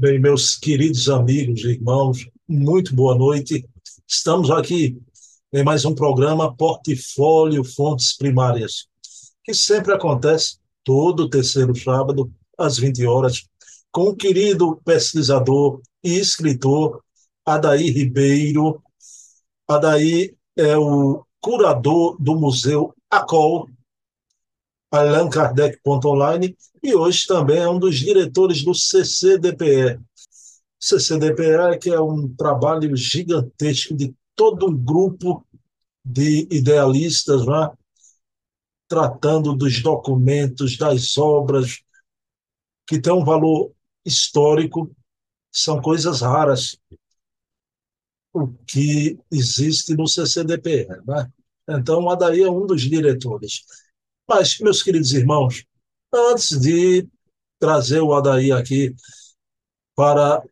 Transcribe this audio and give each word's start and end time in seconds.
Bem, 0.00 0.16
meus 0.20 0.54
queridos 0.54 1.08
amigos 1.08 1.64
e 1.64 1.70
irmãos, 1.70 2.24
muito 2.48 2.94
boa 2.94 3.16
noite. 3.16 3.68
Estamos 4.06 4.48
aqui 4.48 4.96
em 5.52 5.64
mais 5.64 5.84
um 5.84 5.92
programa 5.92 6.54
Portfólio 6.54 7.64
Fontes 7.64 8.16
Primárias, 8.16 8.86
que 9.42 9.52
sempre 9.52 9.92
acontece 9.92 10.58
todo 10.84 11.28
terceiro 11.28 11.74
sábado, 11.74 12.32
às 12.56 12.78
20 12.78 13.04
horas, 13.06 13.48
com 13.90 14.02
o 14.02 14.14
querido 14.14 14.80
pesquisador 14.84 15.80
e 16.04 16.14
escritor 16.14 17.02
Adair 17.44 17.92
Ribeiro. 17.92 18.80
Adair 19.66 20.36
é 20.54 20.78
o 20.78 21.24
curador 21.40 22.16
do 22.20 22.36
Museu 22.36 22.94
ACOL, 23.10 23.68
Allan 24.90 25.28
Kardec.online, 25.28 26.56
e 26.82 26.94
hoje 26.94 27.26
também 27.26 27.58
é 27.58 27.68
um 27.68 27.78
dos 27.78 27.96
diretores 27.98 28.64
do 28.64 28.74
CCDPE. 28.74 30.00
CCDPE 30.80 31.78
que 31.80 31.90
é 31.90 32.00
um 32.00 32.28
trabalho 32.34 32.96
gigantesco 32.96 33.94
de 33.94 34.14
todo 34.34 34.68
um 34.68 34.76
grupo 34.76 35.44
de 36.04 36.46
idealistas, 36.50 37.44
né? 37.44 37.70
tratando 38.88 39.54
dos 39.54 39.82
documentos, 39.82 40.78
das 40.78 41.18
obras, 41.18 41.80
que 42.86 43.00
têm 43.00 43.12
um 43.12 43.24
valor 43.24 43.72
histórico, 44.04 44.90
são 45.52 45.82
coisas 45.82 46.22
raras 46.22 46.78
o 48.32 48.48
que 48.66 49.18
existe 49.30 49.94
no 49.94 50.06
CCDPE. 50.06 50.86
Né? 51.06 51.32
Então, 51.68 52.02
o 52.02 52.10
Adair 52.10 52.46
é 52.46 52.50
um 52.50 52.66
dos 52.66 52.82
diretores. 52.82 53.64
Mas, 54.28 54.58
meus 54.58 54.82
queridos 54.82 55.12
irmãos, 55.12 55.64
antes 56.12 56.60
de 56.60 57.08
trazer 57.58 58.00
o 58.02 58.12
Adair 58.12 58.54
aqui 58.54 58.94
para 59.96 60.42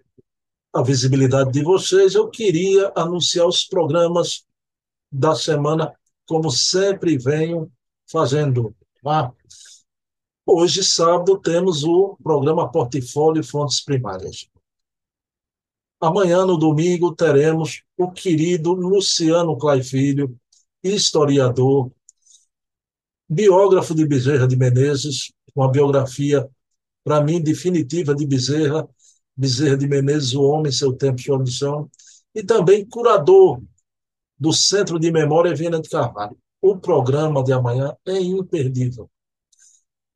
a 0.73 0.83
visibilidade 0.83 1.53
de 1.53 1.63
vocês, 1.63 2.15
eu 2.15 2.31
queria 2.31 2.91
anunciar 2.97 3.47
os 3.47 3.65
programas 3.65 4.47
da 5.13 5.35
semana, 5.35 5.95
como 6.27 6.51
sempre 6.51 7.19
venho 7.19 7.71
fazendo. 8.11 8.75
Tá? 9.03 9.31
Hoje, 10.47 10.83
sábado, 10.83 11.39
temos 11.39 11.85
o 11.85 12.17
programa 12.23 12.71
Portfólio 12.71 13.45
Fontes 13.45 13.83
Primárias. 13.83 14.49
Amanhã, 16.01 16.47
no 16.47 16.57
domingo, 16.57 17.15
teremos 17.15 17.83
o 17.97 18.11
querido 18.11 18.73
Luciano 18.73 19.57
Clay 19.59 19.83
Filho, 19.83 20.35
historiador, 20.83 21.91
biógrafo 23.29 23.95
de 23.95 24.07
Bezerra 24.07 24.47
de 24.47 24.57
Menezes, 24.57 25.33
uma 25.55 25.71
biografia, 25.71 26.49
para 27.05 27.23
mim, 27.23 27.41
definitiva 27.41 28.15
de 28.15 28.27
Bezerra, 28.27 28.89
Bezerra 29.37 29.77
de 29.77 29.87
Menezes, 29.87 30.35
O 30.35 30.43
Homem, 30.43 30.73
Seu 30.73 30.93
Tempo, 30.93 31.21
Sua 31.21 31.39
Missão, 31.39 31.91
e 32.35 32.43
também 32.43 32.85
curador 32.85 33.63
do 34.39 34.53
Centro 34.53 34.99
de 34.99 35.11
Memória 35.11 35.55
Viana 35.55 35.81
de 35.81 35.89
Carvalho. 35.89 36.37
O 36.61 36.77
programa 36.77 37.43
de 37.43 37.53
amanhã 37.53 37.95
é 38.07 38.19
imperdível. 38.19 39.11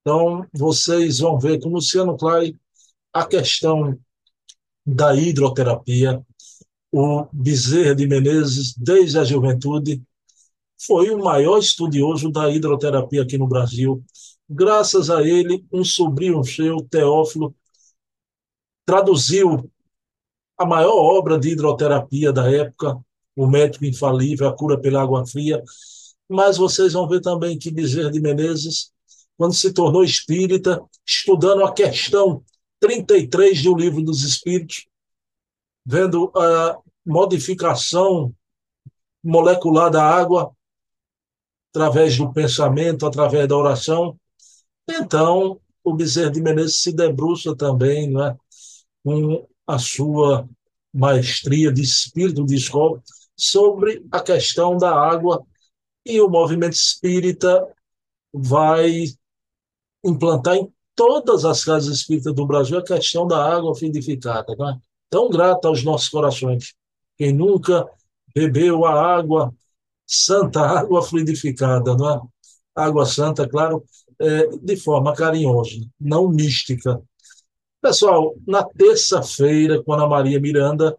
Então, 0.01 0.47
vocês 0.53 1.19
vão 1.19 1.39
ver 1.39 1.61
com 1.61 1.69
Luciano 1.69 2.17
Clay 2.17 2.57
a 3.13 3.27
questão 3.27 3.99
da 4.85 5.15
hidroterapia, 5.15 6.23
o 6.93 7.27
Bezerra 7.33 7.95
de 7.95 8.07
Menezes, 8.07 8.75
desde 8.77 9.19
a 9.19 9.25
juventude, 9.25 10.03
foi 10.87 11.11
o 11.11 11.19
maior 11.19 11.59
estudioso 11.59 12.31
da 12.31 12.51
hidroterapia 12.51 13.23
aqui 13.23 13.37
no 13.37 13.47
Brasil. 13.47 14.03
Graças 14.49 15.11
a 15.11 15.23
ele, 15.23 15.65
um 15.73 15.85
sobrinho 15.85 16.43
seu, 16.43 16.83
Teófilo, 16.89 17.55
traduziu 18.85 19.71
a 20.59 20.65
maior 20.65 20.95
obra 20.95 21.39
de 21.39 21.51
hidroterapia 21.51 22.33
da 22.33 22.51
época, 22.51 22.99
O 23.37 23.47
Médico 23.47 23.85
Infalível, 23.85 24.49
A 24.49 24.57
Cura 24.57 24.79
pela 24.79 25.03
Água 25.03 25.27
Fria. 25.27 25.63
Mas 26.29 26.57
vocês 26.57 26.93
vão 26.93 27.09
ver 27.09 27.21
também 27.21 27.59
que 27.59 27.71
Bezerra 27.71 28.11
de 28.11 28.21
Menezes, 28.21 28.93
quando 29.37 29.55
se 29.55 29.73
tornou 29.73 30.03
espírita, 30.03 30.83
estudando 31.07 31.65
a 31.65 31.73
questão 31.73 32.43
33 32.81 33.63
do 33.63 33.75
Livro 33.75 34.03
dos 34.03 34.23
Espíritos, 34.23 34.87
vendo 35.85 36.33
a 36.37 36.79
modificação 37.07 38.35
molecular 39.23 39.91
da 39.91 40.05
água, 40.05 40.55
através 41.71 42.17
do 42.17 42.33
pensamento, 42.33 43.07
através 43.07 43.49
da 43.49 43.57
oração. 43.57 44.19
Então, 44.89 45.61
o 45.83 45.95
Bezerra 45.95 46.31
de 46.31 46.43
Menezes 46.43 46.83
se 46.83 46.93
debruça 46.93 47.57
também 47.57 48.11
né, 48.11 48.37
com 49.05 49.47
a 49.67 49.79
sua 49.79 50.49
maestria 50.93 51.73
de 51.73 51.83
espírito 51.83 52.45
de 52.45 52.57
escola 52.57 53.01
sobre 53.37 54.05
a 54.11 54.21
questão 54.21 54.77
da 54.77 54.91
água 54.93 55.45
e 56.05 56.21
o 56.21 56.29
movimento 56.29 56.75
espírita 56.75 57.67
vai 58.33 59.05
implantar 60.05 60.57
em 60.57 60.73
todas 60.95 61.45
as 61.45 61.65
casas 61.65 61.97
espíritas 61.97 62.35
do 62.35 62.47
Brasil 62.47 62.79
a 62.79 62.85
questão 62.85 63.27
da 63.27 63.43
água 63.43 63.75
fluidificada. 63.75 64.55
Né? 64.59 64.79
Tão 65.09 65.31
grata 65.31 65.69
aos 65.69 65.83
nossos 65.85 66.09
corações. 66.09 66.75
Quem 67.17 67.33
nunca 67.33 67.89
bebeu 68.35 68.85
a 68.85 68.93
água 68.93 69.55
santa 70.11 70.61
água 70.61 71.03
fluidificada, 71.03 71.97
não 71.97 72.11
é? 72.11 72.21
Água 72.75 73.07
santa, 73.07 73.49
claro, 73.49 73.85
é, 74.19 74.49
de 74.49 74.77
forma 74.77 75.15
carinhosa, 75.15 75.79
não 76.01 76.29
mística. 76.29 77.01
Pessoal, 77.81 78.35
na 78.47 78.65
terça-feira, 78.65 79.83
com 79.83 79.93
Ana 79.93 80.09
Maria 80.09 80.41
Miranda, 80.41 80.99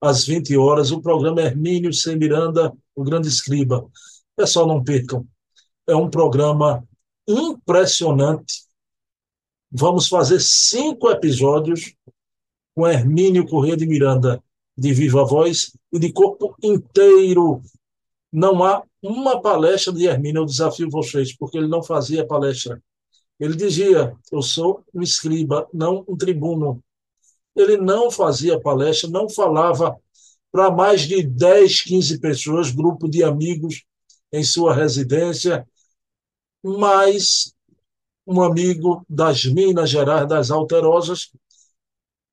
às 0.00 0.24
20 0.24 0.56
horas, 0.56 0.90
o 0.90 1.02
programa 1.02 1.42
Hermínio 1.42 1.92
Sem 1.92 2.16
Miranda, 2.16 2.72
o 2.94 3.04
Grande 3.04 3.28
Escriba. 3.28 3.86
Pessoal, 4.34 4.66
não 4.66 4.82
percam. 4.82 5.26
É 5.86 5.94
um 5.94 6.08
programa 6.08 6.82
impressionante. 7.28 8.64
Vamos 9.70 10.08
fazer 10.08 10.40
cinco 10.40 11.10
episódios 11.10 11.94
com 12.74 12.88
Hermínio 12.88 13.46
Corrêa 13.46 13.76
de 13.76 13.86
Miranda, 13.86 14.42
de 14.76 14.92
viva 14.92 15.24
voz 15.24 15.72
e 15.92 15.98
de 15.98 16.12
corpo 16.12 16.54
inteiro 16.62 17.62
não 18.36 18.62
há 18.62 18.82
uma 19.02 19.40
palestra 19.40 19.90
de 19.94 20.04
Hermínio, 20.04 20.42
eu 20.42 20.44
desafio 20.44 20.90
vocês, 20.90 21.34
porque 21.34 21.56
ele 21.56 21.68
não 21.68 21.82
fazia 21.82 22.26
palestra. 22.26 22.82
Ele 23.40 23.56
dizia: 23.56 24.14
Eu 24.30 24.42
sou 24.42 24.84
um 24.92 25.00
escriba, 25.00 25.66
não 25.72 26.04
um 26.06 26.14
tribuno. 26.14 26.84
Ele 27.54 27.78
não 27.78 28.10
fazia 28.10 28.60
palestra, 28.60 29.08
não 29.08 29.26
falava 29.26 29.96
para 30.52 30.70
mais 30.70 31.08
de 31.08 31.22
10, 31.22 31.80
15 31.80 32.20
pessoas, 32.20 32.70
grupo 32.70 33.08
de 33.08 33.22
amigos 33.24 33.84
em 34.30 34.44
sua 34.44 34.74
residência, 34.74 35.66
mas 36.62 37.54
um 38.26 38.42
amigo 38.42 39.02
das 39.08 39.46
Minas 39.46 39.88
Gerais, 39.88 40.28
das 40.28 40.50
Alterosas, 40.50 41.30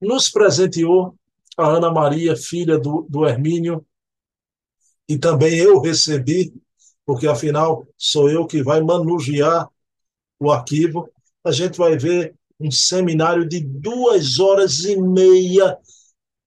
nos 0.01 0.29
presenteou 0.29 1.15
a 1.57 1.65
Ana 1.65 1.89
Maria, 1.89 2.35
filha 2.35 2.77
do, 2.77 3.05
do 3.09 3.25
Hermínio, 3.25 3.85
e 5.07 5.17
também 5.17 5.57
eu 5.57 5.79
recebi, 5.79 6.53
porque 7.05 7.27
afinal 7.27 7.85
sou 7.97 8.29
eu 8.29 8.45
que 8.47 8.63
vai 8.63 8.81
manusear 8.81 9.67
o 10.39 10.51
arquivo. 10.51 11.09
A 11.43 11.51
gente 11.51 11.77
vai 11.77 11.97
ver 11.97 12.35
um 12.59 12.71
seminário 12.71 13.47
de 13.47 13.59
duas 13.59 14.39
horas 14.39 14.85
e 14.85 14.95
meia, 14.99 15.77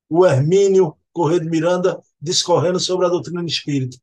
o 0.09 0.25
Hermínio 0.25 0.97
Correia 1.13 1.41
de 1.41 1.49
Miranda 1.49 2.01
discorrendo 2.21 2.81
sobre 2.81 3.07
a 3.07 3.11
doutrina 3.11 3.45
espírita. 3.45 3.99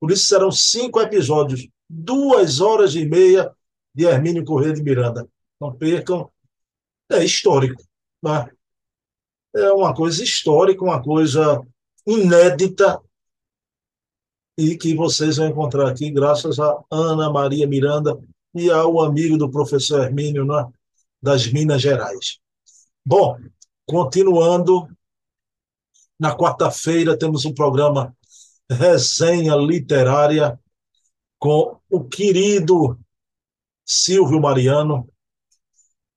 Por 0.00 0.10
isso 0.10 0.26
serão 0.26 0.50
cinco 0.50 1.00
episódios, 1.00 1.66
duas 1.88 2.60
horas 2.60 2.94
e 2.94 3.04
meia 3.04 3.50
de 3.94 4.04
Hermínio 4.04 4.44
Correia 4.44 4.72
de 4.72 4.82
Miranda. 4.82 5.28
Não 5.60 5.74
percam, 5.74 6.30
é 7.10 7.24
histórico. 7.24 7.82
Né? 8.22 8.50
É 9.54 9.70
uma 9.72 9.94
coisa 9.94 10.22
histórica, 10.22 10.82
uma 10.82 11.02
coisa 11.02 11.60
inédita 12.06 13.00
e 14.56 14.76
que 14.76 14.94
vocês 14.94 15.36
vão 15.36 15.48
encontrar 15.48 15.88
aqui, 15.88 16.10
graças 16.10 16.58
a 16.58 16.80
Ana 16.90 17.30
Maria 17.30 17.66
Miranda 17.66 18.18
e 18.54 18.70
ao 18.70 19.00
amigo 19.00 19.36
do 19.36 19.50
professor 19.50 20.02
Hermínio 20.04 20.44
né, 20.44 20.66
das 21.20 21.46
Minas 21.46 21.82
Gerais. 21.82 22.38
Bom, 23.04 23.36
continuando, 23.86 24.88
na 26.18 26.36
quarta-feira 26.36 27.18
temos 27.18 27.44
um 27.44 27.52
programa 27.52 28.16
Resenha 28.70 29.56
Literária 29.56 30.58
com 31.38 31.78
o 31.90 32.04
querido 32.04 32.98
Silvio 33.84 34.40
Mariano. 34.40 35.08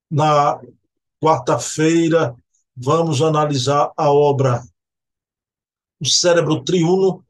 Na 0.10 0.62
quarta-feira 1.22 2.36
vamos 2.76 3.22
analisar 3.22 3.92
a 3.98 4.12
obra 4.12 4.64
O 6.00 6.06
Cérebro 6.06 6.64
Triuno, 6.64 7.26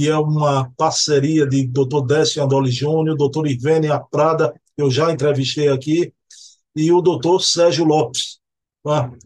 que 0.00 0.08
é 0.08 0.16
uma 0.16 0.72
parceria 0.78 1.46
de 1.46 1.66
Dr. 1.66 2.06
Décio 2.06 2.42
Andoli 2.42 2.70
Júnior, 2.70 3.18
Dr. 3.18 3.46
Ivênia 3.46 4.00
Prada, 4.00 4.50
que 4.74 4.82
eu 4.82 4.90
já 4.90 5.12
entrevistei 5.12 5.68
aqui, 5.68 6.10
e 6.74 6.90
o 6.90 7.02
Dr. 7.02 7.38
Sérgio 7.38 7.84
Lopes. 7.84 8.38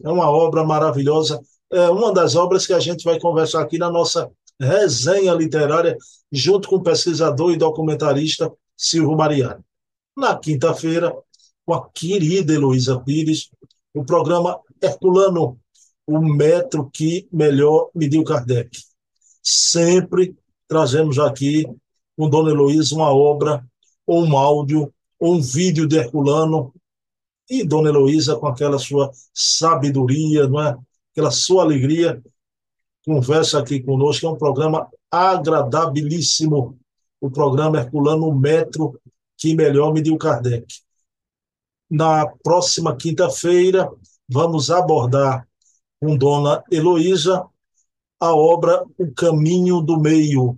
É 0.03 0.09
uma 0.09 0.29
obra 0.29 0.65
maravilhosa, 0.65 1.39
é 1.71 1.89
uma 1.89 2.11
das 2.11 2.35
obras 2.35 2.67
que 2.67 2.73
a 2.73 2.79
gente 2.81 3.05
vai 3.05 3.17
conversar 3.17 3.61
aqui 3.61 3.77
na 3.77 3.89
nossa 3.89 4.29
resenha 4.59 5.31
literária, 5.33 5.95
junto 6.29 6.67
com 6.67 6.75
o 6.75 6.83
pesquisador 6.83 7.53
e 7.53 7.57
documentarista 7.57 8.51
Silvio 8.75 9.15
Mariano. 9.15 9.63
Na 10.13 10.37
quinta-feira, 10.37 11.15
com 11.65 11.73
a 11.73 11.89
querida 11.89 12.51
Heloísa 12.51 12.99
Pires, 12.99 13.49
o 13.93 14.03
programa 14.03 14.59
Herculano, 14.83 15.57
o 16.05 16.19
metro 16.19 16.89
que 16.91 17.29
melhor 17.31 17.91
mediu 17.95 18.25
Kardec. 18.25 18.77
Sempre 19.41 20.35
trazemos 20.67 21.19
aqui 21.19 21.65
com 22.17 22.29
Dona 22.29 22.51
Heloísa 22.51 22.95
uma 22.95 23.13
obra, 23.13 23.65
ou 24.05 24.23
um 24.23 24.37
áudio, 24.37 24.93
ou 25.19 25.35
um 25.35 25.41
vídeo 25.41 25.87
de 25.87 25.97
Herculano, 25.97 26.73
e 27.49 27.63
Dona 27.63 27.89
Heloísa, 27.89 28.35
com 28.35 28.47
aquela 28.47 28.79
sua 28.79 29.11
sabedoria, 29.33 30.47
não 30.47 30.61
é? 30.61 30.77
aquela 31.11 31.31
sua 31.31 31.63
alegria, 31.63 32.21
conversa 33.05 33.59
aqui 33.59 33.81
conosco. 33.81 34.25
É 34.25 34.29
um 34.29 34.37
programa 34.37 34.89
agradabilíssimo. 35.09 36.77
O 37.21 37.31
programa 37.31 37.77
Herculano 37.77 38.33
Metro, 38.35 38.99
que 39.37 39.55
melhor 39.55 39.93
mediu 39.93 40.17
Kardec. 40.17 40.65
Na 41.89 42.27
próxima 42.43 42.95
quinta-feira, 42.95 43.89
vamos 44.27 44.69
abordar 44.69 45.47
com 45.99 46.17
Dona 46.17 46.63
Heloísa 46.69 47.45
a 48.25 48.35
obra 48.35 48.83
O 48.97 49.11
Caminho 49.13 49.81
do 49.81 49.99
Meio. 49.99 50.57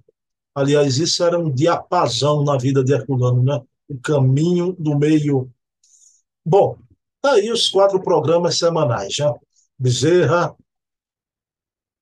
Aliás, 0.56 0.98
isso 0.98 1.24
era 1.24 1.38
um 1.38 1.52
diapasão 1.52 2.44
na 2.44 2.58
vida 2.58 2.84
de 2.84 2.94
Herculano, 2.94 3.44
né? 3.44 3.62
O 3.88 4.00
Caminho 4.00 4.76
do 4.78 4.98
Meio. 4.98 5.52
Bom, 6.46 6.78
tá 7.22 7.34
aí 7.34 7.52
os 7.52 7.70
quatro 7.70 8.02
programas 8.02 8.58
semanais, 8.58 9.14
já. 9.14 9.34
Bezerra, 9.78 10.56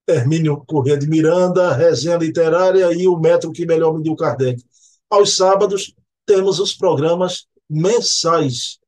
Hermínio 0.07 0.63
Corrêa 0.65 0.97
de 0.97 1.07
Miranda, 1.07 1.73
Resenha 1.73 2.17
Literária 2.17 2.93
e 2.93 3.07
o 3.07 3.17
Metro 3.17 3.51
que 3.51 3.65
Melhor 3.65 3.93
Mediu 3.93 4.15
Kardec. 4.15 4.63
Aos 5.09 5.35
sábados, 5.35 5.93
temos 6.25 6.59
os 6.59 6.73
programas 6.73 7.47
mensais. 7.69 8.79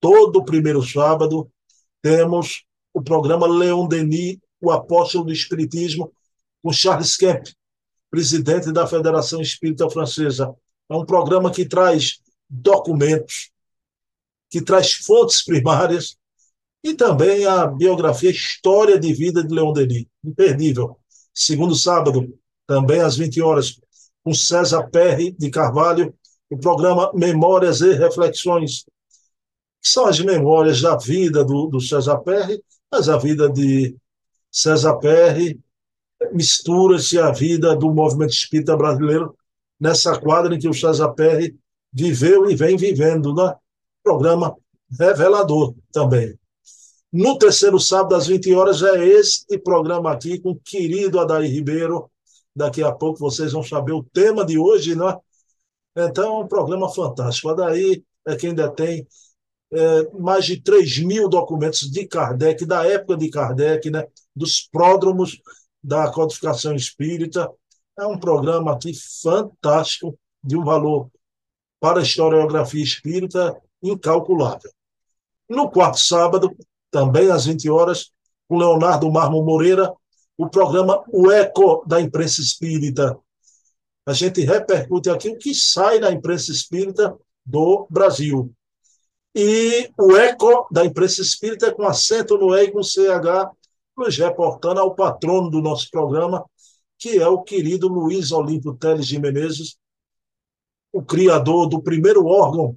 Todo 0.00 0.44
primeiro 0.44 0.82
sábado, 0.82 1.50
temos 2.00 2.64
o 2.94 3.02
programa 3.02 3.46
Leon 3.46 3.86
Denis, 3.86 4.38
o 4.60 4.70
apóstolo 4.70 5.24
do 5.24 5.32
Espiritismo, 5.32 6.12
com 6.62 6.72
Charles 6.72 7.16
Kemp, 7.16 7.46
presidente 8.10 8.72
da 8.72 8.86
Federação 8.86 9.40
Espírita 9.40 9.88
Francesa. 9.90 10.54
É 10.88 10.94
um 10.94 11.04
programa 11.04 11.50
que 11.50 11.64
traz 11.64 12.20
documentos, 12.48 13.50
que 14.50 14.60
traz 14.60 14.92
fontes 14.92 15.44
primárias 15.44 16.16
e 16.82 16.94
também 16.94 17.44
a 17.44 17.66
biografia 17.66 18.30
História 18.30 18.98
de 18.98 19.12
Vida 19.12 19.44
de 19.44 19.54
Leon 19.54 19.72
Denis, 19.72 20.06
imperdível. 20.24 20.98
Segundo 21.34 21.74
sábado, 21.74 22.34
também 22.66 23.00
às 23.00 23.16
20 23.16 23.40
horas, 23.42 23.80
com 24.24 24.34
César 24.34 24.88
Perry 24.88 25.32
de 25.32 25.50
Carvalho, 25.50 26.14
o 26.50 26.58
programa 26.58 27.12
Memórias 27.14 27.80
e 27.80 27.92
Reflexões, 27.92 28.84
que 29.80 29.88
são 29.88 30.06
as 30.06 30.18
memórias 30.20 30.80
da 30.80 30.96
vida 30.96 31.44
do, 31.44 31.66
do 31.66 31.80
César 31.80 32.18
Perry, 32.18 32.62
mas 32.90 33.08
a 33.08 33.16
vida 33.18 33.50
de 33.50 33.96
César 34.50 34.96
Perry 34.96 35.60
mistura-se 36.32 37.18
a 37.18 37.30
vida 37.30 37.76
do 37.76 37.92
movimento 37.92 38.32
espírita 38.32 38.76
brasileiro 38.76 39.36
nessa 39.78 40.18
quadra 40.18 40.54
em 40.54 40.58
que 40.58 40.68
o 40.68 40.74
César 40.74 41.10
Perry 41.10 41.56
viveu 41.92 42.50
e 42.50 42.56
vem 42.56 42.76
vivendo, 42.76 43.34
né? 43.34 43.54
Programa 44.02 44.56
revelador 44.98 45.74
também. 45.92 46.38
No 47.12 47.38
terceiro 47.38 47.78
sábado, 47.80 48.14
às 48.14 48.26
20 48.26 48.52
horas, 48.54 48.82
é 48.82 49.04
este 49.04 49.58
programa 49.58 50.12
aqui 50.12 50.38
com 50.38 50.50
o 50.50 50.60
querido 50.60 51.18
Adair 51.18 51.50
Ribeiro. 51.50 52.10
Daqui 52.54 52.82
a 52.82 52.92
pouco 52.92 53.18
vocês 53.18 53.52
vão 53.52 53.62
saber 53.62 53.92
o 53.92 54.04
tema 54.04 54.44
de 54.44 54.58
hoje, 54.58 54.94
né? 54.94 55.16
Então, 55.96 56.40
é 56.40 56.44
um 56.44 56.48
programa 56.48 56.88
fantástico. 56.92 57.48
Adair 57.48 58.02
é 58.26 58.36
quem 58.36 58.54
detém 58.54 59.06
é, 59.72 60.10
mais 60.18 60.44
de 60.46 60.60
3 60.60 60.98
mil 61.00 61.28
documentos 61.28 61.90
de 61.90 62.06
Kardec, 62.06 62.64
da 62.64 62.86
época 62.86 63.16
de 63.16 63.28
Kardec, 63.30 63.90
né? 63.90 64.06
dos 64.34 64.68
pródromos 64.70 65.40
da 65.82 66.10
codificação 66.10 66.74
espírita. 66.74 67.50
É 67.98 68.06
um 68.06 68.18
programa 68.18 68.72
aqui 68.72 68.92
fantástico, 69.22 70.18
de 70.42 70.56
um 70.56 70.64
valor 70.64 71.10
para 71.80 72.00
a 72.00 72.02
historiografia 72.02 72.82
espírita 72.82 73.56
incalculável. 73.82 74.70
No 75.48 75.70
quarto 75.70 75.98
sábado, 75.98 76.56
também 76.90 77.30
às 77.30 77.46
20 77.46 77.68
horas, 77.70 78.10
com 78.48 78.58
Leonardo 78.58 79.10
Marmo 79.10 79.42
Moreira, 79.44 79.92
o 80.36 80.48
programa 80.48 81.04
O 81.08 81.30
Eco 81.30 81.84
da 81.86 82.00
Imprensa 82.00 82.40
Espírita. 82.40 83.18
A 84.06 84.12
gente 84.12 84.40
repercute 84.40 85.10
aqui 85.10 85.28
o 85.28 85.36
que 85.36 85.54
sai 85.54 85.98
na 85.98 86.10
imprensa 86.10 86.50
espírita 86.50 87.14
do 87.44 87.86
Brasil. 87.90 88.54
E 89.40 89.88
o 89.96 90.16
Eco 90.16 90.66
da 90.68 90.84
Imprensa 90.84 91.22
Espírita 91.22 91.68
é 91.68 91.70
com 91.70 91.84
acento 91.84 92.36
no 92.36 92.56
E 92.56 92.64
e 92.64 92.72
com 92.72 92.82
CH, 92.82 93.48
nos 93.96 94.18
reportando 94.18 94.80
ao 94.80 94.96
patrono 94.96 95.48
do 95.48 95.62
nosso 95.62 95.88
programa, 95.92 96.44
que 96.98 97.20
é 97.20 97.28
o 97.28 97.40
querido 97.44 97.86
Luiz 97.86 98.32
Olímpio 98.32 98.74
Teles 98.74 99.06
de 99.06 99.16
Menezes, 99.16 99.76
o 100.92 101.00
criador 101.00 101.68
do 101.68 101.80
primeiro 101.80 102.26
órgão 102.26 102.76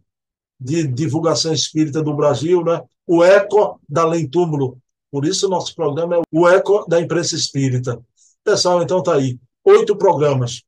de 0.59 0.85
divulgação 0.85 1.51
espírita 1.51 2.03
do 2.03 2.15
Brasil, 2.15 2.63
né? 2.63 2.79
o 3.07 3.23
Eco 3.23 3.81
da 3.89 4.03
Além 4.03 4.29
Túmulo. 4.29 4.77
Por 5.09 5.25
isso, 5.25 5.49
nosso 5.49 5.73
programa 5.73 6.17
é 6.17 6.21
o 6.31 6.47
Eco 6.47 6.85
da 6.87 7.01
Imprensa 7.01 7.35
Espírita. 7.35 7.99
Pessoal, 8.43 8.83
então 8.83 9.01
tá 9.01 9.15
aí. 9.15 9.39
Oito 9.63 9.97
programas, 9.97 10.61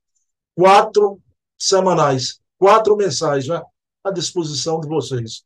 quatro 0.55 1.19
semanais, 1.55 2.39
quatro 2.57 2.97
mensais, 2.97 3.47
né? 3.47 3.61
À 4.03 4.09
disposição 4.09 4.79
de 4.79 4.87
vocês. 4.87 5.43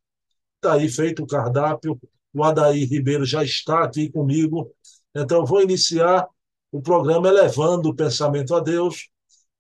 Está 0.58 0.74
aí 0.74 0.90
feito 0.90 1.24
o 1.24 1.28
cardápio. 1.28 2.00
O 2.34 2.44
Adair 2.44 2.90
Ribeiro 2.90 3.26
já 3.26 3.44
está 3.44 3.84
aqui 3.84 4.10
comigo. 4.10 4.72
Então, 5.16 5.46
vou 5.46 5.62
iniciar 5.62 6.28
o 6.72 6.82
programa 6.82 7.28
elevando 7.28 7.90
o 7.90 7.96
pensamento 7.96 8.56
a 8.56 8.60
Deus 8.60 9.08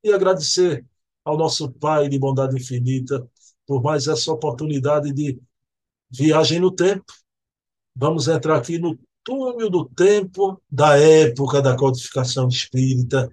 e 0.04 0.12
agradecer 0.12 0.84
ao 1.24 1.38
nosso 1.38 1.72
Pai 1.72 2.10
de 2.10 2.18
bondade 2.18 2.56
infinita 2.56 3.28
por 3.66 3.82
mais 3.82 4.08
essa 4.08 4.32
oportunidade 4.32 5.14
de 5.14 5.40
viagem 6.10 6.60
no 6.60 6.72
tempo. 6.72 7.06
Vamos 7.96 8.27
entrar 8.27 8.58
aqui 8.58 8.80
no 8.80 8.98
túnel 9.24 9.70
do 9.70 9.86
tempo 9.86 10.62
da 10.70 10.98
época 10.98 11.62
da 11.62 11.75
codificação 11.75 12.48
espírita, 12.48 13.30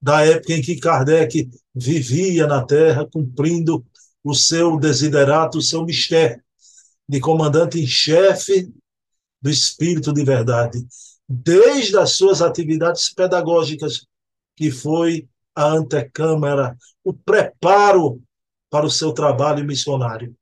da 0.00 0.24
época 0.24 0.54
em 0.54 0.62
que 0.62 0.76
Kardec 0.76 1.50
vivia 1.74 2.46
na 2.46 2.64
Terra, 2.64 3.06
cumprindo 3.06 3.84
o 4.22 4.34
seu 4.34 4.78
desiderato, 4.78 5.58
o 5.58 5.62
seu 5.62 5.84
mistério 5.84 6.42
de 7.08 7.20
comandante 7.20 7.78
em 7.78 7.86
chefe 7.86 8.72
do 9.40 9.50
Espírito 9.50 10.12
de 10.12 10.24
Verdade, 10.24 10.84
desde 11.28 11.96
as 11.98 12.12
suas 12.12 12.40
atividades 12.40 13.12
pedagógicas, 13.12 14.06
que 14.56 14.70
foi 14.70 15.28
a 15.54 15.66
antecâmara, 15.66 16.76
o 17.02 17.12
preparo 17.12 18.22
para 18.70 18.86
o 18.86 18.90
seu 18.90 19.12
trabalho 19.12 19.64
missionário. 19.64 20.34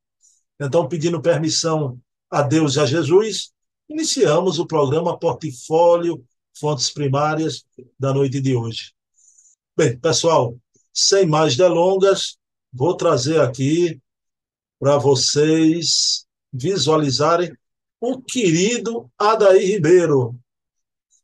Então, 0.59 0.87
pedindo 0.87 1.21
permissão 1.21 1.99
a 2.29 2.41
Deus 2.41 2.75
e 2.75 2.79
a 2.79 2.85
Jesus, 2.85 3.51
iniciamos 3.89 4.59
o 4.59 4.65
programa 4.65 5.17
Portfólio 5.19 6.23
Fontes 6.57 6.89
Primárias 6.89 7.63
da 7.99 8.13
noite 8.13 8.39
de 8.39 8.55
hoje. 8.55 8.93
Bem, 9.75 9.97
pessoal, 9.97 10.57
sem 10.93 11.25
mais 11.25 11.57
delongas, 11.57 12.37
vou 12.71 12.95
trazer 12.95 13.39
aqui 13.41 13.99
para 14.79 14.97
vocês 14.97 16.25
visualizarem 16.53 17.55
o 17.99 18.21
querido 18.21 19.09
Adair 19.17 19.65
Ribeiro, 19.65 20.37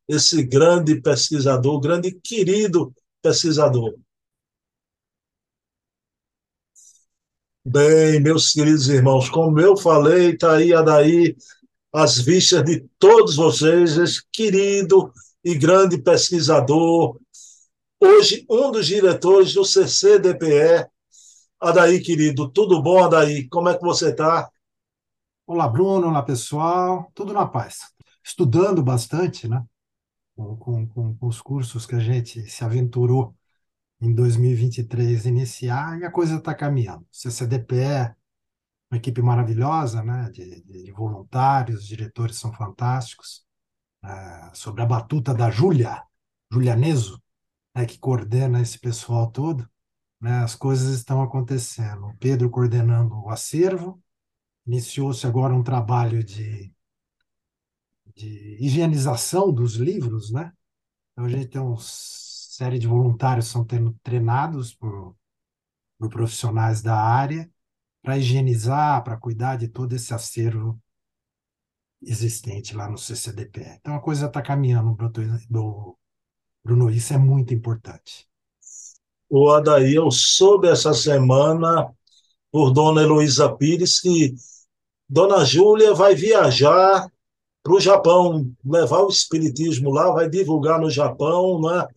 esse 0.07 0.41
grande 0.43 0.99
pesquisador, 1.01 1.79
grande 1.79 2.11
querido 2.11 2.93
pesquisador. 3.21 3.95
Bem, 7.63 8.19
meus 8.19 8.53
queridos 8.53 8.87
irmãos, 8.87 9.29
como 9.29 9.59
eu 9.59 9.77
falei, 9.77 10.31
está 10.31 10.55
aí 10.55 10.73
a 10.73 10.81
daí 10.81 11.35
as 11.93 12.17
vistas 12.17 12.63
de 12.63 12.87
todos 12.97 13.35
vocês, 13.35 13.97
esse 13.97 14.23
querido 14.31 15.11
e 15.43 15.55
grande 15.55 15.97
pesquisador, 16.01 17.19
hoje 17.99 18.45
um 18.49 18.71
dos 18.71 18.87
diretores 18.87 19.53
do 19.53 19.65
CCDPE. 19.65 20.87
Adaí, 21.59 22.01
querido, 22.01 22.49
tudo 22.49 22.81
bom, 22.81 23.03
Adaí? 23.03 23.47
Como 23.49 23.69
é 23.69 23.77
que 23.77 23.83
você 23.83 24.09
está? 24.09 24.49
Olá, 25.51 25.67
Bruno, 25.67 26.09
olá, 26.09 26.21
pessoal, 26.21 27.11
tudo 27.15 27.33
na 27.33 27.43
paz. 27.43 27.91
Estudando 28.23 28.83
bastante, 28.83 29.47
né? 29.47 29.65
Com, 30.35 30.55
com, 30.87 31.15
com 31.15 31.27
os 31.27 31.41
cursos 31.41 31.87
que 31.87 31.95
a 31.95 31.99
gente 31.99 32.47
se 32.47 32.63
aventurou 32.63 33.35
em 33.99 34.13
2023 34.13 35.25
iniciar 35.25 35.99
e 35.99 36.05
a 36.05 36.11
coisa 36.11 36.35
está 36.35 36.53
caminhando. 36.53 37.03
CCDPE 37.11 38.13
uma 38.91 38.97
equipe 38.97 39.23
maravilhosa, 39.23 40.03
né, 40.03 40.29
de, 40.29 40.61
de 40.61 40.91
voluntários, 40.91 41.79
os 41.79 41.87
diretores 41.87 42.35
são 42.35 42.53
fantásticos, 42.53 43.43
é, 44.03 44.51
sobre 44.53 44.83
a 44.83 44.85
batuta 44.85 45.33
da 45.33 45.49
Júlia, 45.49 46.03
Júlia 46.53 46.75
Neso, 46.75 47.19
né, 47.75 47.87
que 47.87 47.97
coordena 47.97 48.61
esse 48.61 48.77
pessoal 48.77 49.31
todo, 49.31 49.67
né, 50.21 50.43
as 50.43 50.53
coisas 50.53 50.95
estão 50.95 51.23
acontecendo. 51.23 52.05
O 52.05 52.17
Pedro 52.17 52.51
coordenando 52.51 53.15
o 53.19 53.31
acervo, 53.31 53.99
iniciou-se 54.69 55.25
agora 55.25 55.53
um 55.53 55.63
trabalho 55.63 56.23
de, 56.23 56.71
de 58.15 58.57
higienização 58.63 59.51
dos 59.51 59.75
livros, 59.75 60.31
né? 60.31 60.53
Então 61.11 61.25
a 61.25 61.29
gente 61.29 61.47
tem 61.47 61.59
uma 61.59 61.75
série 61.79 62.77
de 62.77 62.85
voluntários 62.85 63.45
que 63.45 63.49
estão 63.59 63.67
sendo 63.67 63.99
treinados 64.03 64.75
por, 64.75 65.17
por 65.97 66.09
profissionais 66.09 66.83
da 66.83 66.95
área 66.95 67.51
para 68.03 68.17
higienizar, 68.17 69.03
para 69.03 69.17
cuidar 69.17 69.55
de 69.55 69.67
todo 69.67 69.93
esse 69.93 70.13
acervo 70.13 70.79
existente 72.01 72.75
lá 72.75 72.87
no 72.87 72.97
CCDP. 72.97 73.61
Então 73.79 73.95
a 73.95 73.99
coisa 73.99 74.27
está 74.27 74.41
caminhando, 74.41 74.93
Bruno, 74.93 75.97
Bruno, 76.63 76.91
isso 76.91 77.11
é 77.11 77.17
muito 77.17 77.55
importante. 77.55 78.29
O 79.27 79.49
Adair, 79.49 79.95
eu 79.95 80.11
soube 80.11 80.67
essa 80.67 80.93
semana 80.93 81.91
por 82.51 82.71
Dona 82.71 83.01
Heloísa 83.01 83.55
Pires 83.55 83.99
que 83.99 84.35
Dona 85.09 85.43
Júlia 85.43 85.93
vai 85.93 86.13
viajar 86.13 87.09
para 87.63 87.73
o 87.73 87.79
Japão, 87.79 88.51
levar 88.63 89.01
o 89.01 89.09
espiritismo 89.09 89.91
lá, 89.91 90.11
vai 90.11 90.29
divulgar 90.29 90.79
no 90.79 90.89
Japão, 90.89 91.59
né? 91.61 91.87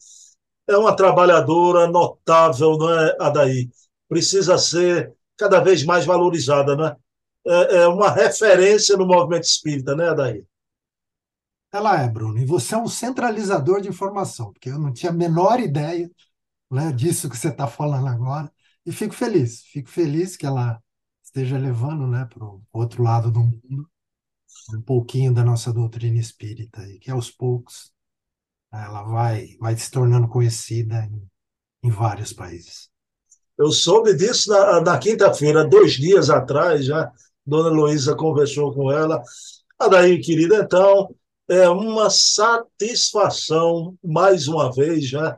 É 0.66 0.76
uma 0.76 0.94
trabalhadora 0.96 1.86
notável, 1.88 2.78
não 2.78 2.90
é, 2.90 3.16
Adair? 3.20 3.68
Precisa 4.08 4.56
ser 4.58 5.14
cada 5.36 5.60
vez 5.60 5.84
mais 5.84 6.06
valorizada, 6.06 6.76
né? 6.76 6.96
É, 7.46 7.76
é 7.78 7.86
uma 7.86 8.10
referência 8.10 8.96
no 8.96 9.06
movimento 9.06 9.44
espírita, 9.44 9.94
né, 9.94 10.08
Adair? 10.08 10.46
Ela 11.72 12.02
é, 12.02 12.08
Bruno, 12.08 12.38
e 12.38 12.44
você 12.44 12.74
é 12.74 12.78
um 12.78 12.86
centralizador 12.86 13.80
de 13.80 13.88
informação, 13.88 14.52
porque 14.52 14.68
eu 14.68 14.78
não 14.78 14.92
tinha 14.92 15.10
a 15.10 15.14
menor 15.14 15.58
ideia 15.58 16.10
né, 16.70 16.92
disso 16.92 17.28
que 17.28 17.36
você 17.36 17.48
está 17.48 17.66
falando 17.66 18.08
agora, 18.08 18.52
e 18.84 18.92
fico 18.92 19.14
feliz, 19.14 19.62
fico 19.64 19.88
feliz 19.88 20.36
que 20.36 20.46
ela 20.46 20.82
esteja 21.32 21.56
levando 21.56 22.06
né, 22.06 22.26
para 22.26 22.44
o 22.44 22.62
outro 22.74 23.02
lado 23.02 23.30
do 23.30 23.40
mundo 23.40 23.90
um 24.74 24.82
pouquinho 24.82 25.32
da 25.32 25.42
nossa 25.42 25.72
doutrina 25.72 26.20
espírita, 26.20 26.82
e 26.82 26.98
que 26.98 27.10
aos 27.10 27.30
poucos 27.30 27.90
ela 28.70 29.02
vai, 29.02 29.56
vai 29.58 29.76
se 29.76 29.90
tornando 29.90 30.28
conhecida 30.28 31.08
em, 31.10 31.88
em 31.88 31.90
vários 31.90 32.34
países. 32.34 32.90
Eu 33.58 33.70
soube 33.70 34.14
disso 34.14 34.50
na, 34.50 34.80
na 34.82 34.98
quinta-feira, 34.98 35.64
dois 35.64 35.94
dias 35.94 36.28
atrás, 36.28 36.84
já. 36.84 37.10
Dona 37.44 37.70
Luísa 37.70 38.14
conversou 38.14 38.72
com 38.74 38.90
ela. 38.90 39.22
Ah, 39.78 39.88
daí, 39.88 40.20
querida, 40.20 40.56
então, 40.62 41.14
é 41.48 41.68
uma 41.68 42.08
satisfação, 42.10 43.96
mais 44.04 44.48
uma 44.48 44.70
vez, 44.70 45.08
já. 45.08 45.36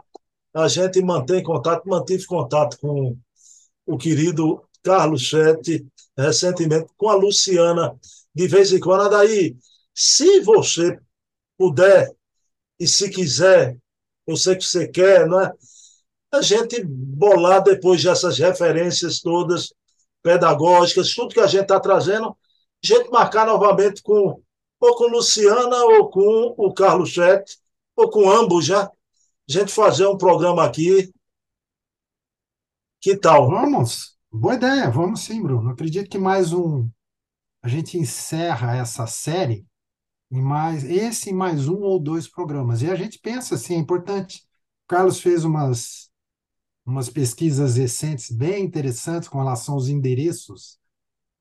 A 0.53 0.69
gente 0.69 1.01
mantém 1.03 1.43
contato, 1.43 1.89
mantive 1.89 2.27
contato 2.27 2.79
com 2.81 3.17
o 3.87 3.97
querido 3.97 4.64
Carlos 4.85 5.29
Sete, 5.29 5.87
recentemente, 6.17 6.87
com 6.97 7.09
a 7.09 7.15
Luciana, 7.15 7.99
de 8.35 8.47
vez 8.47 8.73
em 8.73 8.79
quando. 8.79 9.09
Daí, 9.11 9.57
se 9.95 10.41
você 10.41 11.01
puder 11.59 12.13
e 12.79 12.87
se 12.87 13.11
quiser, 13.11 13.77
eu 14.27 14.37
sei 14.37 14.57
que 14.57 14.65
você 14.65 14.87
quer, 14.87 15.27
não 15.27 15.41
é? 15.41 15.53
a 16.35 16.43
gente 16.43 16.83
bolar 16.85 17.63
depois 17.63 18.03
dessas 18.03 18.39
referências 18.39 19.21
todas 19.21 19.73
pedagógicas, 20.23 21.15
tudo 21.15 21.35
que 21.35 21.41
a 21.41 21.47
gente 21.47 21.63
está 21.63 21.79
trazendo, 21.79 22.29
a 22.29 22.87
gente 22.87 23.11
marcar 23.11 23.47
novamente 23.47 24.03
com 24.03 24.43
ou 24.81 24.97
com 24.97 25.07
Luciana 25.07 25.77
ou 25.85 26.11
com 26.11 26.55
o 26.59 26.75
Carlos 26.75 27.11
Chet, 27.11 27.59
ou 27.97 28.11
com 28.11 28.31
ambos 28.31 28.67
já, 28.67 28.85
a 28.85 28.91
gente 29.49 29.73
fazer 29.73 30.07
um 30.07 30.19
programa 30.19 30.65
aqui. 30.65 31.11
Que 33.01 33.17
tal? 33.17 33.49
Vamos, 33.49 34.14
boa 34.35 34.55
ideia, 34.55 34.91
vamos 34.91 35.21
sim, 35.21 35.41
Bruno. 35.41 35.71
Acredito 35.71 36.11
que 36.11 36.19
mais 36.19 36.53
um. 36.53 36.91
A 37.63 37.69
gente 37.69 37.97
encerra 37.97 38.77
essa 38.77 39.07
série 39.07 39.67
em 40.31 40.43
mais 40.43 40.85
esse 40.85 41.33
mais 41.33 41.69
um 41.69 41.81
ou 41.83 42.01
dois 42.01 42.29
programas. 42.29 42.83
E 42.83 42.91
a 42.91 42.97
gente 42.97 43.19
pensa 43.19 43.55
assim, 43.55 43.75
é 43.75 43.79
importante. 43.79 44.41
O 44.85 44.89
Carlos 44.89 45.21
fez 45.21 45.45
umas 45.45 46.11
umas 46.85 47.09
pesquisas 47.09 47.77
recentes 47.77 48.31
bem 48.31 48.65
interessantes 48.65 49.29
com 49.29 49.39
relação 49.39 49.75
aos 49.75 49.89
endereços, 49.89 50.79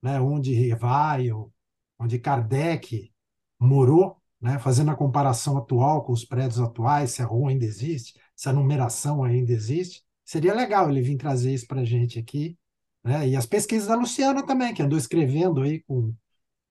né, 0.02 0.22
onde 0.22 0.54
Revaio, 0.54 1.52
onde 2.00 2.18
Kardec 2.18 3.12
morou, 3.60 4.22
né, 4.40 4.58
fazendo 4.60 4.92
a 4.92 4.96
comparação 4.96 5.58
atual 5.58 6.06
com 6.06 6.14
os 6.14 6.24
prédios 6.24 6.62
atuais, 6.62 7.12
se 7.12 7.22
a 7.22 7.26
rua 7.26 7.50
ainda 7.50 7.66
existe, 7.66 8.18
se 8.36 8.48
a 8.48 8.54
numeração 8.54 9.24
ainda 9.24 9.52
existe. 9.52 10.04
Seria 10.24 10.54
legal 10.54 10.90
ele 10.90 11.02
vir 11.02 11.18
trazer 11.18 11.54
isso 11.54 11.68
para 11.68 11.82
a 11.82 11.86
gente 11.86 12.18
aqui. 12.18 12.58
Né? 13.04 13.30
E 13.30 13.36
as 13.36 13.46
pesquisas 13.46 13.88
da 13.88 13.96
Luciana 13.96 14.46
também, 14.46 14.74
que 14.74 14.82
andou 14.82 14.98
escrevendo 14.98 15.62
aí 15.62 15.82
com, 15.82 16.14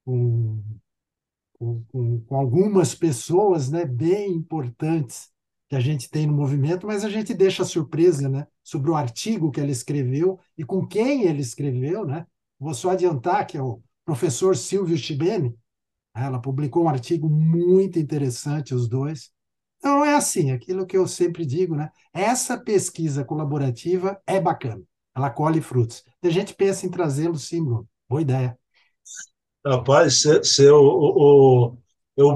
com, 0.05 0.63
com, 1.59 2.21
com 2.21 2.37
algumas 2.37 2.95
pessoas 2.95 3.71
né, 3.71 3.85
bem 3.85 4.33
importantes 4.33 5.31
que 5.69 5.77
a 5.77 5.81
gente 5.81 6.11
tem 6.11 6.27
no 6.27 6.35
movimento, 6.35 6.87
mas 6.87 7.05
a 7.05 7.09
gente 7.09 7.33
deixa 7.33 7.63
a 7.63 7.67
surpresa 7.67 8.29
né, 8.29 8.47
sobre 8.63 8.91
o 8.91 8.95
artigo 8.95 9.51
que 9.51 9.61
ela 9.61 9.71
escreveu 9.71 10.39
e 10.57 10.65
com 10.65 10.87
quem 10.87 11.25
ele 11.25 11.41
escreveu. 11.41 12.05
Né? 12.05 12.27
Vou 12.59 12.75
só 12.75 12.91
adiantar 12.91 13.47
que 13.47 13.57
é 13.57 13.63
o 13.63 13.83
professor 14.05 14.57
Silvio 14.57 14.97
Chibene. 14.97 15.57
Ela 16.15 16.41
publicou 16.41 16.85
um 16.85 16.89
artigo 16.89 17.29
muito 17.29 17.99
interessante, 17.99 18.75
os 18.75 18.87
dois. 18.87 19.33
Então, 19.79 20.05
é 20.05 20.15
assim, 20.15 20.51
aquilo 20.53 20.87
que 20.87 20.97
eu 20.97 21.09
sempre 21.09 21.45
digo, 21.45 21.75
né? 21.75 21.91
Essa 22.13 22.57
pesquisa 22.57 23.25
colaborativa 23.25 24.21
é 24.27 24.41
bacana, 24.41 24.83
ela 25.15 25.31
colhe 25.31 25.61
frutos. 25.61 26.05
A 26.23 26.31
gente 26.31 26.55
pensa 26.55 26.87
em 26.87 26.91
trazê-lo, 26.91 27.37
sim, 27.37 27.63
Bruno. 27.63 27.89
Boa 28.09 28.23
ideia. 28.23 28.59
Rapaz, 29.65 30.23
se, 30.23 30.43
se 30.45 30.65
eu, 30.65 31.77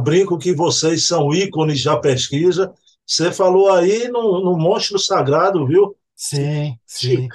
brinco 0.02 0.38
que 0.38 0.54
vocês 0.54 1.06
são 1.06 1.34
ícones 1.34 1.82
da 1.82 1.98
pesquisa, 1.98 2.72
você 3.04 3.32
falou 3.32 3.70
aí 3.70 4.08
no, 4.08 4.44
no 4.44 4.56
monstro 4.56 4.98
sagrado, 4.98 5.66
viu? 5.66 5.96
Sim, 6.14 6.78
sim. 6.84 7.28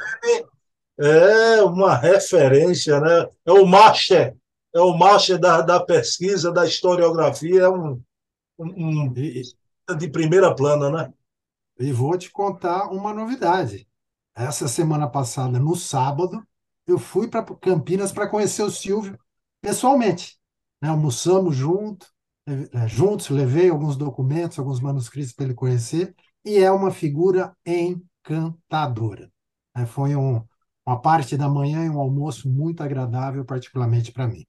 É 0.97 1.61
uma 1.63 1.95
referência, 1.95 2.99
né? 2.99 3.27
É 3.45 3.51
o 3.51 3.65
master, 3.65 4.35
é 4.73 4.79
o 4.79 4.97
master 4.97 5.39
da, 5.39 5.61
da 5.61 5.79
pesquisa, 5.79 6.51
da 6.51 6.65
historiografia, 6.65 7.63
é 7.63 7.69
um, 7.69 8.01
um, 8.57 9.05
um 9.07 9.13
de 9.97 10.07
primeira 10.09 10.53
plana, 10.55 10.89
né? 10.89 11.13
E 11.79 11.91
vou 11.91 12.17
te 12.17 12.29
contar 12.29 12.89
uma 12.91 13.13
novidade. 13.13 13.87
Essa 14.41 14.67
semana 14.67 15.07
passada, 15.07 15.59
no 15.59 15.75
sábado, 15.75 16.43
eu 16.87 16.97
fui 16.97 17.27
para 17.27 17.43
Campinas 17.43 18.11
para 18.11 18.27
conhecer 18.27 18.63
o 18.63 18.71
Silvio 18.71 19.15
pessoalmente. 19.61 20.35
Né? 20.81 20.89
Almoçamos 20.89 21.55
junto, 21.55 22.07
é, 22.47 22.87
juntos, 22.87 23.29
levei 23.29 23.69
alguns 23.69 23.95
documentos, 23.95 24.57
alguns 24.57 24.79
manuscritos 24.79 25.31
para 25.31 25.45
ele 25.45 25.53
conhecer, 25.53 26.15
e 26.43 26.57
é 26.57 26.71
uma 26.71 26.89
figura 26.89 27.55
encantadora. 27.63 29.31
É, 29.77 29.85
foi 29.85 30.15
um, 30.15 30.43
uma 30.83 30.99
parte 30.99 31.37
da 31.37 31.47
manhã 31.47 31.85
e 31.85 31.89
um 31.89 31.99
almoço 31.99 32.49
muito 32.49 32.81
agradável, 32.81 33.45
particularmente 33.45 34.11
para 34.11 34.27
mim. 34.27 34.43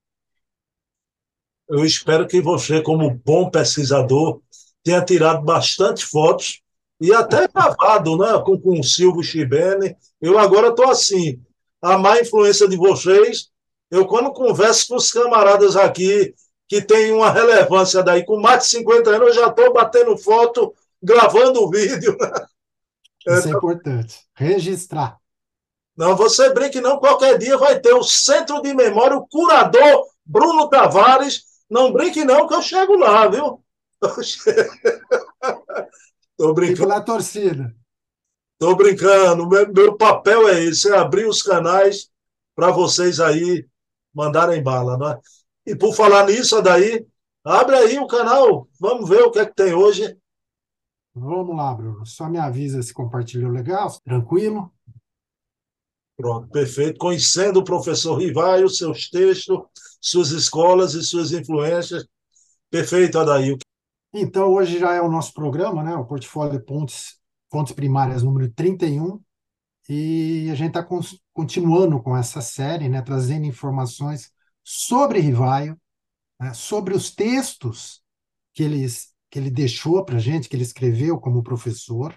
Eu 1.68 1.84
espero 1.84 2.26
que 2.26 2.40
você, 2.40 2.82
como 2.82 3.14
bom 3.22 3.50
pesquisador, 3.50 4.40
tenha 4.82 5.04
tirado 5.04 5.44
bastante 5.44 6.06
fotos 6.06 6.61
e 7.02 7.12
até 7.12 7.48
gravado 7.48 8.16
né, 8.16 8.40
com, 8.44 8.56
com 8.56 8.78
o 8.78 8.84
Silvio 8.84 9.24
Chibene. 9.24 9.96
Eu 10.20 10.38
agora 10.38 10.68
estou 10.68 10.88
assim, 10.88 11.42
a 11.82 11.98
má 11.98 12.20
influência 12.20 12.68
de 12.68 12.76
vocês, 12.76 13.50
eu 13.90 14.06
quando 14.06 14.32
converso 14.32 14.86
com 14.86 14.94
os 14.94 15.10
camaradas 15.10 15.74
aqui 15.74 16.32
que 16.68 16.80
tem 16.80 17.10
uma 17.10 17.28
relevância 17.28 18.04
daí. 18.04 18.24
Com 18.24 18.40
mais 18.40 18.60
de 18.60 18.70
50 18.70 19.10
anos, 19.10 19.28
eu 19.28 19.34
já 19.34 19.48
estou 19.48 19.72
batendo 19.72 20.16
foto, 20.16 20.72
gravando 21.02 21.68
vídeo. 21.68 22.16
Isso 23.26 23.48
é 23.48 23.50
importante. 23.50 24.20
Registrar. 24.34 25.18
Não, 25.96 26.16
você 26.16 26.54
brinque, 26.54 26.80
não. 26.80 26.98
Qualquer 26.98 27.36
dia 27.36 27.58
vai 27.58 27.80
ter 27.80 27.92
o 27.92 28.04
Centro 28.04 28.62
de 28.62 28.72
Memória, 28.72 29.16
o 29.16 29.26
curador 29.26 30.06
Bruno 30.24 30.68
Tavares. 30.68 31.42
Não 31.68 31.92
brinque, 31.92 32.24
não, 32.24 32.46
que 32.46 32.54
eu 32.54 32.62
chego 32.62 32.96
lá, 32.96 33.26
viu? 33.26 33.60
Estou 36.42 36.54
brincando. 36.54 36.88
Na 36.88 37.00
torcida. 37.00 37.76
Estou 38.54 38.76
brincando. 38.76 39.48
Meu, 39.48 39.72
meu 39.72 39.96
papel 39.96 40.48
é 40.48 40.64
esse: 40.64 40.90
é 40.90 40.96
abrir 40.96 41.26
os 41.26 41.40
canais 41.40 42.10
para 42.54 42.72
vocês 42.72 43.20
aí 43.20 43.64
mandarem 44.12 44.60
bala. 44.60 44.98
Não 44.98 45.10
é? 45.10 45.20
E 45.64 45.76
por 45.76 45.94
falar 45.94 46.26
nisso, 46.26 46.60
daí, 46.60 47.06
abre 47.44 47.76
aí 47.76 47.98
o 47.98 48.08
canal, 48.08 48.68
vamos 48.80 49.08
ver 49.08 49.22
o 49.22 49.30
que 49.30 49.38
é 49.38 49.46
que 49.46 49.54
tem 49.54 49.72
hoje. 49.72 50.16
Vamos 51.14 51.56
lá, 51.56 51.72
Bruno. 51.72 52.04
Só 52.04 52.28
me 52.28 52.38
avisa 52.38 52.82
se 52.82 52.92
compartilhou 52.92 53.50
legal, 53.50 53.88
tranquilo. 54.04 54.72
Pronto, 56.16 56.48
perfeito. 56.48 56.98
Conhecendo 56.98 57.60
o 57.60 57.64
professor 57.64 58.16
Rivaio, 58.16 58.68
seus 58.68 59.08
textos, 59.08 59.60
suas 60.00 60.30
escolas 60.32 60.94
e 60.94 61.04
suas 61.04 61.30
influências. 61.30 62.04
Perfeito, 62.68 63.18
Adail. 63.18 63.56
Então, 64.14 64.52
hoje 64.52 64.78
já 64.78 64.92
é 64.94 65.00
o 65.00 65.10
nosso 65.10 65.32
programa, 65.32 65.82
né? 65.82 65.94
O 65.94 66.04
Portfólio 66.04 66.62
Pontes, 66.62 67.18
Fontes 67.50 67.72
Primárias 67.72 68.22
número 68.22 68.50
31, 68.52 69.20
e 69.88 70.48
a 70.50 70.54
gente 70.54 70.76
está 70.76 70.86
continuando 71.32 72.00
com 72.02 72.16
essa 72.16 72.42
série, 72.42 72.88
né? 72.88 73.00
Trazendo 73.00 73.46
informações 73.46 74.30
sobre 74.62 75.18
Rivaio, 75.18 75.80
né? 76.38 76.52
sobre 76.52 76.94
os 76.94 77.10
textos 77.10 78.02
que, 78.52 78.62
eles, 78.62 79.14
que 79.30 79.38
ele 79.38 79.50
deixou 79.50 80.04
para 80.04 80.16
a 80.16 80.20
gente, 80.20 80.48
que 80.48 80.56
ele 80.56 80.62
escreveu 80.62 81.18
como 81.18 81.42
professor, 81.42 82.14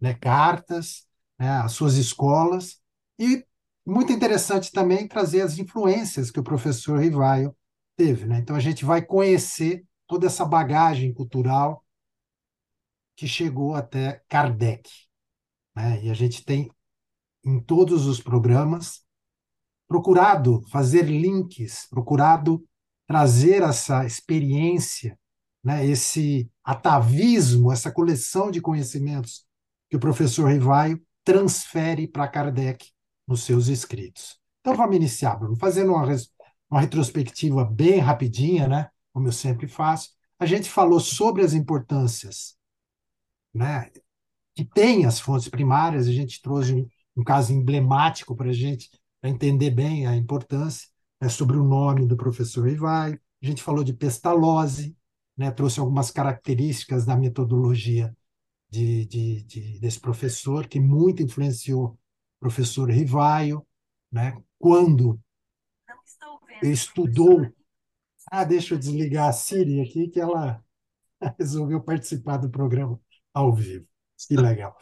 né? 0.00 0.14
cartas, 0.14 1.06
né? 1.38 1.48
as 1.48 1.72
suas 1.72 1.94
escolas, 1.94 2.78
e 3.18 3.44
muito 3.86 4.12
interessante 4.12 4.70
também 4.70 5.08
trazer 5.08 5.40
as 5.40 5.58
influências 5.58 6.30
que 6.30 6.38
o 6.38 6.44
professor 6.44 7.00
Rivaio 7.00 7.56
teve. 7.96 8.26
Né? 8.26 8.38
Então, 8.38 8.54
a 8.54 8.60
gente 8.60 8.84
vai 8.84 9.02
conhecer 9.02 9.82
toda 10.06 10.26
essa 10.26 10.44
bagagem 10.44 11.12
cultural 11.12 11.84
que 13.16 13.26
chegou 13.26 13.74
até 13.74 14.22
Kardec. 14.28 14.90
Né? 15.74 16.04
E 16.04 16.10
a 16.10 16.14
gente 16.14 16.44
tem, 16.44 16.70
em 17.44 17.60
todos 17.60 18.06
os 18.06 18.20
programas, 18.20 19.02
procurado 19.86 20.62
fazer 20.70 21.02
links, 21.02 21.86
procurado 21.88 22.64
trazer 23.06 23.62
essa 23.62 24.04
experiência, 24.06 25.18
né? 25.62 25.84
esse 25.86 26.50
atavismo, 26.64 27.72
essa 27.72 27.92
coleção 27.92 28.50
de 28.50 28.60
conhecimentos 28.60 29.44
que 29.90 29.96
o 29.96 30.00
professor 30.00 30.50
Rivaio 30.50 31.00
transfere 31.24 32.08
para 32.08 32.28
Kardec 32.28 32.90
nos 33.26 33.42
seus 33.42 33.68
escritos. 33.68 34.40
Então 34.60 34.74
vamos 34.74 34.96
iniciar, 34.96 35.36
Bruno, 35.36 35.56
fazendo 35.56 35.92
uma, 35.92 36.06
uma 36.70 36.80
retrospectiva 36.80 37.64
bem 37.64 37.98
rapidinha, 37.98 38.66
né? 38.66 38.88
Como 39.12 39.28
eu 39.28 39.32
sempre 39.32 39.68
faço. 39.68 40.10
A 40.38 40.46
gente 40.46 40.70
falou 40.70 41.00
sobre 41.00 41.42
as 41.42 41.52
importâncias 41.54 42.56
né? 43.54 43.90
que 44.54 44.64
tem 44.64 45.04
as 45.04 45.20
fontes 45.20 45.48
primárias, 45.48 46.08
a 46.08 46.12
gente 46.12 46.40
trouxe 46.40 46.74
um, 46.74 46.88
um 47.16 47.24
caso 47.24 47.52
emblemático 47.52 48.34
para 48.34 48.50
a 48.50 48.54
gente 48.54 48.90
entender 49.22 49.70
bem 49.70 50.06
a 50.06 50.16
importância, 50.16 50.88
né? 51.20 51.28
sobre 51.28 51.56
o 51.56 51.64
nome 51.64 52.06
do 52.06 52.16
professor 52.16 52.68
Ivai. 52.68 53.18
A 53.42 53.46
gente 53.46 53.62
falou 53.62 53.84
de 53.84 53.92
pestalose, 53.92 54.96
né? 55.36 55.50
trouxe 55.50 55.80
algumas 55.80 56.10
características 56.10 57.04
da 57.04 57.16
metodologia 57.16 58.14
de, 58.70 59.04
de, 59.06 59.42
de, 59.44 59.80
desse 59.80 60.00
professor, 60.00 60.66
que 60.66 60.80
muito 60.80 61.22
influenciou 61.22 61.84
o 61.84 61.98
professor 62.40 62.90
Rivaio, 62.90 63.66
né? 64.10 64.36
quando 64.58 65.20
estudou. 66.62 67.46
Ah, 68.34 68.44
deixa 68.44 68.72
eu 68.74 68.78
desligar 68.78 69.28
a 69.28 69.32
Siri 69.32 69.78
aqui, 69.82 70.08
que 70.08 70.18
ela 70.18 70.64
resolveu 71.38 71.82
participar 71.82 72.38
do 72.38 72.50
programa 72.50 72.98
ao 73.34 73.52
vivo. 73.54 73.86
Que 74.26 74.36
legal. 74.36 74.78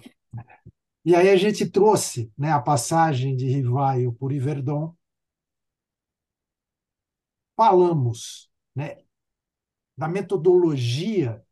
E 1.04 1.16
aí 1.16 1.30
a 1.30 1.36
gente 1.36 1.68
trouxe 1.68 2.32
né, 2.38 2.52
a 2.52 2.60
passagem 2.60 3.34
de 3.36 3.46
Rivaio 3.48 4.12
por 4.12 4.30
Iverdon. 4.30 4.94
Falamos 7.56 8.48
né, 8.74 8.98
da 9.96 10.06
metodologia 10.06 11.44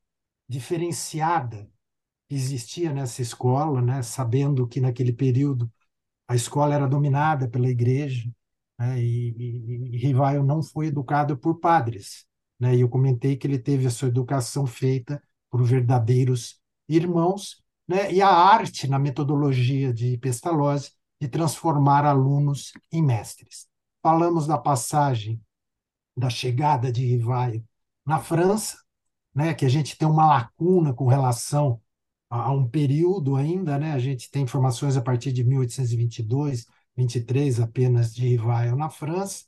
diferenciada 0.48 1.70
que 2.28 2.36
existia 2.36 2.92
nessa 2.92 3.22
escola, 3.22 3.82
né, 3.82 4.02
sabendo 4.02 4.68
que 4.68 4.80
naquele 4.80 5.12
período 5.12 5.72
a 6.28 6.36
escola 6.36 6.74
era 6.74 6.86
dominada 6.88 7.48
pela 7.48 7.68
igreja, 7.68 8.30
né, 8.78 9.00
e, 9.00 9.30
e, 9.30 9.94
e 9.94 9.98
Rivaio 9.98 10.42
não 10.42 10.62
foi 10.62 10.86
educado 10.86 11.36
por 11.36 11.58
padres. 11.58 12.26
Né, 12.58 12.76
e 12.76 12.80
eu 12.80 12.88
comentei 12.88 13.36
que 13.36 13.46
ele 13.46 13.58
teve 13.58 13.86
a 13.86 13.90
sua 13.90 14.08
educação 14.08 14.66
feita 14.66 15.22
por 15.50 15.62
verdadeiros 15.64 16.60
irmãos, 16.88 17.62
né, 17.86 18.12
e 18.12 18.20
a 18.20 18.28
arte 18.28 18.86
na 18.88 18.98
metodologia 18.98 19.92
de 19.92 20.18
Pestalozzi 20.18 20.92
de 21.20 21.28
transformar 21.28 22.04
alunos 22.04 22.72
em 22.92 23.02
mestres. 23.02 23.66
Falamos 24.02 24.46
da 24.46 24.58
passagem 24.58 25.40
da 26.16 26.30
chegada 26.30 26.92
de 26.92 27.04
Rivaio 27.04 27.64
na 28.04 28.18
França, 28.18 28.78
né, 29.34 29.54
que 29.54 29.64
a 29.64 29.68
gente 29.68 29.96
tem 29.96 30.06
uma 30.08 30.26
lacuna 30.26 30.92
com 30.92 31.06
relação 31.06 31.80
a, 32.30 32.52
um 32.52 32.68
período 32.68 33.36
ainda, 33.36 33.78
né? 33.78 33.92
A 33.92 33.98
gente 33.98 34.30
tem 34.30 34.42
informações 34.42 34.96
a 34.96 35.02
partir 35.02 35.32
de 35.32 35.44
1822, 35.44 36.66
23 36.98 37.60
apenas 37.60 38.12
de 38.12 38.26
Rivaio 38.26 38.74
na 38.74 38.90
França. 38.90 39.44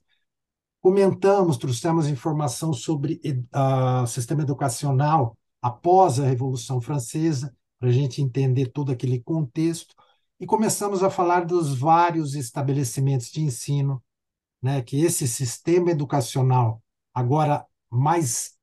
Comentamos, 0.81 1.57
trouxemos 1.57 2.07
informação 2.07 2.73
sobre 2.73 3.21
o 3.53 4.07
sistema 4.07 4.43
educacional 4.43 5.37
após 5.61 6.21
a 6.21 6.25
Revolução 6.25 6.81
Francesa, 6.81 7.55
para 7.79 7.89
a 7.89 7.93
gente 7.93 8.23
entender 8.23 8.69
todo 8.69 8.93
aquele 8.93 9.21
contexto, 9.21 9.95
e 10.39 10.47
começamos 10.47 11.03
a 11.03 11.11
falar 11.11 11.45
dos 11.45 11.77
vários 11.77 12.35
estabelecimentos 12.35 13.31
de 13.31 13.43
ensino, 13.43 14.03
né, 14.63 14.81
que 14.81 15.03
esse 15.03 15.27
sistema 15.27 15.91
educacional, 15.91 16.83
agora 17.13 17.67
mais 17.91 18.57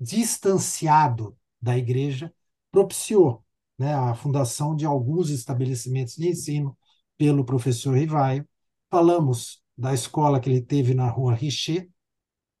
distanciado 0.00 1.36
da 1.60 1.76
igreja, 1.76 2.32
propiciou 2.72 3.44
né, 3.78 3.94
a 3.94 4.14
fundação 4.14 4.74
de 4.74 4.86
alguns 4.86 5.28
estabelecimentos 5.28 6.16
de 6.16 6.28
ensino 6.28 6.76
pelo 7.20 7.44
professor 7.44 7.98
Rivaio. 7.98 8.48
Falamos 8.90 9.62
da 9.76 9.92
escola 9.92 10.40
que 10.40 10.48
ele 10.48 10.62
teve 10.62 10.94
na 10.94 11.06
rua 11.10 11.34
Richer, 11.34 11.86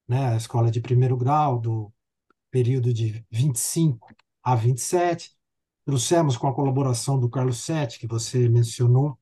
né, 0.06 0.34
a 0.34 0.36
escola 0.36 0.70
de 0.70 0.82
primeiro 0.82 1.16
grau, 1.16 1.58
do 1.58 1.90
período 2.50 2.92
de 2.92 3.24
25 3.30 4.14
a 4.42 4.54
27. 4.54 5.34
Trouxemos 5.82 6.36
com 6.36 6.46
a 6.46 6.54
colaboração 6.54 7.18
do 7.18 7.30
Carlos 7.30 7.64
Sete, 7.64 7.98
que 7.98 8.06
você 8.06 8.50
mencionou, 8.50 9.18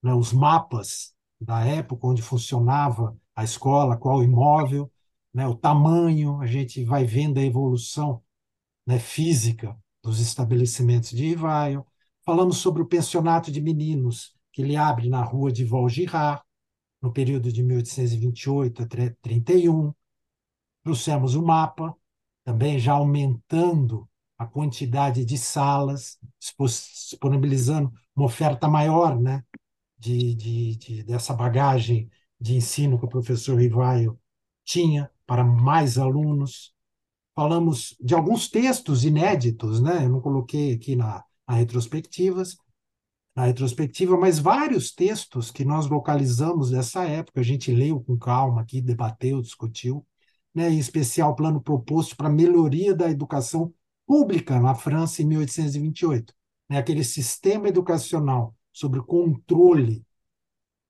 né, 0.00 0.14
os 0.14 0.32
mapas 0.32 1.12
da 1.40 1.64
época 1.64 2.06
onde 2.06 2.22
funcionava 2.22 3.18
a 3.34 3.42
escola, 3.42 3.96
qual 3.96 4.22
imóvel, 4.22 4.88
né, 5.34 5.48
o 5.48 5.56
tamanho, 5.56 6.40
a 6.40 6.46
gente 6.46 6.84
vai 6.84 7.04
vendo 7.04 7.38
a 7.38 7.42
evolução 7.42 8.22
né, 8.86 9.00
física 9.00 9.76
dos 10.00 10.20
estabelecimentos 10.20 11.10
de 11.10 11.26
Rivaio. 11.26 11.84
Falamos 12.24 12.58
sobre 12.58 12.82
o 12.82 12.86
pensionato 12.86 13.50
de 13.50 13.60
meninos, 13.60 14.35
que 14.56 14.62
ele 14.62 14.74
abre 14.74 15.10
na 15.10 15.22
rua 15.22 15.52
de 15.52 15.66
Valgirard, 15.66 16.42
no 17.02 17.12
período 17.12 17.52
de 17.52 17.62
1828 17.62 18.82
a 18.82 18.86
31. 19.20 19.92
Trouxemos 20.82 21.34
o 21.34 21.42
mapa, 21.42 21.94
também 22.42 22.78
já 22.78 22.94
aumentando 22.94 24.08
a 24.38 24.46
quantidade 24.46 25.26
de 25.26 25.36
salas, 25.36 26.18
disponibilizando 26.58 27.92
uma 28.16 28.24
oferta 28.24 28.66
maior 28.66 29.20
né, 29.20 29.44
de, 29.98 30.34
de, 30.34 30.76
de, 30.76 31.02
dessa 31.02 31.34
bagagem 31.34 32.10
de 32.40 32.56
ensino 32.56 32.98
que 32.98 33.04
o 33.04 33.10
professor 33.10 33.60
Rivaio 33.60 34.18
tinha 34.64 35.10
para 35.26 35.44
mais 35.44 35.98
alunos 35.98 36.74
falamos 37.34 37.94
de 38.00 38.14
alguns 38.14 38.48
textos 38.48 39.04
inéditos, 39.04 39.82
né? 39.82 40.06
Eu 40.06 40.08
não 40.08 40.22
coloquei 40.22 40.72
aqui 40.72 40.96
na, 40.96 41.22
na 41.46 41.56
retrospectivas, 41.56 42.56
na 43.36 43.44
retrospectiva, 43.44 44.16
mas 44.16 44.38
vários 44.38 44.90
textos 44.90 45.50
que 45.50 45.62
nós 45.62 45.86
localizamos 45.86 46.70
dessa 46.70 47.04
época, 47.04 47.40
a 47.40 47.44
gente 47.44 47.70
leu 47.70 48.00
com 48.00 48.16
calma 48.16 48.62
aqui, 48.62 48.80
debateu, 48.80 49.42
discutiu, 49.42 50.06
né? 50.54 50.70
Em 50.70 50.78
especial 50.78 51.32
o 51.32 51.36
plano 51.36 51.60
proposto 51.60 52.16
para 52.16 52.30
melhoria 52.30 52.94
da 52.94 53.10
educação 53.10 53.74
pública 54.06 54.58
na 54.58 54.74
França 54.74 55.20
em 55.20 55.26
1828, 55.26 56.32
né? 56.66 56.78
Aquele 56.78 57.04
sistema 57.04 57.68
educacional 57.68 58.56
sobre 58.72 59.02
controle 59.02 60.02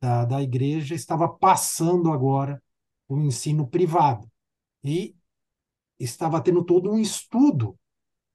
da, 0.00 0.24
da 0.24 0.40
igreja 0.40 0.94
estava 0.94 1.28
passando 1.28 2.12
agora 2.12 2.62
o 3.08 3.18
ensino 3.18 3.66
privado. 3.66 4.30
E 4.84 5.16
estava 5.98 6.40
tendo 6.40 6.64
todo 6.64 6.92
um 6.92 6.98
estudo 6.98 7.76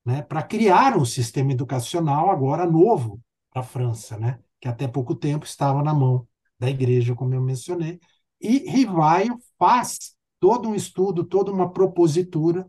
né, 0.04 0.21
para 0.21 0.43
criar 0.43 0.97
um 0.97 1.06
sistema 1.06 1.54
educacional 1.54 2.30
agora 2.30 2.65
novo 2.65 3.21
para 3.51 3.61
a 3.61 3.65
França, 3.65 4.17
né, 4.17 4.39
que 4.59 4.67
até 4.67 4.87
pouco 4.87 5.13
tempo 5.13 5.45
estava 5.45 5.83
na 5.83 5.93
mão 5.93 6.27
da 6.57 6.69
igreja, 6.69 7.13
como 7.13 7.33
eu 7.35 7.41
mencionei. 7.41 7.99
E 8.39 8.69
Rivaio 8.69 9.37
faz 9.59 10.15
todo 10.39 10.69
um 10.69 10.75
estudo, 10.75 11.23
toda 11.23 11.51
uma 11.51 11.71
propositura 11.71 12.67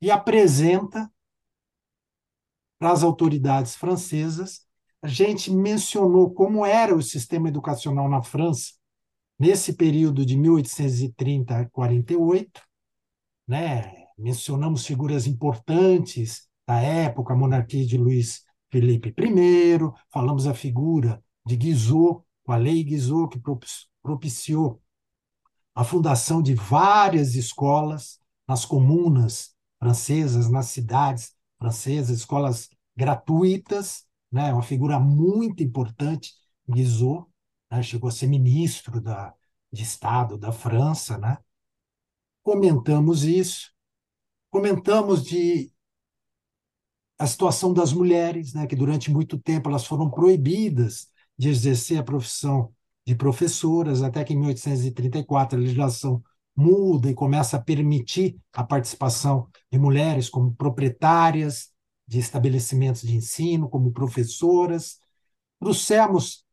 e 0.00 0.10
apresenta 0.10 1.10
para 2.78 2.92
as 2.92 3.02
autoridades 3.02 3.76
francesas. 3.76 4.66
A 5.02 5.08
gente 5.08 5.50
mencionou 5.50 6.32
como 6.32 6.64
era 6.64 6.94
o 6.94 7.02
sistema 7.02 7.48
educacional 7.48 8.08
na 8.08 8.22
França 8.22 8.72
nesse 9.38 9.72
período 9.74 10.24
de 10.24 10.36
1830 10.36 11.58
a 11.58 11.68
48, 11.68 12.62
né? 13.46 14.06
mencionamos 14.16 14.86
figuras 14.86 15.26
importantes 15.26 16.48
da 16.66 16.80
época, 16.80 17.32
a 17.34 17.36
monarquia 17.36 17.84
de 17.84 17.96
Luís 17.96 18.44
Felipe 18.72 19.14
I, 19.18 19.78
falamos 20.10 20.46
a 20.46 20.54
figura 20.54 21.22
de 21.44 21.56
Guizot, 21.56 22.24
com 22.42 22.52
a 22.52 22.56
Lei 22.56 22.82
Guizot, 22.82 23.28
que 23.28 23.42
propiciou 24.02 24.82
a 25.74 25.84
fundação 25.84 26.42
de 26.42 26.54
várias 26.54 27.34
escolas 27.34 28.18
nas 28.48 28.64
comunas 28.64 29.54
francesas, 29.78 30.50
nas 30.50 30.66
cidades 30.66 31.34
francesas, 31.58 32.20
escolas 32.20 32.70
gratuitas, 32.96 34.06
né? 34.30 34.50
uma 34.52 34.62
figura 34.62 34.98
muito 34.98 35.62
importante, 35.62 36.32
Guizot, 36.66 37.26
né? 37.70 37.82
chegou 37.82 38.08
a 38.08 38.12
ser 38.12 38.26
ministro 38.26 39.02
da, 39.02 39.34
de 39.70 39.82
Estado 39.82 40.38
da 40.38 40.50
França. 40.50 41.18
Né? 41.18 41.36
Comentamos 42.42 43.24
isso, 43.24 43.70
comentamos 44.50 45.24
de 45.24 45.71
a 47.22 47.26
situação 47.26 47.72
das 47.72 47.92
mulheres, 47.92 48.52
né? 48.52 48.66
que 48.66 48.74
durante 48.74 49.08
muito 49.08 49.38
tempo 49.38 49.68
elas 49.68 49.86
foram 49.86 50.10
proibidas 50.10 51.06
de 51.38 51.48
exercer 51.48 51.98
a 51.98 52.02
profissão 52.02 52.72
de 53.06 53.14
professoras, 53.14 54.02
até 54.02 54.24
que 54.24 54.32
em 54.34 54.38
1834 54.38 55.56
a 55.56 55.60
legislação 55.60 56.20
muda 56.54 57.08
e 57.08 57.14
começa 57.14 57.56
a 57.56 57.62
permitir 57.62 58.40
a 58.52 58.64
participação 58.64 59.48
de 59.70 59.78
mulheres 59.78 60.28
como 60.28 60.52
proprietárias 60.52 61.68
de 62.08 62.18
estabelecimentos 62.18 63.02
de 63.02 63.14
ensino, 63.14 63.68
como 63.68 63.92
professoras. 63.92 64.98
Trouxemos 65.60 66.44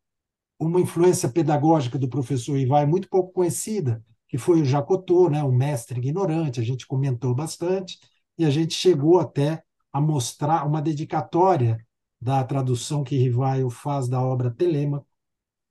uma 0.60 0.79
influência 0.79 1.27
pedagógica 1.29 1.97
do 1.97 2.08
professor 2.08 2.60
Ivar 2.60 2.86
muito 2.86 3.10
pouco 3.10 3.34
conhecida, 3.34 4.03
que 4.27 4.38
foi 4.38 4.62
o 4.62 4.65
Jacotô, 4.65 5.32
né, 5.32 5.43
o 5.43 5.51
mestre 5.51 5.99
ignorante, 5.99 6.60
a 6.60 6.63
gente 6.63 6.86
comentou 6.86 7.34
bastante, 7.34 7.97
e 8.38 8.45
a 8.45 8.51
gente 8.51 8.75
chegou 8.75 9.19
até 9.19 9.63
a 9.91 9.99
mostrar 10.02 10.65
uma 10.65 10.82
dedicatória 10.82 11.86
da 12.21 12.43
tradução 12.43 13.04
que 13.04 13.17
Rivaio 13.17 13.69
faz 13.69 14.08
da 14.08 14.21
obra 14.21 14.52
Telema 14.52 15.06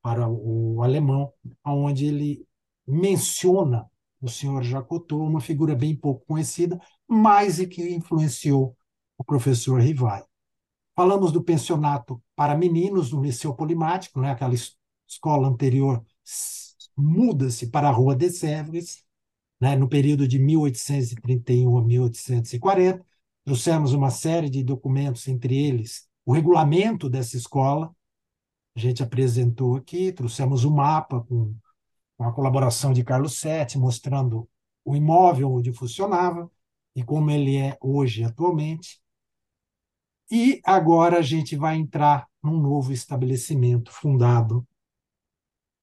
para 0.02 0.28
o 0.28 0.82
alemão, 0.82 1.32
onde 1.64 2.06
ele 2.06 2.46
menciona 2.86 3.88
o 4.20 4.28
senhor 4.28 4.62
Jacotô, 4.62 5.18
uma 5.18 5.40
figura 5.40 5.74
bem 5.74 5.94
pouco 5.94 6.24
conhecida, 6.26 6.80
mas 7.06 7.58
e 7.58 7.66
que 7.66 7.94
influenciou 7.94 8.76
o 9.16 9.24
professor 9.24 9.80
Rivai. 9.80 10.24
Falamos 10.96 11.30
do 11.30 11.42
pensionato 11.42 12.20
para 12.34 12.56
meninos 12.56 13.12
no 13.12 13.22
Liceu 13.22 13.54
Polimático, 13.54 14.20
né? 14.20 14.30
aquela 14.30 14.54
escola 15.06 15.48
anterior 15.48 16.04
muda-se 16.96 17.68
para 17.68 17.88
a 17.88 17.92
Rua 17.92 18.16
de 18.16 18.30
Sèvres, 18.30 19.04
né? 19.60 19.76
no 19.76 19.88
período 19.88 20.26
de 20.26 20.38
1831 20.38 21.78
a 21.78 21.84
1840. 21.84 23.06
Trouxemos 23.48 23.94
uma 23.94 24.10
série 24.10 24.50
de 24.50 24.62
documentos, 24.62 25.26
entre 25.26 25.56
eles 25.56 26.06
o 26.26 26.34
regulamento 26.34 27.08
dessa 27.08 27.34
escola, 27.34 27.90
a 28.76 28.78
gente 28.78 29.02
apresentou 29.02 29.74
aqui, 29.74 30.12
trouxemos 30.12 30.66
o 30.66 30.68
um 30.68 30.74
mapa 30.74 31.22
com, 31.22 31.56
a 32.18 32.30
colaboração 32.30 32.92
de 32.92 33.02
Carlos 33.02 33.40
Sete, 33.40 33.78
mostrando 33.78 34.46
o 34.84 34.94
imóvel 34.94 35.50
onde 35.50 35.72
funcionava 35.72 36.52
e 36.94 37.02
como 37.02 37.30
ele 37.30 37.56
é 37.56 37.78
hoje, 37.80 38.22
atualmente. 38.22 39.00
E 40.30 40.60
agora 40.62 41.16
a 41.16 41.22
gente 41.22 41.56
vai 41.56 41.76
entrar 41.76 42.28
num 42.42 42.60
novo 42.60 42.92
estabelecimento 42.92 43.90
fundado 43.90 44.62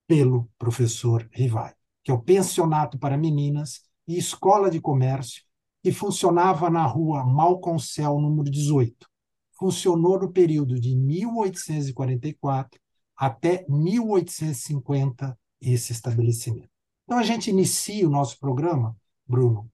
pelo 0.06 0.48
professor 0.60 1.28
Rivai, 1.32 1.74
que 2.04 2.12
é 2.12 2.14
o 2.14 2.22
Pensionato 2.22 3.00
para 3.00 3.18
Meninas 3.18 3.82
e 4.08 4.20
Escola 4.20 4.70
de 4.70 4.80
Comércio, 4.80 5.42
que 5.86 5.92
funcionava 5.92 6.68
na 6.68 6.84
rua 6.84 7.24
Malconcel, 7.24 8.20
número 8.20 8.50
18. 8.50 9.08
Funcionou 9.52 10.20
no 10.20 10.32
período 10.32 10.80
de 10.80 10.96
1844 10.96 12.82
até 13.16 13.64
1850 13.70 15.38
esse 15.62 15.92
estabelecimento. 15.92 16.72
Então 17.04 17.20
a 17.20 17.24
gente 17.24 17.52
inicia 17.52 18.08
o 18.08 18.10
nosso 18.10 18.40
programa, 18.40 18.98
Bruno, 19.28 19.72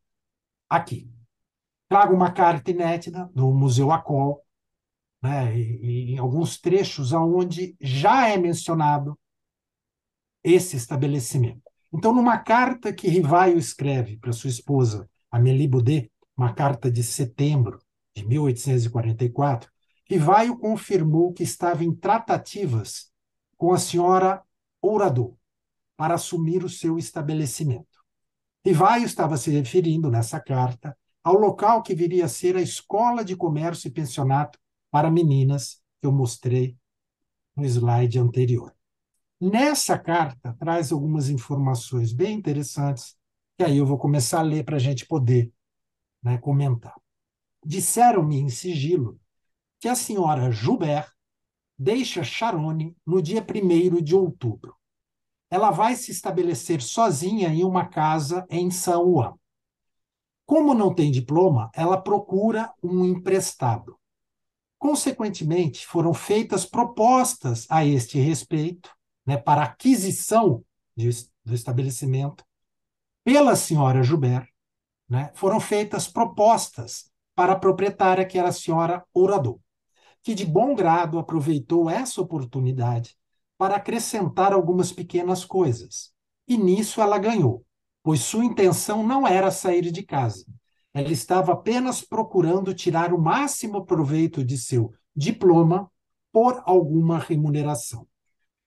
aqui. 0.69 1.09
Trago 1.87 2.13
uma 2.13 2.29
carta 2.29 2.71
inédita 2.71 3.31
do 3.33 3.49
Museu 3.53 3.89
Acol, 3.89 4.45
né, 5.23 5.57
em 5.57 6.17
alguns 6.17 6.59
trechos 6.59 7.13
aonde 7.13 7.73
já 7.79 8.27
é 8.27 8.35
mencionado 8.35 9.17
esse 10.43 10.75
estabelecimento. 10.75 11.61
Então, 11.93 12.13
numa 12.13 12.37
carta 12.37 12.91
que 12.91 13.07
Rivaio 13.07 13.57
escreve 13.57 14.17
para 14.17 14.33
sua 14.33 14.49
esposa, 14.49 15.09
Amélie 15.31 15.67
Baudet, 15.67 16.11
uma 16.35 16.53
carta 16.53 16.91
de 16.91 17.03
setembro 17.03 17.79
de 18.13 18.27
1844, 18.27 19.71
Rivaio 20.05 20.57
confirmou 20.57 21.31
que 21.31 21.43
estava 21.43 21.85
em 21.85 21.95
tratativas 21.95 23.09
com 23.55 23.71
a 23.71 23.79
senhora 23.79 24.43
Ourador 24.81 25.35
para 25.95 26.15
assumir 26.15 26.65
o 26.65 26.69
seu 26.69 26.97
estabelecimento. 26.97 28.01
Rivaio 28.65 29.05
estava 29.05 29.37
se 29.37 29.51
referindo 29.51 30.09
nessa 30.11 30.39
carta 30.39 30.97
ao 31.23 31.35
local 31.35 31.81
que 31.81 31.95
viria 31.95 32.25
a 32.25 32.29
ser 32.29 32.57
a 32.57 32.61
Escola 32.61 33.23
de 33.23 33.35
Comércio 33.35 33.87
e 33.87 33.91
Pensionato 33.91 34.59
para 34.89 35.09
Meninas, 35.09 35.81
que 36.01 36.07
eu 36.07 36.11
mostrei 36.11 36.75
no 37.55 37.63
slide 37.63 38.19
anterior. 38.19 38.75
Nessa 39.39 39.97
carta, 39.97 40.55
traz 40.59 40.91
algumas 40.91 41.29
informações 41.29 42.11
bem 42.11 42.35
interessantes, 42.37 43.15
que 43.61 43.65
aí 43.65 43.77
eu 43.77 43.85
vou 43.85 43.99
começar 43.99 44.39
a 44.39 44.41
ler 44.41 44.65
para 44.65 44.77
a 44.77 44.79
gente 44.79 45.05
poder 45.05 45.53
né, 46.23 46.35
comentar. 46.39 46.95
Disseram-me 47.63 48.39
em 48.39 48.49
sigilo 48.49 49.19
que 49.79 49.87
a 49.87 49.93
senhora 49.93 50.51
Joubert 50.51 51.11
deixa 51.77 52.23
Charone 52.23 52.97
no 53.05 53.21
dia 53.21 53.45
1 53.47 54.01
de 54.01 54.15
outubro. 54.15 54.75
Ela 55.47 55.69
vai 55.69 55.95
se 55.95 56.09
estabelecer 56.09 56.81
sozinha 56.81 57.49
em 57.49 57.63
uma 57.63 57.85
casa 57.85 58.47
em 58.49 58.71
São 58.71 59.13
Juan. 59.13 59.35
Como 60.43 60.73
não 60.73 60.91
tem 60.91 61.11
diploma, 61.11 61.69
ela 61.75 62.01
procura 62.01 62.73
um 62.81 63.05
emprestado. 63.05 63.95
Consequentemente, 64.79 65.85
foram 65.85 66.15
feitas 66.15 66.65
propostas 66.65 67.67
a 67.69 67.85
este 67.85 68.17
respeito, 68.17 68.89
né, 69.23 69.37
para 69.37 69.61
aquisição 69.61 70.65
de, 70.97 71.07
do 71.45 71.53
estabelecimento, 71.53 72.43
pela 73.23 73.55
senhora 73.55 74.03
Joubert, 74.03 74.47
né, 75.09 75.31
foram 75.33 75.59
feitas 75.59 76.07
propostas 76.07 77.11
para 77.35 77.53
a 77.53 77.59
proprietária, 77.59 78.25
que 78.25 78.37
era 78.37 78.49
a 78.49 78.53
senhora 78.53 79.03
Orador 79.13 79.59
que 80.23 80.35
de 80.35 80.45
bom 80.45 80.75
grado 80.75 81.17
aproveitou 81.17 81.89
essa 81.89 82.21
oportunidade 82.21 83.17
para 83.57 83.75
acrescentar 83.75 84.53
algumas 84.53 84.91
pequenas 84.91 85.43
coisas. 85.43 86.11
E 86.47 86.57
nisso 86.57 87.01
ela 87.01 87.17
ganhou, 87.17 87.65
pois 88.03 88.21
sua 88.21 88.45
intenção 88.45 89.05
não 89.05 89.27
era 89.27 89.51
sair 89.51 89.91
de 89.91 90.03
casa. 90.03 90.45
Ela 90.93 91.11
estava 91.11 91.53
apenas 91.53 92.01
procurando 92.01 92.73
tirar 92.73 93.13
o 93.13 93.21
máximo 93.21 93.85
proveito 93.85 94.43
de 94.43 94.57
seu 94.57 94.93
diploma 95.15 95.89
por 96.31 96.61
alguma 96.65 97.17
remuneração. 97.17 98.07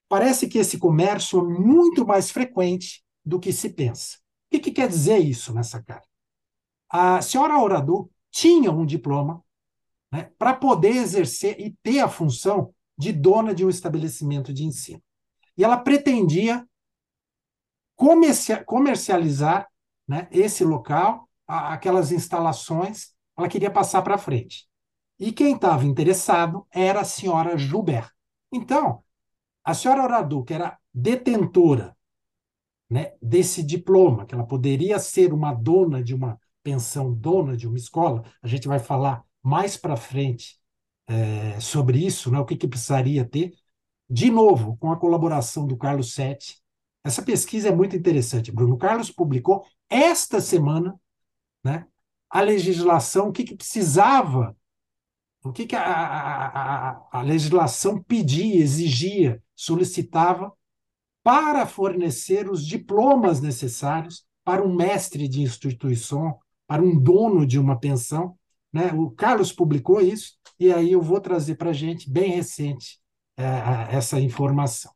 Parece 0.09 0.49
que 0.49 0.59
esse 0.59 0.79
comércio 0.79 1.41
é 1.41 1.43
muito 1.43 2.07
mais 2.07 2.31
frequente 2.31 3.05
do 3.25 3.39
que 3.39 3.53
se 3.53 3.71
pensa. 3.71 4.19
O 4.55 4.57
que, 4.57 4.71
que 4.71 4.71
quer 4.71 4.89
dizer 4.89 5.19
isso 5.19 5.53
nessa 5.53 5.83
carta? 5.83 6.07
A 6.89 7.21
senhora 7.21 7.59
Orador 7.59 8.09
tinha 8.31 8.71
um 8.71 8.87
diploma, 8.87 9.43
né, 10.13 10.31
para 10.39 10.55
poder 10.55 10.95
exercer 10.95 11.61
e 11.61 11.73
ter 11.83 11.99
a 11.99 12.09
função 12.09 12.73
de 12.97 13.11
dona 13.11 13.53
de 13.53 13.65
um 13.65 13.69
estabelecimento 13.69 14.53
de 14.53 14.63
ensino. 14.65 15.03
E 15.59 15.65
ela 15.65 15.77
pretendia 15.77 16.65
comercializar 18.65 19.69
né, 20.07 20.29
esse 20.31 20.65
local, 20.65 21.29
aquelas 21.49 22.13
instalações, 22.13 23.13
ela 23.37 23.49
queria 23.49 23.73
passar 23.73 24.03
para 24.03 24.19
frente. 24.19 24.69
E 25.19 25.33
quem 25.33 25.57
estava 25.57 25.85
interessado 25.85 26.65
era 26.71 27.01
a 27.01 27.05
senhora 27.05 27.59
Joubert. 27.59 28.09
Então, 28.53 29.03
a 29.65 29.75
senhora 29.75 30.05
Oradu, 30.05 30.45
que 30.45 30.55
era 30.55 30.79
detentora 30.93 31.94
né, 32.95 33.13
desse 33.21 33.61
diploma, 33.61 34.25
que 34.25 34.37
ela 34.37 34.47
poderia 34.47 35.01
ser 35.01 35.33
uma 35.33 35.53
dona 35.53 36.01
de 36.01 36.15
uma 36.15 36.39
pensão, 36.63 37.13
dona 37.13 37.57
de 37.57 37.67
uma 37.67 37.77
escola, 37.77 38.23
a 38.41 38.47
gente 38.47 38.69
vai 38.69 38.79
falar 38.79 39.25
mais 39.43 39.77
para 39.77 39.97
frente 39.97 40.61
é, 41.09 41.59
sobre 41.59 41.99
isso, 41.99 42.31
né, 42.31 42.39
o 42.39 42.45
que, 42.45 42.57
que 42.57 42.69
precisaria 42.69 43.25
ter, 43.25 43.53
de 44.09 44.31
novo, 44.31 44.77
com 44.77 44.93
a 44.93 44.97
colaboração 44.97 45.67
do 45.67 45.77
Carlos 45.77 46.15
Sete. 46.15 46.63
Essa 47.03 47.21
pesquisa 47.21 47.67
é 47.69 47.75
muito 47.75 47.97
interessante, 47.97 48.53
Bruno. 48.53 48.79
Carlos 48.79 49.11
publicou 49.11 49.65
esta 49.91 50.41
semana 50.41 50.95
né, 51.65 51.89
a 52.31 52.43
legislação, 52.43 53.31
o 53.31 53.33
que, 53.33 53.43
que 53.43 53.57
precisava, 53.57 54.57
o 55.43 55.51
que, 55.51 55.67
que 55.67 55.75
a, 55.75 55.83
a, 55.83 56.91
a, 56.93 57.09
a 57.11 57.23
legislação 57.23 58.01
pedia, 58.01 58.63
exigia, 58.63 59.43
solicitava 59.57 60.53
para 61.25 61.67
fornecer 61.67 62.51
os 62.51 62.65
diplomas 62.65 63.41
necessários 63.41 64.25
para 64.45 64.63
um 64.63 64.73
mestre 64.73 65.27
de 65.27 65.41
instituição, 65.41 66.39
para 66.67 66.83
um 66.83 66.97
dono 66.97 67.47
de 67.47 67.59
uma 67.59 67.81
pensão, 67.81 68.39
né? 68.71 68.93
O 68.93 69.11
Carlos 69.11 69.51
publicou 69.51 70.01
isso, 70.01 70.35
e 70.61 70.73
aí 70.73 70.93
eu 70.93 71.01
vou 71.01 71.21
trazer 71.21 71.55
para 71.55 71.71
a 71.71 71.73
gente, 71.73 72.11
bem 72.11 72.31
recente, 72.31 73.01
é, 73.37 73.97
essa 73.97 74.21
informação. 74.21 74.93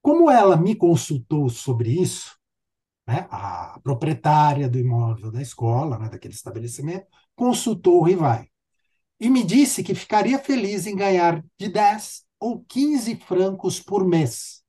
Como 0.00 0.30
ela 0.30 0.56
me 0.56 0.74
consultou 0.74 1.48
sobre 1.48 1.90
isso, 1.90 2.36
né, 3.06 3.26
a 3.30 3.78
proprietária 3.82 4.68
do 4.68 4.78
imóvel 4.78 5.30
da 5.30 5.42
escola, 5.42 5.98
né, 5.98 6.08
daquele 6.08 6.34
estabelecimento, 6.34 7.06
consultou 7.34 8.00
o 8.00 8.04
Rivai 8.04 8.48
e 9.20 9.28
me 9.28 9.42
disse 9.42 9.82
que 9.82 9.94
ficaria 9.94 10.38
feliz 10.38 10.86
em 10.86 10.96
ganhar 10.96 11.44
de 11.58 11.68
10 11.68 12.24
ou 12.38 12.64
15 12.68 13.16
francos 13.16 13.80
por 13.80 14.06
mês. 14.06 14.62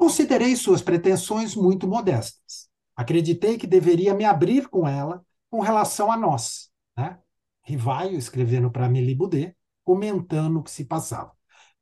Considerei 0.00 0.56
suas 0.56 0.80
pretensões 0.80 1.54
muito 1.54 1.86
modestas. 1.86 2.70
Acreditei 2.96 3.58
que 3.58 3.66
deveria 3.66 4.14
me 4.14 4.24
abrir 4.24 4.66
com 4.66 4.88
ela 4.88 5.22
com 5.50 5.60
relação 5.60 6.10
a 6.10 6.16
nós. 6.16 6.70
Né? 6.96 7.18
Rivaio 7.62 8.16
escrevendo 8.16 8.70
para 8.70 8.86
Amélie 8.86 9.14
Boudet, 9.14 9.54
comentando 9.84 10.58
o 10.58 10.62
que 10.62 10.70
se 10.70 10.86
passava. 10.86 11.32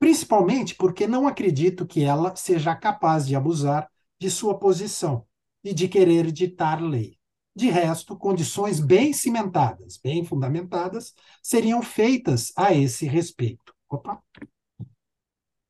Principalmente 0.00 0.74
porque 0.74 1.06
não 1.06 1.28
acredito 1.28 1.86
que 1.86 2.02
ela 2.02 2.34
seja 2.34 2.74
capaz 2.74 3.24
de 3.24 3.36
abusar 3.36 3.88
de 4.20 4.28
sua 4.28 4.58
posição 4.58 5.24
e 5.62 5.72
de 5.72 5.86
querer 5.86 6.32
ditar 6.32 6.82
lei. 6.82 7.16
De 7.54 7.70
resto, 7.70 8.16
condições 8.16 8.80
bem 8.80 9.12
cimentadas, 9.12 9.96
bem 9.96 10.24
fundamentadas, 10.24 11.14
seriam 11.40 11.80
feitas 11.82 12.52
a 12.56 12.74
esse 12.74 13.06
respeito. 13.06 13.72
Opa. 13.88 14.20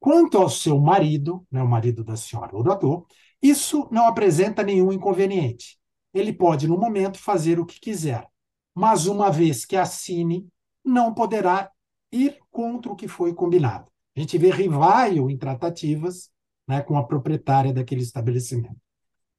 Quanto 0.00 0.38
ao 0.38 0.48
seu 0.48 0.78
marido, 0.78 1.46
né, 1.50 1.62
o 1.62 1.68
marido 1.68 2.04
da 2.04 2.16
senhora 2.16 2.56
orador, 2.56 3.06
isso 3.42 3.88
não 3.90 4.06
apresenta 4.06 4.62
nenhum 4.62 4.92
inconveniente. 4.92 5.78
Ele 6.14 6.32
pode, 6.32 6.66
no 6.66 6.78
momento, 6.78 7.18
fazer 7.18 7.58
o 7.58 7.66
que 7.66 7.80
quiser, 7.80 8.26
mas 8.74 9.06
uma 9.06 9.30
vez 9.30 9.64
que 9.64 9.76
assine, 9.76 10.48
não 10.84 11.12
poderá 11.12 11.70
ir 12.10 12.38
contra 12.50 12.90
o 12.90 12.96
que 12.96 13.08
foi 13.08 13.34
combinado. 13.34 13.90
A 14.16 14.20
gente 14.20 14.38
vê 14.38 14.50
rival 14.50 15.30
em 15.30 15.36
tratativas 15.36 16.30
né, 16.66 16.82
com 16.82 16.96
a 16.96 17.06
proprietária 17.06 17.72
daquele 17.72 18.02
estabelecimento. 18.02 18.76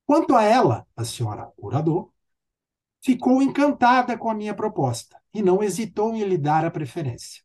Quanto 0.06 0.36
a 0.36 0.44
ela, 0.44 0.88
a 0.96 1.04
senhora 1.04 1.52
orador, 1.58 2.10
ficou 3.02 3.42
encantada 3.42 4.18
com 4.18 4.30
a 4.30 4.34
minha 4.34 4.54
proposta 4.54 5.20
e 5.34 5.42
não 5.42 5.62
hesitou 5.62 6.16
em 6.16 6.24
lhe 6.24 6.38
dar 6.38 6.66
a 6.66 6.72
preferência. 6.72 7.44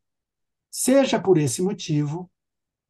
Seja 0.71 1.21
por 1.21 1.39
esse 1.39 1.63
motivo 1.63 2.31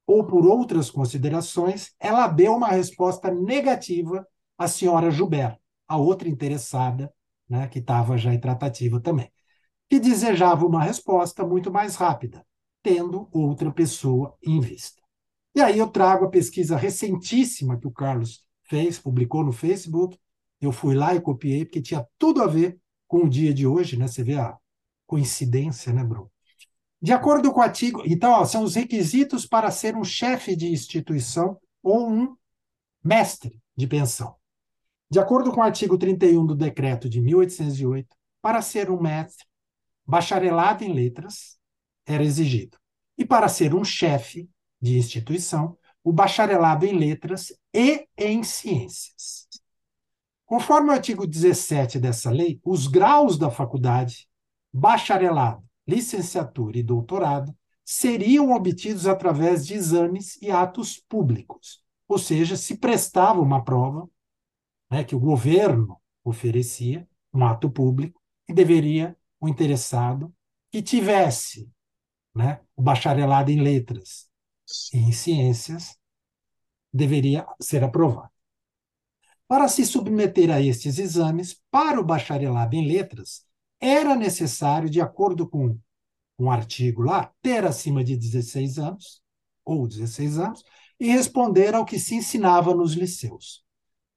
ou 0.06 0.24
por 0.24 0.46
outras 0.46 0.90
considerações, 0.90 1.94
ela 1.98 2.26
deu 2.26 2.54
uma 2.54 2.68
resposta 2.68 3.30
negativa 3.30 4.26
à 4.58 4.68
senhora 4.68 5.10
Joubert, 5.10 5.58
a 5.88 5.96
outra 5.96 6.28
interessada, 6.28 7.12
né, 7.48 7.68
que 7.68 7.78
estava 7.78 8.16
já 8.16 8.32
em 8.32 8.40
tratativa 8.40 9.00
também, 9.00 9.30
que 9.88 10.00
desejava 10.00 10.66
uma 10.66 10.82
resposta 10.82 11.46
muito 11.46 11.70
mais 11.70 11.96
rápida, 11.96 12.44
tendo 12.82 13.28
outra 13.32 13.70
pessoa 13.72 14.36
em 14.42 14.60
vista. 14.60 15.02
E 15.54 15.60
aí 15.60 15.78
eu 15.78 15.88
trago 15.88 16.24
a 16.24 16.30
pesquisa 16.30 16.76
recentíssima 16.76 17.78
que 17.78 17.86
o 17.86 17.92
Carlos 17.92 18.44
fez, 18.64 18.98
publicou 18.98 19.44
no 19.44 19.52
Facebook, 19.52 20.18
eu 20.60 20.72
fui 20.72 20.94
lá 20.94 21.14
e 21.14 21.20
copiei, 21.20 21.64
porque 21.64 21.82
tinha 21.82 22.06
tudo 22.18 22.42
a 22.42 22.46
ver 22.46 22.78
com 23.06 23.18
o 23.18 23.28
dia 23.28 23.52
de 23.54 23.66
hoje, 23.66 23.96
né? 23.96 24.08
Você 24.08 24.24
vê 24.24 24.34
a 24.36 24.56
coincidência, 25.06 25.92
né, 25.92 26.02
Bruno? 26.02 26.30
De 27.04 27.12
acordo 27.12 27.52
com 27.52 27.60
o 27.60 27.62
artigo. 27.62 28.02
Então, 28.06 28.32
ó, 28.32 28.46
são 28.46 28.62
os 28.62 28.76
requisitos 28.76 29.44
para 29.44 29.70
ser 29.70 29.94
um 29.94 30.02
chefe 30.02 30.56
de 30.56 30.72
instituição 30.72 31.60
ou 31.82 32.08
um 32.08 32.34
mestre 33.04 33.60
de 33.76 33.86
pensão. 33.86 34.36
De 35.10 35.20
acordo 35.20 35.52
com 35.52 35.60
o 35.60 35.62
artigo 35.62 35.98
31 35.98 36.46
do 36.46 36.54
decreto 36.54 37.06
de 37.06 37.20
1808, 37.20 38.08
para 38.40 38.62
ser 38.62 38.90
um 38.90 38.98
mestre, 38.98 39.44
bacharelado 40.06 40.82
em 40.82 40.94
letras 40.94 41.58
era 42.06 42.24
exigido. 42.24 42.78
E 43.18 43.24
para 43.26 43.50
ser 43.50 43.74
um 43.74 43.84
chefe 43.84 44.48
de 44.80 44.96
instituição, 44.96 45.76
o 46.02 46.10
bacharelado 46.10 46.86
em 46.86 46.96
letras 46.98 47.52
e 47.74 48.08
em 48.16 48.42
ciências. 48.42 49.46
Conforme 50.46 50.88
o 50.88 50.92
artigo 50.92 51.26
17 51.26 51.98
dessa 51.98 52.30
lei, 52.30 52.58
os 52.64 52.86
graus 52.86 53.36
da 53.36 53.50
faculdade, 53.50 54.26
bacharelado, 54.72 55.62
licenciatura 55.86 56.78
e 56.78 56.82
doutorado, 56.82 57.54
seriam 57.84 58.52
obtidos 58.52 59.06
através 59.06 59.66
de 59.66 59.74
exames 59.74 60.40
e 60.40 60.50
atos 60.50 60.98
públicos, 60.98 61.82
ou 62.08 62.18
seja, 62.18 62.56
se 62.56 62.78
prestava 62.78 63.40
uma 63.40 63.62
prova 63.62 64.08
né, 64.90 65.04
que 65.04 65.14
o 65.14 65.20
governo 65.20 66.00
oferecia, 66.22 67.06
um 67.32 67.44
ato 67.44 67.70
público, 67.70 68.20
e 68.48 68.54
deveria 68.54 69.16
o 69.40 69.48
interessado 69.48 70.34
que 70.70 70.82
tivesse 70.82 71.70
né, 72.34 72.60
o 72.74 72.82
bacharelado 72.82 73.50
em 73.50 73.60
letras 73.60 74.28
e 74.92 74.98
em 74.98 75.12
ciências 75.12 75.98
deveria 76.92 77.46
ser 77.60 77.84
aprovado. 77.84 78.30
Para 79.46 79.68
se 79.68 79.84
submeter 79.84 80.50
a 80.50 80.60
estes 80.60 80.98
exames, 80.98 81.60
para 81.70 82.00
o 82.00 82.04
bacharelado 82.04 82.74
em 82.74 82.86
letras, 82.86 83.46
era 83.86 84.16
necessário, 84.16 84.88
de 84.88 84.98
acordo 84.98 85.46
com 85.46 85.78
um 86.38 86.50
artigo 86.50 87.02
lá, 87.02 87.30
ter 87.42 87.66
acima 87.66 88.02
de 88.02 88.16
16 88.16 88.78
anos, 88.78 89.20
ou 89.62 89.86
16 89.86 90.38
anos, 90.38 90.64
e 90.98 91.08
responder 91.08 91.74
ao 91.74 91.84
que 91.84 91.98
se 91.98 92.14
ensinava 92.14 92.74
nos 92.74 92.94
liceus. 92.94 93.62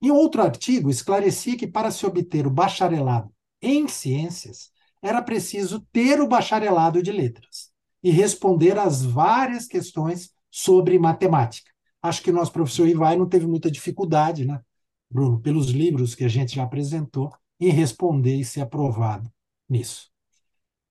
Em 0.01 0.09
outro 0.09 0.41
artigo, 0.41 0.89
esclarecia 0.89 1.57
que 1.57 1.67
para 1.67 1.91
se 1.91 2.05
obter 2.05 2.47
o 2.47 2.49
bacharelado 2.49 3.29
em 3.61 3.89
ciências, 3.89 4.71
era 5.01 5.21
preciso 5.21 5.85
ter 5.91 6.21
o 6.21 6.27
bacharelado 6.27 7.03
de 7.03 7.11
letras 7.11 7.69
e 8.01 8.09
responder 8.09 8.77
às 8.77 9.03
várias 9.03 9.67
questões 9.67 10.31
sobre 10.49 10.97
matemática. 10.97 11.69
Acho 12.01 12.21
que 12.23 12.31
o 12.31 12.33
nosso 12.33 12.53
professor 12.53 12.87
Ivai 12.87 13.17
não 13.17 13.27
teve 13.27 13.45
muita 13.45 13.69
dificuldade, 13.69 14.45
né? 14.45 14.61
Bruno, 15.09 15.41
pelos 15.41 15.67
livros 15.71 16.15
que 16.15 16.23
a 16.23 16.29
gente 16.29 16.55
já 16.55 16.63
apresentou, 16.63 17.33
em 17.59 17.69
responder 17.69 18.35
e 18.35 18.45
ser 18.45 18.61
aprovado 18.61 19.29
nisso. 19.69 20.09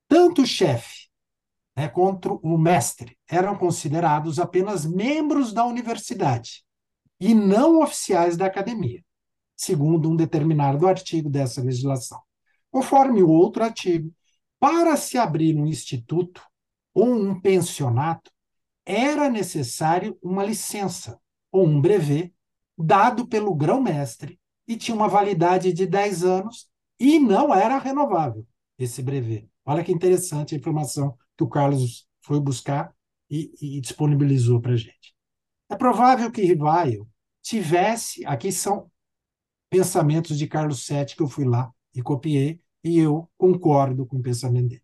Tanto 0.08 0.42
o 0.42 0.46
chefe 0.46 1.06
né, 1.76 1.88
quanto 1.88 2.40
o 2.42 2.56
mestre 2.56 3.18
eram 3.28 3.56
considerados 3.56 4.38
apenas 4.38 4.86
membros 4.86 5.52
da 5.52 5.64
universidade 5.64 6.64
e 7.20 7.34
não 7.34 7.82
oficiais 7.82 8.36
da 8.36 8.46
academia, 8.46 9.04
segundo 9.54 10.10
um 10.10 10.16
determinado 10.16 10.86
artigo 10.86 11.28
dessa 11.28 11.62
legislação. 11.62 12.20
Conforme 12.70 13.22
o 13.22 13.30
outro 13.30 13.62
artigo, 13.62 14.12
para 14.58 14.96
se 14.96 15.18
abrir 15.18 15.56
um 15.56 15.66
instituto 15.66 16.42
ou 16.94 17.06
um 17.14 17.38
pensionato, 17.38 18.30
era 18.84 19.28
necessário 19.28 20.16
uma 20.22 20.44
licença 20.44 21.20
ou 21.52 21.66
um 21.66 21.80
brevet 21.80 22.32
dado 22.78 23.26
pelo 23.26 23.54
grão-mestre 23.54 24.38
e 24.66 24.76
tinha 24.76 24.94
uma 24.94 25.08
validade 25.08 25.72
de 25.72 25.86
10 25.86 26.24
anos 26.24 26.68
e 26.98 27.18
não 27.18 27.54
era 27.54 27.78
renovável 27.78 28.46
esse 28.78 29.02
brevet. 29.02 29.48
Olha 29.64 29.82
que 29.82 29.92
interessante 29.92 30.54
a 30.54 30.58
informação 30.58 31.16
que 31.36 31.44
o 31.44 31.48
Carlos 31.48 32.06
foi 32.22 32.40
buscar 32.40 32.94
e, 33.30 33.52
e 33.60 33.80
disponibilizou 33.80 34.60
para 34.60 34.72
a 34.72 34.76
gente. 34.76 35.14
É 35.68 35.76
provável 35.76 36.30
que 36.30 36.42
Rivaio 36.42 37.08
tivesse, 37.42 38.24
aqui 38.24 38.52
são 38.52 38.90
pensamentos 39.68 40.38
de 40.38 40.46
Carlos 40.46 40.86
VII 40.86 41.06
que 41.06 41.22
eu 41.22 41.28
fui 41.28 41.44
lá 41.44 41.72
e 41.94 42.02
copiei, 42.02 42.60
e 42.84 42.98
eu 42.98 43.28
concordo 43.36 44.06
com 44.06 44.18
o 44.18 44.22
pensamento 44.22 44.68
dele. 44.68 44.82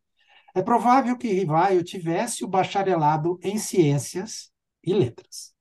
É 0.55 0.63
provável 0.63 1.17
que 1.17 1.33
Rivaio 1.33 1.85
tivesse 1.85 2.45
o 2.45 2.49
bacharelado 2.49 3.39
em 3.43 3.59
ciências 3.59 4.51
e 4.83 4.93
letras 4.93 5.53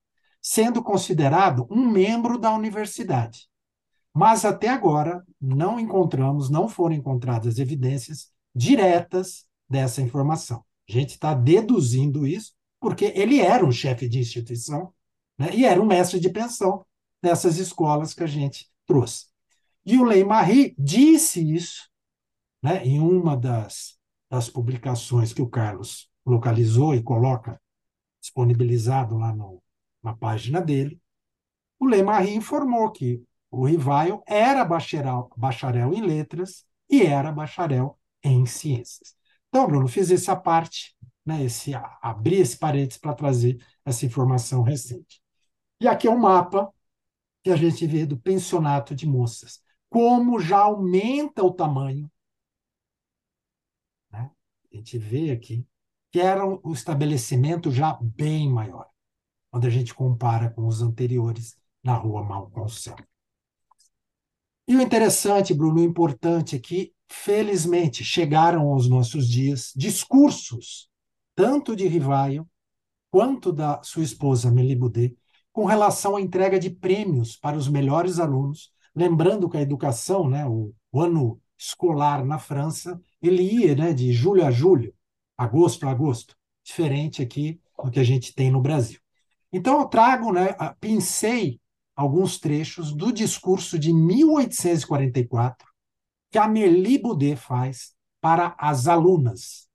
sendo 0.42 0.82
considerado 0.82 1.68
um 1.70 1.88
membro 1.88 2.38
da 2.38 2.52
universidade. 2.52 3.48
Mas 4.14 4.44
até 4.44 4.70
agora 4.70 5.26
não 5.40 5.80
encontramos, 5.80 6.50
não 6.50 6.68
foram 6.68 6.96
encontradas 6.96 7.60
evidências 7.60 8.32
diretas 8.54 9.46
dessa 9.70 10.02
informação. 10.02 10.64
A 10.90 10.92
gente 10.92 11.12
está 11.12 11.34
deduzindo 11.34 12.28
isso 12.28 12.54
porque 12.80 13.06
ele 13.16 13.40
era 13.40 13.66
um 13.66 13.72
chefe 13.72 14.10
de 14.10 14.20
instituição 14.20 14.94
né, 15.38 15.50
e 15.54 15.66
era 15.66 15.82
um 15.82 15.86
mestre 15.86 16.20
de 16.20 16.30
pensão 16.30 16.86
nessas 17.24 17.58
escolas 17.58 18.14
que 18.14 18.24
a 18.24 18.28
gente 18.28 18.70
trouxe. 18.86 19.28
E 19.86 19.98
o 19.98 20.04
Lei 20.04 20.24
Marie 20.24 20.76
disse 20.78 21.54
isso 21.54 21.90
né, 22.62 22.86
em 22.86 23.00
uma 23.00 23.38
das, 23.38 23.98
das 24.30 24.50
publicações 24.50 25.32
que 25.32 25.42
o 25.42 25.50
Carlos 25.50 26.10
localizou 26.26 26.94
e 26.94 27.02
coloca 27.02 27.60
disponibilizado 28.22 29.18
lá 29.18 29.34
no, 29.34 29.62
na 30.04 30.16
página 30.16 30.62
dele, 30.62 31.02
o 31.80 31.88
Lemarie 31.88 32.36
informou 32.36 32.92
que 32.92 33.24
o 33.52 33.66
Rivaio 33.66 34.24
era 34.26 34.64
bacharel, 34.64 35.30
bacharel 35.36 35.94
em 35.94 36.02
letras 36.02 36.66
e 36.90 37.04
era 37.04 37.32
bacharel 37.34 38.00
em 38.24 38.46
ciências. 38.46 39.14
Então, 39.50 39.68
Bruno, 39.68 39.88
fiz 39.90 40.10
essa 40.10 40.36
parte, 40.36 40.96
né, 41.26 41.44
esse, 41.44 41.74
abrir 42.02 42.38
esse 42.38 42.58
parênteses 42.58 42.98
para 42.98 43.14
trazer 43.14 43.62
essa 43.84 44.06
informação 44.06 44.64
recente. 44.64 45.22
E 45.82 45.88
aqui 45.88 46.08
é 46.08 46.12
um 46.12 46.18
mapa 46.18 46.74
que 47.44 47.50
a 47.50 47.58
gente 47.58 47.86
vê 47.86 48.06
do 48.06 48.18
pensionato 48.18 48.96
de 48.96 49.06
moças. 49.06 49.62
Como 49.90 50.40
já 50.40 50.60
aumenta 50.60 51.44
o 51.44 51.52
tamanho. 51.52 52.10
Né? 54.10 54.32
A 54.72 54.76
gente 54.78 54.98
vê 54.98 55.32
aqui 55.32 55.68
que 56.12 56.20
era 56.20 56.46
um 56.46 56.72
estabelecimento 56.72 57.72
já 57.72 57.98
bem 58.02 58.50
maior. 58.50 58.90
quando 59.50 59.68
a 59.68 59.70
gente 59.70 59.94
compara 59.94 60.50
com 60.50 60.66
os 60.66 60.82
anteriores 60.82 61.58
na 61.84 61.96
rua 61.96 62.24
Malconcel. 62.24 62.96
E 64.72 64.76
o 64.78 64.82
interessante, 64.82 65.54
Bruno, 65.54 65.82
o 65.82 65.84
importante 65.84 66.56
é 66.56 66.60
que, 66.60 66.94
felizmente, 67.10 68.06
chegaram 68.06 68.70
aos 68.70 68.88
nossos 68.88 69.28
dias 69.28 69.74
discursos, 69.76 70.88
tanto 71.36 71.76
de 71.76 71.86
Rivaio 71.90 72.50
quanto 73.12 73.52
da 73.52 73.84
sua 73.84 74.02
esposa 74.02 74.50
Melibudê, 74.50 75.14
com 75.52 75.66
relação 75.66 76.16
à 76.16 76.22
entrega 76.22 76.58
de 76.58 76.70
prêmios 76.70 77.36
para 77.36 77.58
os 77.58 77.68
melhores 77.68 78.18
alunos, 78.18 78.72
lembrando 78.96 79.50
que 79.50 79.58
a 79.58 79.62
educação, 79.62 80.30
né, 80.30 80.48
o, 80.48 80.74
o 80.90 81.02
ano 81.02 81.42
escolar 81.58 82.24
na 82.24 82.40
França, 82.40 82.98
ele 83.22 83.44
ia 83.44 83.76
né, 83.76 83.92
de 83.92 84.14
julho 84.14 84.46
a 84.46 84.52
julho, 84.52 84.96
agosto 85.38 85.86
a 85.86 85.92
agosto, 85.92 86.34
diferente 86.64 87.22
aqui 87.22 87.60
do 87.84 87.92
que 87.92 88.00
a 88.00 88.06
gente 88.06 88.34
tem 88.34 88.50
no 88.50 88.62
Brasil. 88.62 89.02
Então 89.52 89.82
eu 89.82 89.88
trago, 89.90 90.32
né, 90.32 90.56
pincei 90.80 91.60
alguns 92.02 92.40
trechos 92.40 92.94
do 92.94 93.12
discurso 93.12 93.78
de 93.78 93.94
1844 93.94 95.68
que 96.32 96.38
Amélie 96.38 96.98
Boudet 96.98 97.36
faz 97.36 97.94
para 98.20 98.56
as 98.58 98.88
alunas 98.88 99.70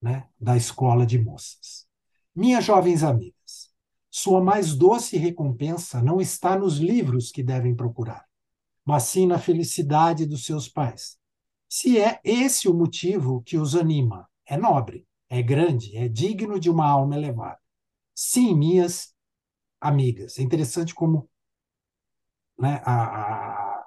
né, 0.00 0.28
da 0.40 0.56
escola 0.56 1.04
de 1.04 1.18
moças. 1.18 1.86
Minhas 2.34 2.64
jovens 2.64 3.02
amigas, 3.02 3.70
sua 4.10 4.42
mais 4.42 4.74
doce 4.74 5.16
recompensa 5.16 6.02
não 6.02 6.20
está 6.20 6.58
nos 6.58 6.78
livros 6.78 7.30
que 7.30 7.42
devem 7.42 7.74
procurar, 7.74 8.24
mas 8.84 9.04
sim 9.04 9.26
na 9.26 9.38
felicidade 9.38 10.24
dos 10.24 10.44
seus 10.44 10.68
pais. 10.68 11.18
Se 11.68 11.98
é 11.98 12.20
esse 12.24 12.68
o 12.68 12.74
motivo 12.74 13.42
que 13.42 13.58
os 13.58 13.74
anima, 13.74 14.26
é 14.46 14.56
nobre, 14.56 15.06
é 15.28 15.42
grande, 15.42 15.94
é 15.96 16.08
digno 16.08 16.58
de 16.58 16.70
uma 16.70 16.88
alma 16.88 17.16
elevada. 17.16 17.60
Sim, 18.14 18.54
minhas 18.54 19.14
amigas. 19.80 20.38
É 20.38 20.42
interessante 20.42 20.94
como 20.94 21.28
né, 22.58 22.82
a, 22.84 23.84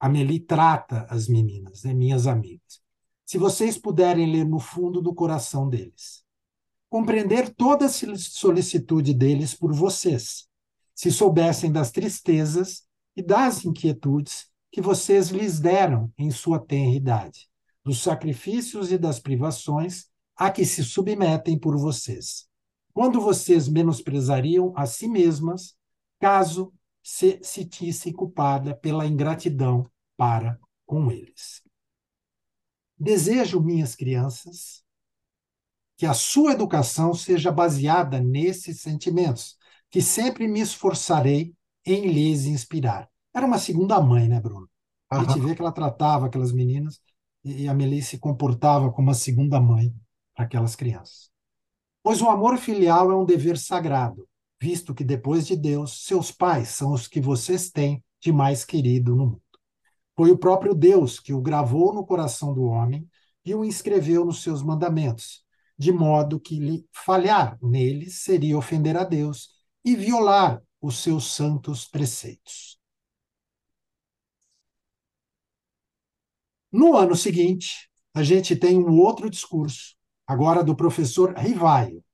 a, 0.00 0.08
Meli 0.08 0.40
trata 0.40 1.06
as 1.08 1.28
meninas, 1.28 1.84
né, 1.84 1.94
minhas 1.94 2.26
amigas. 2.26 2.80
Se 3.24 3.38
vocês 3.38 3.78
puderem 3.78 4.30
ler 4.30 4.44
no 4.44 4.58
fundo 4.58 5.00
do 5.00 5.14
coração 5.14 5.68
deles, 5.68 6.24
compreender 6.88 7.54
toda 7.54 7.86
a 7.86 7.88
solicitude 7.88 9.12
deles 9.12 9.54
por 9.54 9.72
vocês, 9.72 10.48
se 10.94 11.12
soubessem 11.12 11.70
das 11.70 11.90
tristezas 11.90 12.84
e 13.14 13.22
das 13.22 13.64
inquietudes 13.64 14.48
que 14.72 14.80
vocês 14.80 15.28
lhes 15.28 15.60
deram 15.60 16.12
em 16.18 16.30
sua 16.30 16.58
tenra 16.58 16.94
idade, 16.94 17.48
dos 17.84 18.02
sacrifícios 18.02 18.90
e 18.90 18.98
das 18.98 19.20
privações 19.20 20.06
a 20.36 20.50
que 20.50 20.64
se 20.64 20.84
submetem 20.84 21.58
por 21.58 21.76
vocês. 21.76 22.47
Quando 22.92 23.20
vocês 23.20 23.68
menosprezariam 23.68 24.72
a 24.76 24.86
si 24.86 25.08
mesmas, 25.08 25.76
caso 26.18 26.72
se 27.02 27.38
sentissem 27.42 28.12
culpada 28.12 28.74
pela 28.74 29.06
ingratidão 29.06 29.88
para 30.16 30.58
com 30.84 31.10
eles. 31.10 31.62
Desejo, 32.98 33.60
minhas 33.60 33.94
crianças, 33.94 34.82
que 35.96 36.06
a 36.06 36.14
sua 36.14 36.52
educação 36.52 37.14
seja 37.14 37.52
baseada 37.52 38.20
nesses 38.20 38.80
sentimentos, 38.80 39.56
que 39.90 40.02
sempre 40.02 40.46
me 40.46 40.60
esforçarei 40.60 41.54
em 41.84 42.06
lhes 42.06 42.44
inspirar. 42.44 43.08
Era 43.34 43.46
uma 43.46 43.58
segunda 43.58 44.00
mãe, 44.00 44.28
né, 44.28 44.40
Bruno? 44.40 44.68
A 45.10 45.24
gente 45.24 45.40
vê 45.40 45.54
que 45.54 45.62
ela 45.62 45.72
tratava 45.72 46.26
aquelas 46.26 46.52
meninas 46.52 47.00
e 47.44 47.66
a 47.68 47.74
Melissa 47.74 48.10
se 48.10 48.18
comportava 48.18 48.90
como 48.92 49.08
uma 49.08 49.14
segunda 49.14 49.60
mãe 49.60 49.94
para 50.34 50.44
aquelas 50.44 50.76
crianças. 50.76 51.30
Pois 52.08 52.22
o 52.22 52.30
amor 52.30 52.56
filial 52.56 53.12
é 53.12 53.14
um 53.14 53.26
dever 53.26 53.58
sagrado, 53.58 54.26
visto 54.58 54.94
que 54.94 55.04
depois 55.04 55.46
de 55.46 55.54
Deus, 55.54 56.06
seus 56.06 56.32
pais 56.32 56.70
são 56.70 56.94
os 56.94 57.06
que 57.06 57.20
vocês 57.20 57.70
têm 57.70 58.02
de 58.18 58.32
mais 58.32 58.64
querido 58.64 59.14
no 59.14 59.26
mundo. 59.26 59.42
Foi 60.16 60.30
o 60.30 60.38
próprio 60.38 60.74
Deus 60.74 61.20
que 61.20 61.34
o 61.34 61.42
gravou 61.42 61.92
no 61.92 62.06
coração 62.06 62.54
do 62.54 62.62
homem 62.62 63.06
e 63.44 63.54
o 63.54 63.62
inscreveu 63.62 64.24
nos 64.24 64.42
seus 64.42 64.62
mandamentos, 64.62 65.44
de 65.76 65.92
modo 65.92 66.40
que 66.40 66.58
lhe 66.58 66.86
falhar 66.94 67.58
neles 67.60 68.22
seria 68.22 68.56
ofender 68.56 68.96
a 68.96 69.04
Deus 69.04 69.50
e 69.84 69.94
violar 69.94 70.62
os 70.80 71.02
seus 71.02 71.30
santos 71.34 71.86
preceitos. 71.86 72.80
No 76.72 76.96
ano 76.96 77.14
seguinte, 77.14 77.90
a 78.14 78.22
gente 78.22 78.56
tem 78.56 78.78
um 78.78 78.98
outro 78.98 79.28
discurso, 79.28 79.97
agora 80.28 80.62
do 80.62 80.76
professor 80.76 81.34
Rivaio. 81.34 82.04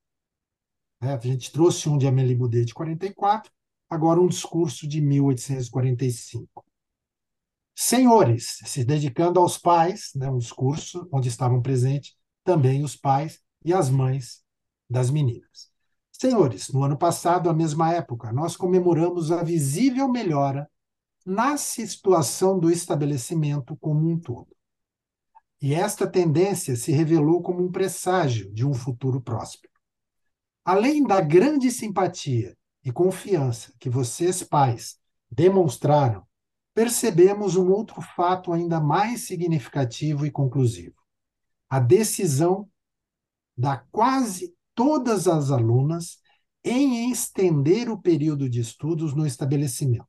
É, 1.01 1.09
a 1.09 1.19
gente 1.19 1.51
trouxe 1.51 1.89
um 1.89 1.97
de 1.97 2.07
Amélie 2.07 2.33
Boudet 2.33 2.63
de 2.63 2.73
44, 2.73 3.51
agora 3.89 4.21
um 4.21 4.27
discurso 4.27 4.87
de 4.87 5.01
1845. 5.01 6.65
Senhores, 7.75 8.59
se 8.65 8.85
dedicando 8.85 9.37
aos 9.37 9.57
pais, 9.57 10.11
né, 10.15 10.29
um 10.29 10.37
discurso 10.37 11.07
onde 11.11 11.27
estavam 11.27 11.61
presentes 11.61 12.15
também 12.41 12.83
os 12.85 12.95
pais 12.95 13.41
e 13.65 13.73
as 13.73 13.89
mães 13.89 14.41
das 14.89 15.09
meninas. 15.09 15.69
Senhores, 16.09 16.69
no 16.69 16.83
ano 16.83 16.97
passado, 16.97 17.49
à 17.49 17.53
mesma 17.53 17.91
época, 17.91 18.31
nós 18.31 18.55
comemoramos 18.55 19.29
a 19.29 19.43
visível 19.43 20.07
melhora 20.07 20.69
na 21.25 21.57
situação 21.57 22.57
do 22.57 22.71
estabelecimento 22.71 23.75
como 23.75 24.09
um 24.09 24.17
todo. 24.17 24.55
E 25.61 25.73
esta 25.73 26.05
tendência 26.05 26.75
se 26.75 26.91
revelou 26.91 27.41
como 27.41 27.63
um 27.63 27.71
presságio 27.71 28.51
de 28.53 28.65
um 28.65 28.73
futuro 28.73 29.21
próspero. 29.21 29.73
Além 30.63 31.03
da 31.03 31.21
grande 31.21 31.71
simpatia 31.71 32.57
e 32.83 32.91
confiança 32.91 33.73
que 33.79 33.89
vocês, 33.89 34.43
pais, 34.43 34.97
demonstraram, 35.29 36.25
percebemos 36.73 37.55
um 37.55 37.71
outro 37.71 38.01
fato 38.01 38.51
ainda 38.51 38.79
mais 38.79 39.21
significativo 39.21 40.25
e 40.25 40.31
conclusivo: 40.31 40.95
a 41.69 41.79
decisão 41.79 42.69
da 43.57 43.77
quase 43.77 44.53
todas 44.73 45.27
as 45.27 45.51
alunas 45.51 46.17
em 46.63 47.11
estender 47.11 47.89
o 47.89 48.01
período 48.01 48.49
de 48.49 48.59
estudos 48.59 49.13
no 49.13 49.25
estabelecimento. 49.25 50.07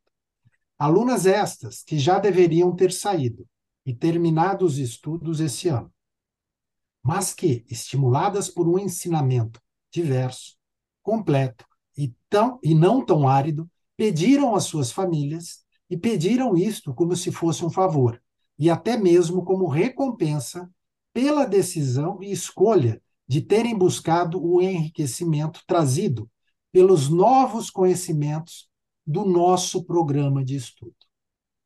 Alunas 0.78 1.24
estas 1.24 1.82
que 1.82 1.98
já 1.98 2.18
deveriam 2.18 2.74
ter 2.74 2.92
saído 2.92 3.46
e 3.86 3.94
terminado 3.94 4.66
os 4.66 4.78
estudos 4.78 5.38
esse 5.38 5.68
ano, 5.68 5.90
mas 7.02 7.32
que, 7.32 7.64
estimuladas 7.70 8.50
por 8.50 8.68
um 8.68 8.76
ensinamento 8.76 9.62
diverso, 9.92 10.56
completo 11.02 11.64
e, 11.96 12.12
tão, 12.28 12.58
e 12.64 12.74
não 12.74 13.06
tão 13.06 13.28
árido, 13.28 13.70
pediram 13.96 14.56
às 14.56 14.64
suas 14.64 14.90
famílias 14.90 15.64
e 15.88 15.96
pediram 15.96 16.56
isto 16.56 16.92
como 16.92 17.14
se 17.14 17.30
fosse 17.30 17.64
um 17.64 17.70
favor, 17.70 18.20
e 18.58 18.68
até 18.68 18.96
mesmo 18.96 19.44
como 19.44 19.68
recompensa 19.68 20.68
pela 21.12 21.46
decisão 21.46 22.20
e 22.20 22.32
escolha 22.32 23.00
de 23.28 23.40
terem 23.40 23.76
buscado 23.78 24.44
o 24.44 24.60
enriquecimento 24.60 25.62
trazido 25.66 26.28
pelos 26.72 27.08
novos 27.08 27.70
conhecimentos 27.70 28.68
do 29.06 29.24
nosso 29.24 29.84
programa 29.84 30.44
de 30.44 30.56
estudo. 30.56 31.05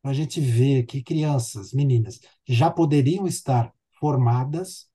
A 0.02 0.12
gente 0.12 0.40
vê 0.40 0.78
aqui 0.78 1.02
crianças, 1.02 1.72
meninas, 1.72 2.20
que 2.44 2.54
já 2.54 2.70
poderiam 2.70 3.26
estar 3.26 3.72
formadas, 3.98 4.88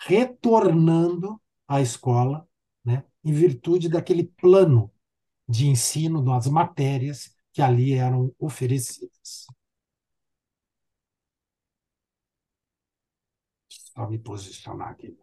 retornando 0.00 1.40
à 1.66 1.80
escola, 1.80 2.48
né, 2.84 3.04
em 3.24 3.32
virtude 3.32 3.88
daquele 3.88 4.24
plano 4.24 4.92
de 5.48 5.66
ensino 5.68 6.22
das 6.22 6.46
matérias 6.48 7.30
que 7.52 7.62
ali 7.62 7.94
eram 7.94 8.34
oferecidas. 8.38 9.46
Só 13.68 14.08
me 14.08 14.18
posicionar 14.18 14.90
aqui. 14.90 15.16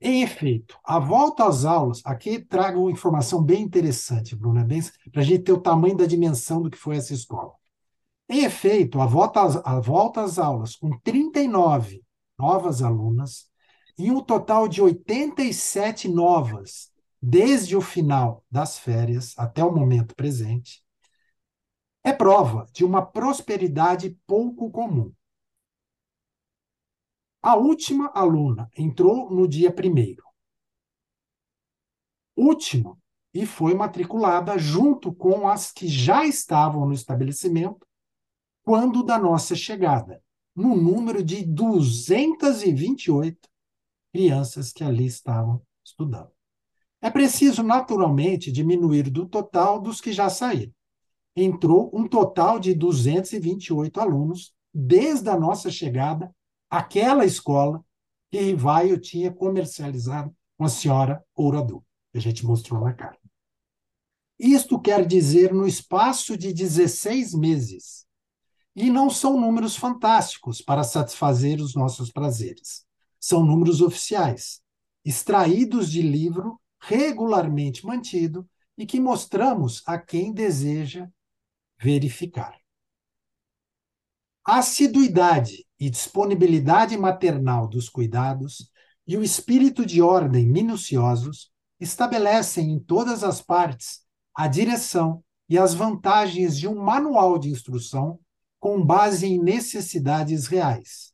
Em 0.00 0.22
efeito, 0.22 0.78
a 0.84 0.98
volta 0.98 1.46
às 1.46 1.64
aulas, 1.64 2.02
aqui 2.04 2.38
trago 2.44 2.80
uma 2.80 2.90
informação 2.90 3.42
bem 3.42 3.62
interessante, 3.62 4.36
Bruna, 4.36 4.66
para 5.12 5.22
a 5.22 5.24
gente 5.24 5.44
ter 5.44 5.52
o 5.52 5.60
tamanho 5.60 5.96
da 5.96 6.06
dimensão 6.06 6.62
do 6.62 6.70
que 6.70 6.76
foi 6.76 6.96
essa 6.96 7.14
escola. 7.14 7.52
Em 8.28 8.44
efeito, 8.44 9.00
a 9.00 9.06
volta, 9.06 9.42
às, 9.42 9.56
a 9.56 9.80
volta 9.80 10.22
às 10.22 10.38
aulas 10.38 10.74
com 10.74 10.98
39 10.98 12.04
novas 12.38 12.82
alunas 12.82 13.48
e 13.98 14.10
um 14.10 14.20
total 14.20 14.68
de 14.68 14.82
87 14.82 16.08
novas 16.08 16.90
desde 17.22 17.76
o 17.76 17.80
final 17.80 18.44
das 18.50 18.78
férias 18.78 19.32
até 19.38 19.64
o 19.64 19.72
momento 19.72 20.14
presente, 20.14 20.84
é 22.04 22.12
prova 22.12 22.66
de 22.72 22.84
uma 22.84 23.04
prosperidade 23.04 24.16
pouco 24.26 24.70
comum. 24.70 25.12
A 27.42 27.56
última 27.56 28.10
aluna 28.14 28.68
entrou 28.76 29.30
no 29.30 29.46
dia 29.48 29.72
primeiro. 29.72 30.22
Última, 32.36 32.98
e 33.32 33.46
foi 33.46 33.74
matriculada 33.74 34.58
junto 34.58 35.14
com 35.14 35.48
as 35.48 35.72
que 35.72 35.88
já 35.88 36.24
estavam 36.24 36.86
no 36.86 36.92
estabelecimento 36.92 37.85
quando 38.66 39.02
da 39.04 39.16
nossa 39.16 39.54
chegada, 39.54 40.20
no 40.52 40.74
número 40.74 41.22
de 41.22 41.44
228 41.44 43.48
crianças 44.12 44.72
que 44.72 44.82
ali 44.82 45.06
estavam 45.06 45.62
estudando. 45.84 46.32
É 47.00 47.08
preciso, 47.08 47.62
naturalmente, 47.62 48.50
diminuir 48.50 49.08
do 49.08 49.24
total 49.24 49.80
dos 49.80 50.00
que 50.00 50.12
já 50.12 50.28
saíram. 50.28 50.72
Entrou 51.36 51.92
um 51.94 52.08
total 52.08 52.58
de 52.58 52.74
228 52.74 54.00
alunos 54.00 54.52
desde 54.74 55.28
a 55.28 55.38
nossa 55.38 55.70
chegada 55.70 56.34
àquela 56.68 57.24
escola 57.24 57.84
que 58.32 58.40
Rivaio 58.40 58.98
tinha 58.98 59.32
comercializado 59.32 60.34
com 60.58 60.64
a 60.64 60.68
senhora 60.68 61.24
Ouradu, 61.36 61.84
que 62.10 62.18
a 62.18 62.20
gente 62.20 62.44
mostrou 62.44 62.80
na 62.80 62.92
carta. 62.92 63.20
Isto 64.36 64.80
quer 64.80 65.06
dizer 65.06 65.54
no 65.54 65.68
espaço 65.68 66.36
de 66.36 66.52
16 66.52 67.32
meses. 67.34 68.05
E 68.76 68.90
não 68.90 69.08
são 69.08 69.40
números 69.40 69.74
fantásticos 69.74 70.60
para 70.60 70.84
satisfazer 70.84 71.60
os 71.60 71.74
nossos 71.74 72.12
prazeres. 72.12 72.84
São 73.18 73.42
números 73.42 73.80
oficiais, 73.80 74.60
extraídos 75.02 75.90
de 75.90 76.02
livro 76.02 76.60
regularmente 76.78 77.86
mantido 77.86 78.46
e 78.76 78.84
que 78.84 79.00
mostramos 79.00 79.82
a 79.86 79.98
quem 79.98 80.32
deseja 80.32 81.08
verificar. 81.80 82.54
A 84.46 84.58
assiduidade 84.58 85.66
e 85.80 85.90
disponibilidade 85.90 86.96
maternal 86.96 87.66
dos 87.66 87.88
cuidados 87.88 88.70
e 89.06 89.16
o 89.16 89.22
espírito 89.22 89.84
de 89.86 90.02
ordem 90.02 90.46
minuciosos 90.46 91.50
estabelecem 91.80 92.72
em 92.72 92.78
todas 92.78 93.24
as 93.24 93.40
partes 93.40 94.04
a 94.34 94.46
direção 94.46 95.24
e 95.48 95.58
as 95.58 95.74
vantagens 95.74 96.58
de 96.58 96.68
um 96.68 96.76
manual 96.76 97.38
de 97.38 97.48
instrução 97.48 98.20
com 98.66 98.84
base 98.84 99.28
em 99.28 99.40
necessidades 99.40 100.48
reais, 100.48 101.12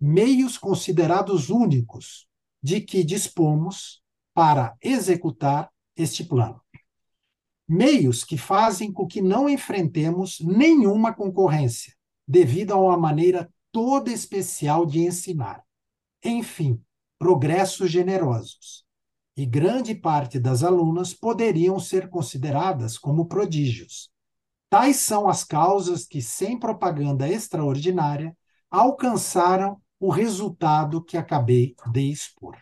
meios 0.00 0.58
considerados 0.58 1.48
únicos 1.48 2.26
de 2.60 2.80
que 2.80 3.04
dispomos 3.04 4.02
para 4.34 4.76
executar 4.82 5.70
este 5.94 6.24
plano. 6.24 6.60
Meios 7.68 8.24
que 8.24 8.36
fazem 8.36 8.92
com 8.92 9.06
que 9.06 9.22
não 9.22 9.48
enfrentemos 9.48 10.40
nenhuma 10.40 11.14
concorrência, 11.14 11.94
devido 12.26 12.72
a 12.72 12.76
uma 12.76 12.96
maneira 12.96 13.48
toda 13.70 14.10
especial 14.10 14.84
de 14.84 14.98
ensinar. 14.98 15.62
Enfim, 16.24 16.82
progressos 17.20 17.88
generosos. 17.88 18.84
E 19.36 19.46
grande 19.46 19.94
parte 19.94 20.40
das 20.40 20.64
alunas 20.64 21.14
poderiam 21.14 21.78
ser 21.78 22.10
consideradas 22.10 22.98
como 22.98 23.26
prodígios. 23.26 24.09
Tais 24.70 24.96
são 24.98 25.28
as 25.28 25.44
causas 25.44 26.06
que, 26.06 26.22
sem 26.22 26.58
propaganda 26.58 27.28
extraordinária, 27.28 28.34
alcançaram 28.70 29.80
o 29.98 30.10
resultado 30.10 31.04
que 31.04 31.16
acabei 31.18 31.74
de 31.92 32.10
expor. 32.10 32.56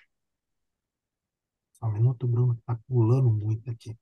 Só 1.72 1.86
um 1.86 1.92
minuto, 1.92 2.28
Bruno, 2.28 2.52
está 2.52 2.78
pulando 2.86 3.30
muito 3.30 3.70
aqui. 3.70 3.96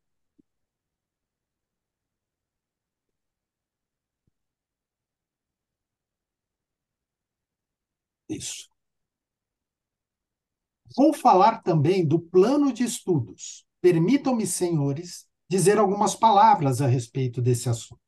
Isso. 8.28 8.68
Vou 10.96 11.12
falar 11.12 11.62
também 11.62 12.06
do 12.06 12.18
plano 12.18 12.72
de 12.72 12.82
estudos. 12.84 13.64
Permitam-me, 13.80 14.46
senhores, 14.46 15.26
dizer 15.48 15.78
algumas 15.78 16.14
palavras 16.14 16.80
a 16.80 16.86
respeito 16.86 17.40
desse 17.40 17.68
assunto. 17.68 18.00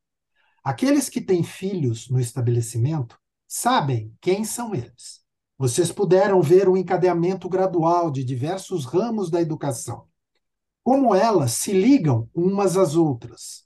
Aqueles 0.63 1.09
que 1.09 1.21
têm 1.21 1.43
filhos 1.43 2.09
no 2.09 2.19
estabelecimento 2.19 3.17
sabem 3.47 4.13
quem 4.21 4.43
são 4.43 4.75
eles. 4.75 5.21
Vocês 5.57 5.91
puderam 5.91 6.41
ver 6.41 6.69
o 6.69 6.77
encadeamento 6.77 7.49
gradual 7.49 8.11
de 8.11 8.23
diversos 8.23 8.85
ramos 8.85 9.29
da 9.29 9.41
educação, 9.41 10.07
como 10.83 11.13
elas 11.13 11.51
se 11.51 11.73
ligam 11.73 12.29
umas 12.33 12.77
às 12.77 12.95
outras, 12.95 13.65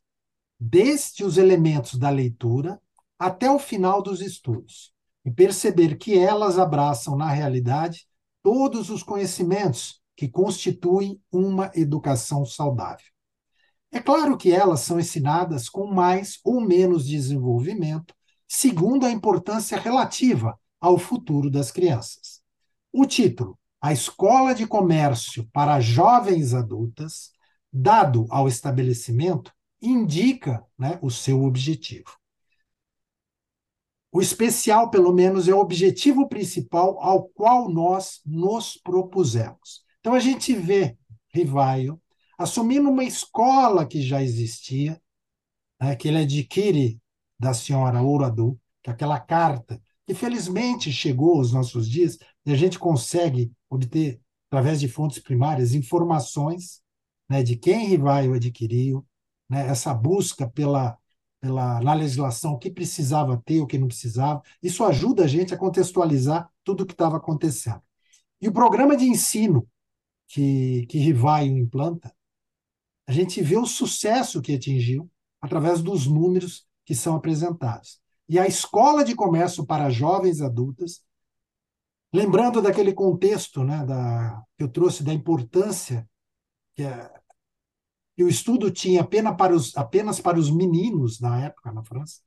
desde 0.59 1.23
os 1.23 1.37
elementos 1.37 1.99
da 1.99 2.09
leitura 2.09 2.81
até 3.19 3.49
o 3.49 3.59
final 3.59 4.01
dos 4.01 4.21
estudos 4.21 4.93
e 5.25 5.31
perceber 5.31 5.97
que 5.97 6.17
elas 6.17 6.57
abraçam, 6.57 7.15
na 7.15 7.29
realidade, 7.29 8.07
todos 8.41 8.89
os 8.89 9.03
conhecimentos 9.03 10.01
que 10.15 10.27
constituem 10.27 11.21
uma 11.31 11.71
educação 11.75 12.45
saudável. 12.45 13.12
É 13.95 13.99
claro 13.99 14.35
que 14.35 14.51
elas 14.51 14.79
são 14.79 14.99
ensinadas 14.99 15.69
com 15.69 15.85
mais 15.85 16.39
ou 16.43 16.59
menos 16.59 17.05
desenvolvimento, 17.05 18.15
segundo 18.47 19.05
a 19.05 19.11
importância 19.11 19.79
relativa 19.79 20.59
ao 20.81 20.97
futuro 20.97 21.47
das 21.47 21.69
crianças. 21.69 22.41
O 22.91 23.05
título, 23.05 23.55
A 23.79 23.93
Escola 23.93 24.55
de 24.55 24.65
Comércio 24.65 25.47
para 25.53 25.79
Jovens 25.79 26.55
Adultas, 26.55 27.29
dado 27.71 28.25
ao 28.31 28.47
estabelecimento, 28.47 29.53
indica 29.79 30.65
né, 30.75 30.97
o 30.99 31.11
seu 31.11 31.43
objetivo. 31.43 32.17
O 34.11 34.21
especial, 34.21 34.89
pelo 34.89 35.13
menos, 35.13 35.47
é 35.47 35.53
o 35.53 35.59
objetivo 35.59 36.27
principal 36.27 36.99
ao 36.99 37.25
qual 37.25 37.69
nós 37.69 38.21
nos 38.25 38.75
propusemos. 38.75 39.83
Então, 39.99 40.15
a 40.15 40.19
gente 40.19 40.55
vê 40.55 40.97
Rivaio 41.31 42.01
assumindo 42.37 42.89
uma 42.89 43.03
escola 43.03 43.85
que 43.85 44.01
já 44.01 44.21
existia, 44.21 45.01
né, 45.81 45.95
que 45.95 46.07
ele 46.07 46.19
adquire 46.19 46.99
da 47.39 47.53
senhora 47.53 48.01
Ouradu, 48.01 48.59
que 48.81 48.89
é 48.89 48.93
aquela 48.93 49.19
carta 49.19 49.81
que 50.05 50.13
felizmente 50.13 50.91
chegou 50.91 51.37
aos 51.37 51.53
nossos 51.53 51.89
dias 51.89 52.17
e 52.45 52.51
a 52.51 52.55
gente 52.55 52.77
consegue 52.77 53.51
obter, 53.69 54.19
através 54.47 54.79
de 54.79 54.87
fontes 54.87 55.19
primárias, 55.19 55.73
informações 55.73 56.81
né, 57.29 57.41
de 57.41 57.55
quem 57.55 57.87
Rivaio 57.87 58.33
adquiriu, 58.33 59.05
né, 59.49 59.67
essa 59.67 59.93
busca 59.93 60.49
pela 60.49 60.97
pela, 61.43 61.81
na 61.81 61.93
legislação 61.93 62.53
o 62.53 62.57
que 62.57 62.71
precisava 62.71 63.35
ter, 63.45 63.59
o 63.59 63.67
que 63.67 63.77
não 63.77 63.87
precisava. 63.87 64.41
Isso 64.61 64.81
ajuda 64.85 65.25
a 65.25 65.27
gente 65.27 65.53
a 65.53 65.57
contextualizar 65.57 66.49
tudo 66.63 66.83
o 66.83 66.85
que 66.85 66.93
estava 66.93 67.17
acontecendo. 67.17 67.81
E 68.39 68.47
o 68.47 68.53
programa 68.53 68.95
de 68.95 69.03
ensino 69.03 69.67
que, 70.25 70.85
que 70.87 70.97
Rivaio 70.99 71.57
implanta, 71.57 72.15
a 73.07 73.11
gente 73.11 73.41
vê 73.41 73.57
o 73.57 73.65
sucesso 73.65 74.41
que 74.41 74.53
atingiu 74.53 75.09
através 75.41 75.81
dos 75.81 76.07
números 76.07 76.65
que 76.85 76.95
são 76.95 77.15
apresentados. 77.15 77.99
E 78.27 78.39
a 78.39 78.47
escola 78.47 79.03
de 79.03 79.15
comércio 79.15 79.65
para 79.65 79.89
jovens 79.89 80.41
adultas, 80.41 81.03
lembrando 82.13 82.61
daquele 82.61 82.93
contexto 82.93 83.63
né, 83.63 83.85
da, 83.85 84.41
que 84.57 84.63
eu 84.63 84.69
trouxe 84.69 85.03
da 85.03 85.13
importância 85.13 86.07
que 86.75 86.83
é 86.83 87.11
e 88.17 88.23
o 88.23 88.27
estudo 88.29 88.69
tinha 88.69 89.01
apenas 89.01 89.35
para 89.35 89.55
os, 89.55 89.75
apenas 89.75 90.21
para 90.21 90.37
os 90.37 90.51
meninos 90.51 91.19
na 91.19 91.45
época 91.45 91.71
na 91.71 91.83
França, 91.83 92.21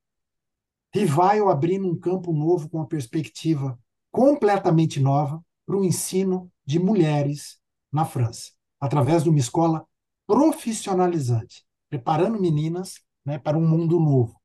Rivaio 0.92 1.48
abrindo 1.48 1.86
um 1.86 1.98
campo 1.98 2.32
novo 2.32 2.68
com 2.68 2.78
uma 2.78 2.88
perspectiva 2.88 3.78
completamente 4.10 4.98
nova 4.98 5.44
para 5.66 5.76
o 5.76 5.84
ensino 5.84 6.50
de 6.64 6.78
mulheres 6.78 7.58
na 7.92 8.04
França, 8.04 8.52
através 8.80 9.22
de 9.22 9.28
uma 9.28 9.38
escola 9.38 9.86
profissionalizante, 10.26 11.64
preparando 11.88 12.40
meninas 12.40 12.94
né, 13.24 13.38
para 13.38 13.56
um 13.58 13.66
mundo 13.66 14.00
novo, 14.00 14.40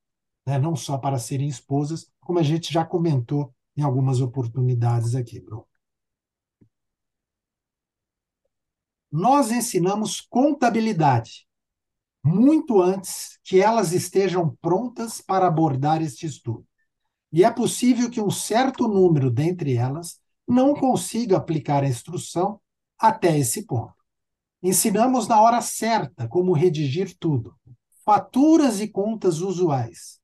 né, 0.45 0.57
não 0.59 0.75
só 0.75 0.97
para 0.97 1.19
serem 1.19 1.47
esposas, 1.47 2.11
como 2.19 2.39
a 2.39 2.43
gente 2.43 2.71
já 2.71 2.85
comentou 2.85 3.53
em 3.75 3.81
algumas 3.81 4.21
oportunidades 4.21 5.15
aqui, 5.15 5.39
Bruno. 5.39 5.65
nós 9.11 9.51
ensinamos 9.51 10.21
contabilidade 10.21 11.45
muito 12.23 12.81
antes 12.81 13.39
que 13.43 13.59
elas 13.59 13.91
estejam 13.91 14.55
prontas 14.61 15.19
para 15.19 15.47
abordar 15.47 16.01
este 16.01 16.25
estudo. 16.25 16.65
E 17.31 17.43
é 17.43 17.51
possível 17.51 18.09
que 18.09 18.21
um 18.21 18.29
certo 18.29 18.87
número 18.87 19.29
dentre 19.29 19.75
elas 19.75 20.19
não 20.47 20.73
consiga 20.73 21.37
aplicar 21.37 21.83
a 21.83 21.87
instrução 21.87 22.61
até 22.97 23.37
esse 23.37 23.65
ponto. 23.65 24.00
Ensinamos 24.63 25.27
na 25.27 25.41
hora 25.41 25.61
certa 25.61 26.27
como 26.27 26.53
redigir 26.53 27.17
tudo, 27.17 27.55
faturas 28.05 28.79
e 28.79 28.87
contas 28.87 29.39
usuais, 29.39 30.19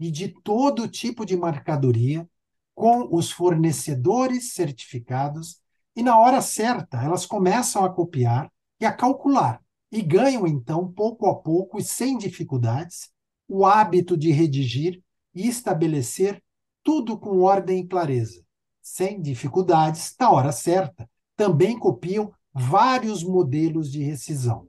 e 0.00 0.10
de 0.10 0.28
todo 0.28 0.88
tipo 0.88 1.26
de 1.26 1.36
mercadoria, 1.36 2.26
com 2.74 3.14
os 3.14 3.30
fornecedores 3.30 4.54
certificados 4.54 5.60
e 5.94 6.02
na 6.02 6.18
hora 6.18 6.40
certa, 6.40 7.02
elas 7.02 7.26
começam 7.26 7.84
a 7.84 7.92
copiar 7.92 8.50
e 8.80 8.86
a 8.86 8.92
calcular, 8.92 9.60
e 9.90 10.00
ganham 10.00 10.46
então, 10.46 10.90
pouco 10.90 11.26
a 11.26 11.34
pouco 11.34 11.78
e 11.78 11.84
sem 11.84 12.16
dificuldades, 12.16 13.10
o 13.46 13.66
hábito 13.66 14.16
de 14.16 14.32
redigir 14.32 15.02
e 15.34 15.46
estabelecer 15.46 16.42
tudo 16.82 17.18
com 17.18 17.42
ordem 17.42 17.80
e 17.80 17.86
clareza. 17.86 18.42
Sem 18.80 19.20
dificuldades, 19.20 20.14
na 20.18 20.30
hora 20.30 20.50
certa, 20.50 21.08
também 21.36 21.78
copiam 21.78 22.32
vários 22.52 23.22
modelos 23.22 23.90
de 23.90 24.02
rescisão. 24.02 24.68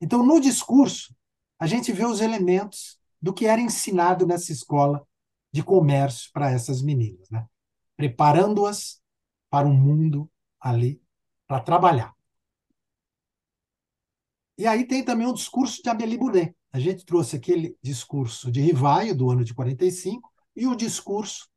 Então, 0.00 0.24
no 0.24 0.40
discurso, 0.40 1.14
a 1.58 1.66
gente 1.66 1.92
vê 1.92 2.04
os 2.04 2.20
elementos 2.20 2.98
do 3.20 3.34
que 3.34 3.46
era 3.46 3.60
ensinado 3.60 4.26
nessa 4.26 4.50
escola 4.52 5.06
de 5.52 5.62
comércio 5.62 6.30
para 6.32 6.50
essas 6.50 6.80
meninas, 6.80 7.28
né? 7.30 7.46
preparando-as 7.96 9.00
para 9.50 9.66
um 9.66 9.74
mundo 9.74 10.30
ali 10.58 11.02
para 11.46 11.60
trabalhar. 11.60 12.14
E 14.56 14.66
aí 14.66 14.86
tem 14.86 15.04
também 15.04 15.26
um 15.26 15.34
discurso 15.34 15.82
de 15.82 15.88
Amélie 15.88 16.18
Boudet. 16.18 16.54
A 16.72 16.78
gente 16.78 17.04
trouxe 17.04 17.36
aquele 17.36 17.76
discurso 17.82 18.50
de 18.50 18.60
Rivaio, 18.60 19.16
do 19.16 19.30
ano 19.30 19.44
de 19.44 19.52
45, 19.52 20.32
e 20.54 20.66
o 20.66 20.76
discurso 20.76 21.48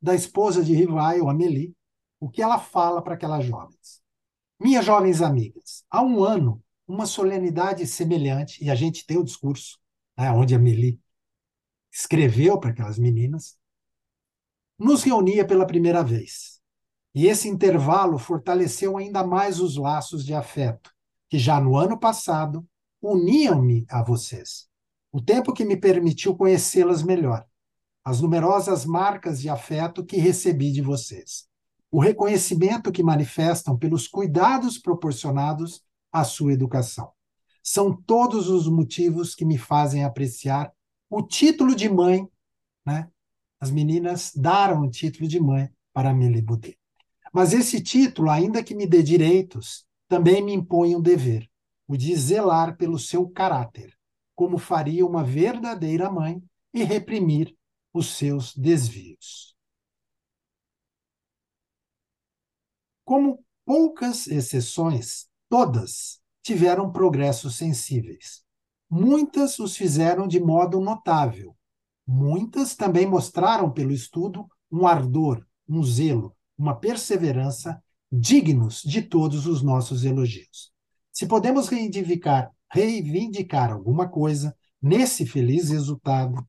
da 0.00 0.14
esposa 0.14 0.62
de 0.62 0.74
Rivaio, 0.74 1.28
Amélie, 1.28 1.74
o 2.20 2.30
que 2.30 2.42
ela 2.42 2.58
fala 2.58 3.02
para 3.02 3.14
aquelas 3.14 3.44
jovens. 3.44 3.99
Minhas 4.60 4.84
jovens 4.84 5.22
amigas, 5.22 5.86
há 5.90 6.02
um 6.02 6.22
ano, 6.22 6.62
uma 6.86 7.06
solenidade 7.06 7.86
semelhante, 7.86 8.62
e 8.62 8.68
a 8.68 8.74
gente 8.74 9.06
tem 9.06 9.16
o 9.16 9.24
discurso, 9.24 9.78
né, 10.18 10.30
onde 10.30 10.54
Amélie 10.54 11.00
escreveu 11.90 12.60
para 12.60 12.68
aquelas 12.68 12.98
meninas, 12.98 13.56
nos 14.78 15.02
reunia 15.02 15.46
pela 15.46 15.66
primeira 15.66 16.04
vez. 16.04 16.60
E 17.14 17.26
esse 17.26 17.48
intervalo 17.48 18.18
fortaleceu 18.18 18.98
ainda 18.98 19.26
mais 19.26 19.60
os 19.60 19.76
laços 19.76 20.26
de 20.26 20.34
afeto, 20.34 20.92
que 21.30 21.38
já 21.38 21.58
no 21.58 21.74
ano 21.74 21.98
passado 21.98 22.68
uniam-me 23.00 23.86
a 23.88 24.02
vocês. 24.02 24.68
O 25.10 25.22
tempo 25.22 25.54
que 25.54 25.64
me 25.64 25.76
permitiu 25.76 26.36
conhecê-las 26.36 27.02
melhor, 27.02 27.46
as 28.04 28.20
numerosas 28.20 28.84
marcas 28.84 29.40
de 29.40 29.48
afeto 29.48 30.04
que 30.04 30.18
recebi 30.18 30.70
de 30.70 30.82
vocês, 30.82 31.49
o 31.90 31.98
reconhecimento 31.98 32.92
que 32.92 33.02
manifestam 33.02 33.76
pelos 33.76 34.06
cuidados 34.06 34.78
proporcionados 34.78 35.82
à 36.12 36.24
sua 36.24 36.52
educação. 36.52 37.10
São 37.62 37.92
todos 37.92 38.48
os 38.48 38.68
motivos 38.68 39.34
que 39.34 39.44
me 39.44 39.58
fazem 39.58 40.04
apreciar 40.04 40.72
o 41.08 41.22
título 41.22 41.74
de 41.74 41.88
mãe, 41.88 42.26
né? 42.86 43.10
As 43.58 43.70
meninas 43.70 44.32
deram 44.34 44.82
o 44.82 44.90
título 44.90 45.28
de 45.28 45.38
mãe 45.38 45.68
para 45.92 46.10
Amélie 46.10 46.40
Boudet. 46.40 46.78
Mas 47.32 47.52
esse 47.52 47.80
título, 47.82 48.30
ainda 48.30 48.62
que 48.62 48.74
me 48.74 48.86
dê 48.86 49.02
direitos, 49.02 49.84
também 50.08 50.42
me 50.42 50.52
impõe 50.52 50.96
um 50.96 51.00
dever, 51.00 51.48
o 51.86 51.96
de 51.96 52.14
zelar 52.16 52.76
pelo 52.76 52.98
seu 52.98 53.28
caráter, 53.28 53.92
como 54.34 54.58
faria 54.58 55.04
uma 55.04 55.22
verdadeira 55.22 56.10
mãe, 56.10 56.42
e 56.72 56.82
reprimir 56.84 57.54
os 57.92 58.16
seus 58.16 58.56
desvios. 58.56 59.49
Como 63.10 63.44
poucas 63.66 64.28
exceções, 64.28 65.26
todas 65.48 66.20
tiveram 66.44 66.92
progressos 66.92 67.56
sensíveis. 67.56 68.44
Muitas 68.88 69.58
os 69.58 69.76
fizeram 69.76 70.28
de 70.28 70.38
modo 70.38 70.80
notável. 70.80 71.56
Muitas 72.06 72.76
também 72.76 73.08
mostraram 73.08 73.68
pelo 73.68 73.90
estudo 73.90 74.46
um 74.70 74.86
ardor, 74.86 75.44
um 75.68 75.82
zelo, 75.82 76.36
uma 76.56 76.76
perseverança 76.76 77.82
dignos 78.12 78.80
de 78.80 79.02
todos 79.02 79.44
os 79.44 79.60
nossos 79.60 80.04
elogios. 80.04 80.70
Se 81.12 81.26
podemos 81.26 81.66
reivindicar, 81.66 82.52
reivindicar 82.70 83.72
alguma 83.72 84.08
coisa 84.08 84.56
nesse 84.80 85.26
feliz 85.26 85.70
resultado, 85.70 86.46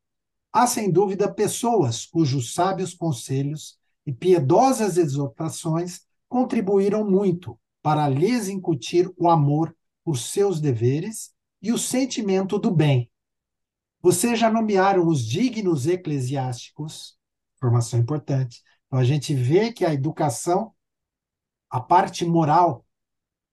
há 0.54 0.68
sem 0.68 0.92
dúvida 0.92 1.34
pessoas 1.34 2.06
cujos 2.06 2.54
sábios 2.54 2.94
conselhos 2.94 3.80
e 4.06 4.14
piedosas 4.14 4.98
exortações 4.98 6.02
contribuíram 6.32 7.04
muito 7.04 7.60
para 7.82 8.08
lhes 8.08 8.48
incutir 8.48 9.12
o 9.18 9.30
amor 9.30 9.76
por 10.02 10.18
seus 10.18 10.62
deveres 10.62 11.34
e 11.62 11.74
o 11.74 11.78
sentimento 11.78 12.58
do 12.58 12.72
bem. 12.72 13.12
Vocês 14.02 14.40
já 14.40 14.50
nomearam 14.50 15.06
os 15.06 15.26
dignos 15.26 15.88
eclesiásticos, 15.88 17.18
informação 17.58 18.00
importante. 18.00 18.64
Então 18.88 18.98
a 18.98 19.04
gente 19.04 19.36
vê 19.36 19.74
que 19.74 19.84
a 19.84 19.94
educação 19.94 20.74
a 21.70 21.82
parte 21.82 22.24
moral 22.24 22.86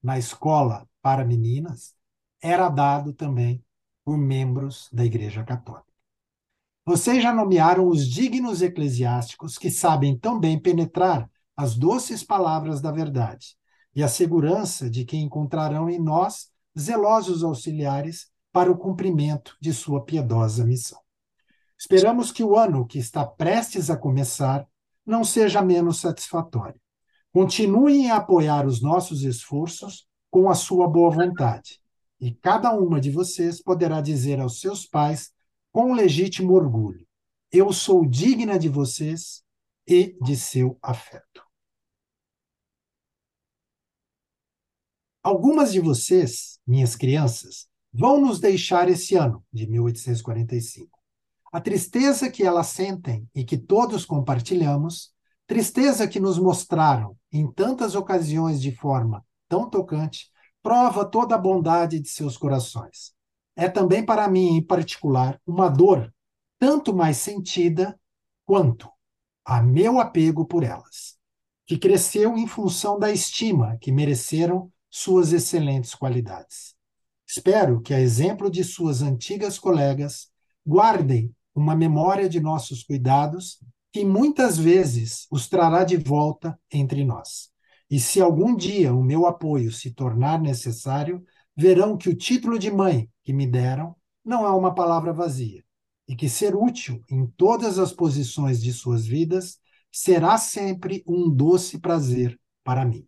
na 0.00 0.16
escola 0.16 0.88
para 1.02 1.24
meninas 1.24 1.96
era 2.40 2.68
dado 2.68 3.12
também 3.12 3.60
por 4.04 4.16
membros 4.16 4.88
da 4.92 5.04
Igreja 5.04 5.42
Católica. 5.42 5.92
Vocês 6.86 7.24
já 7.24 7.34
nomearam 7.34 7.88
os 7.88 8.06
dignos 8.06 8.62
eclesiásticos 8.62 9.58
que 9.58 9.68
sabem 9.68 10.16
tão 10.16 10.38
bem 10.38 10.56
penetrar 10.60 11.28
as 11.58 11.74
doces 11.74 12.22
palavras 12.22 12.80
da 12.80 12.92
verdade 12.92 13.56
e 13.92 14.00
a 14.00 14.06
segurança 14.06 14.88
de 14.88 15.04
que 15.04 15.16
encontrarão 15.16 15.90
em 15.90 15.98
nós 15.98 16.52
zelosos 16.78 17.42
auxiliares 17.42 18.28
para 18.52 18.70
o 18.70 18.78
cumprimento 18.78 19.56
de 19.60 19.72
sua 19.72 20.04
piedosa 20.04 20.64
missão. 20.64 21.00
Esperamos 21.76 22.30
que 22.30 22.44
o 22.44 22.56
ano 22.56 22.86
que 22.86 23.00
está 23.00 23.26
prestes 23.26 23.90
a 23.90 23.96
começar 23.96 24.64
não 25.04 25.24
seja 25.24 25.60
menos 25.60 25.98
satisfatório. 25.98 26.80
Continuem 27.32 28.08
a 28.08 28.18
apoiar 28.18 28.64
os 28.64 28.80
nossos 28.80 29.24
esforços 29.24 30.06
com 30.30 30.48
a 30.48 30.54
sua 30.54 30.86
boa 30.86 31.10
vontade. 31.10 31.80
E 32.20 32.32
cada 32.32 32.72
uma 32.72 33.00
de 33.00 33.10
vocês 33.10 33.60
poderá 33.60 34.00
dizer 34.00 34.38
aos 34.38 34.60
seus 34.60 34.86
pais 34.86 35.32
com 35.72 35.92
legítimo 35.92 36.54
orgulho: 36.54 37.04
Eu 37.50 37.72
sou 37.72 38.06
digna 38.06 38.60
de 38.60 38.68
vocês 38.68 39.42
e 39.88 40.16
de 40.22 40.36
seu 40.36 40.78
afeto. 40.80 41.47
Algumas 45.22 45.72
de 45.72 45.80
vocês, 45.80 46.58
minhas 46.66 46.96
crianças, 46.96 47.66
vão 47.92 48.20
nos 48.20 48.40
deixar 48.40 48.88
esse 48.88 49.14
ano 49.14 49.44
de 49.52 49.68
1845. 49.68 50.98
A 51.52 51.60
tristeza 51.60 52.30
que 52.30 52.44
elas 52.44 52.68
sentem 52.68 53.28
e 53.34 53.44
que 53.44 53.56
todos 53.56 54.04
compartilhamos 54.04 55.12
Tristeza 55.48 56.06
que 56.06 56.20
nos 56.20 56.38
mostraram 56.38 57.16
em 57.32 57.50
tantas 57.50 57.94
ocasiões 57.94 58.60
de 58.60 58.70
forma 58.70 59.24
tão 59.48 59.68
tocante, 59.68 60.30
prova 60.62 61.06
toda 61.06 61.34
a 61.34 61.38
bondade 61.38 61.98
de 61.98 62.08
seus 62.10 62.36
corações. 62.36 63.14
É 63.56 63.66
também 63.66 64.04
para 64.04 64.28
mim, 64.28 64.58
em 64.58 64.62
particular, 64.62 65.40
uma 65.46 65.70
dor 65.70 66.12
tanto 66.58 66.94
mais 66.94 67.16
sentida 67.16 67.98
quanto 68.44 68.90
a 69.42 69.62
meu 69.62 69.98
apego 69.98 70.44
por 70.44 70.62
elas, 70.62 71.16
que 71.64 71.78
cresceu 71.78 72.36
em 72.36 72.46
função 72.46 72.98
da 72.98 73.10
estima 73.10 73.78
que 73.80 73.90
mereceram 73.90 74.70
suas 74.90 75.32
excelentes 75.32 75.94
qualidades. 75.94 76.74
Espero 77.26 77.80
que, 77.80 77.92
a 77.92 78.00
exemplo 78.00 78.50
de 78.50 78.64
suas 78.64 79.02
antigas 79.02 79.58
colegas, 79.58 80.28
guardem 80.66 81.34
uma 81.54 81.76
memória 81.76 82.28
de 82.28 82.40
nossos 82.40 82.82
cuidados 82.82 83.58
que 83.92 84.04
muitas 84.04 84.56
vezes 84.56 85.26
os 85.30 85.48
trará 85.48 85.84
de 85.84 85.96
volta 85.96 86.58
entre 86.72 87.04
nós. 87.04 87.50
E 87.90 87.98
se 87.98 88.20
algum 88.20 88.54
dia 88.54 88.92
o 88.92 89.02
meu 89.02 89.26
apoio 89.26 89.72
se 89.72 89.90
tornar 89.90 90.40
necessário, 90.40 91.24
verão 91.56 91.96
que 91.96 92.08
o 92.08 92.16
título 92.16 92.58
de 92.58 92.70
mãe 92.70 93.10
que 93.24 93.32
me 93.32 93.46
deram 93.46 93.96
não 94.24 94.46
é 94.46 94.50
uma 94.50 94.74
palavra 94.74 95.12
vazia, 95.12 95.64
e 96.06 96.14
que 96.14 96.28
ser 96.28 96.54
útil 96.54 97.02
em 97.10 97.26
todas 97.26 97.78
as 97.78 97.92
posições 97.92 98.62
de 98.62 98.72
suas 98.72 99.06
vidas 99.06 99.58
será 99.90 100.36
sempre 100.36 101.02
um 101.06 101.30
doce 101.30 101.78
prazer 101.78 102.38
para 102.62 102.84
mim. 102.84 103.06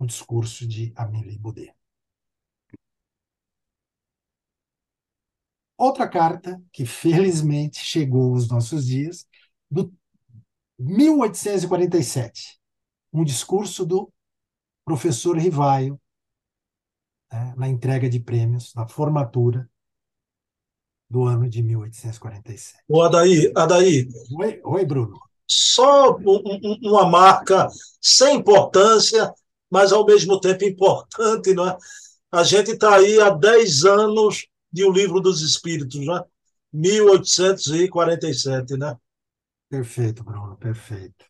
O 0.00 0.06
discurso 0.06 0.66
de 0.66 0.92
Amélie 0.96 1.38
Boudet. 1.38 1.72
Outra 5.76 6.08
carta 6.08 6.60
que 6.72 6.84
felizmente 6.84 7.78
chegou 7.78 8.32
aos 8.34 8.48
nossos 8.48 8.86
dias 8.86 9.28
do 9.70 9.94
1847, 10.78 12.58
um 13.12 13.22
discurso 13.22 13.84
do 13.84 14.12
professor 14.84 15.36
Rivaio, 15.36 16.00
né, 17.30 17.54
na 17.56 17.68
entrega 17.68 18.08
de 18.08 18.18
prêmios, 18.18 18.74
na 18.74 18.88
formatura 18.88 19.70
do 21.08 21.24
ano 21.24 21.48
de 21.48 21.62
1847. 21.62 22.82
O 22.88 23.02
Adaí, 23.02 23.52
Adaí. 23.54 24.08
Oi, 24.38 24.60
oi 24.64 24.84
Bruno. 24.86 25.20
Só 25.46 26.16
um, 26.16 26.78
uma 26.82 27.06
marca 27.06 27.68
sem 28.00 28.36
importância, 28.36 29.32
mas 29.70 29.92
ao 29.92 30.04
mesmo 30.04 30.40
tempo 30.40 30.64
importante, 30.64 31.54
não 31.54 31.68
é? 31.68 31.76
A 32.32 32.42
gente 32.42 32.72
está 32.72 32.96
aí 32.96 33.20
há 33.20 33.30
10 33.30 33.84
anos 33.84 34.48
de 34.72 34.84
O 34.84 34.92
Livro 34.92 35.20
dos 35.20 35.42
Espíritos, 35.42 36.04
né? 36.06 36.22
1847, 36.72 38.76
né? 38.76 38.96
Perfeito, 39.68 40.24
Bruno, 40.24 40.56
perfeito. 40.56 41.24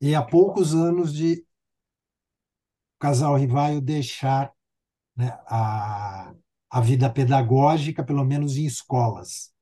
E 0.00 0.14
há 0.14 0.22
poucos 0.22 0.74
anos 0.74 1.12
de 1.12 1.44
o 2.96 3.00
casal 3.00 3.36
Rivaio 3.36 3.80
deixar 3.80 4.52
né, 5.16 5.28
a, 5.46 6.34
a 6.70 6.80
vida 6.80 7.10
pedagógica, 7.10 8.04
pelo 8.04 8.24
menos 8.24 8.56
em 8.56 8.66
escolas. 8.66 9.52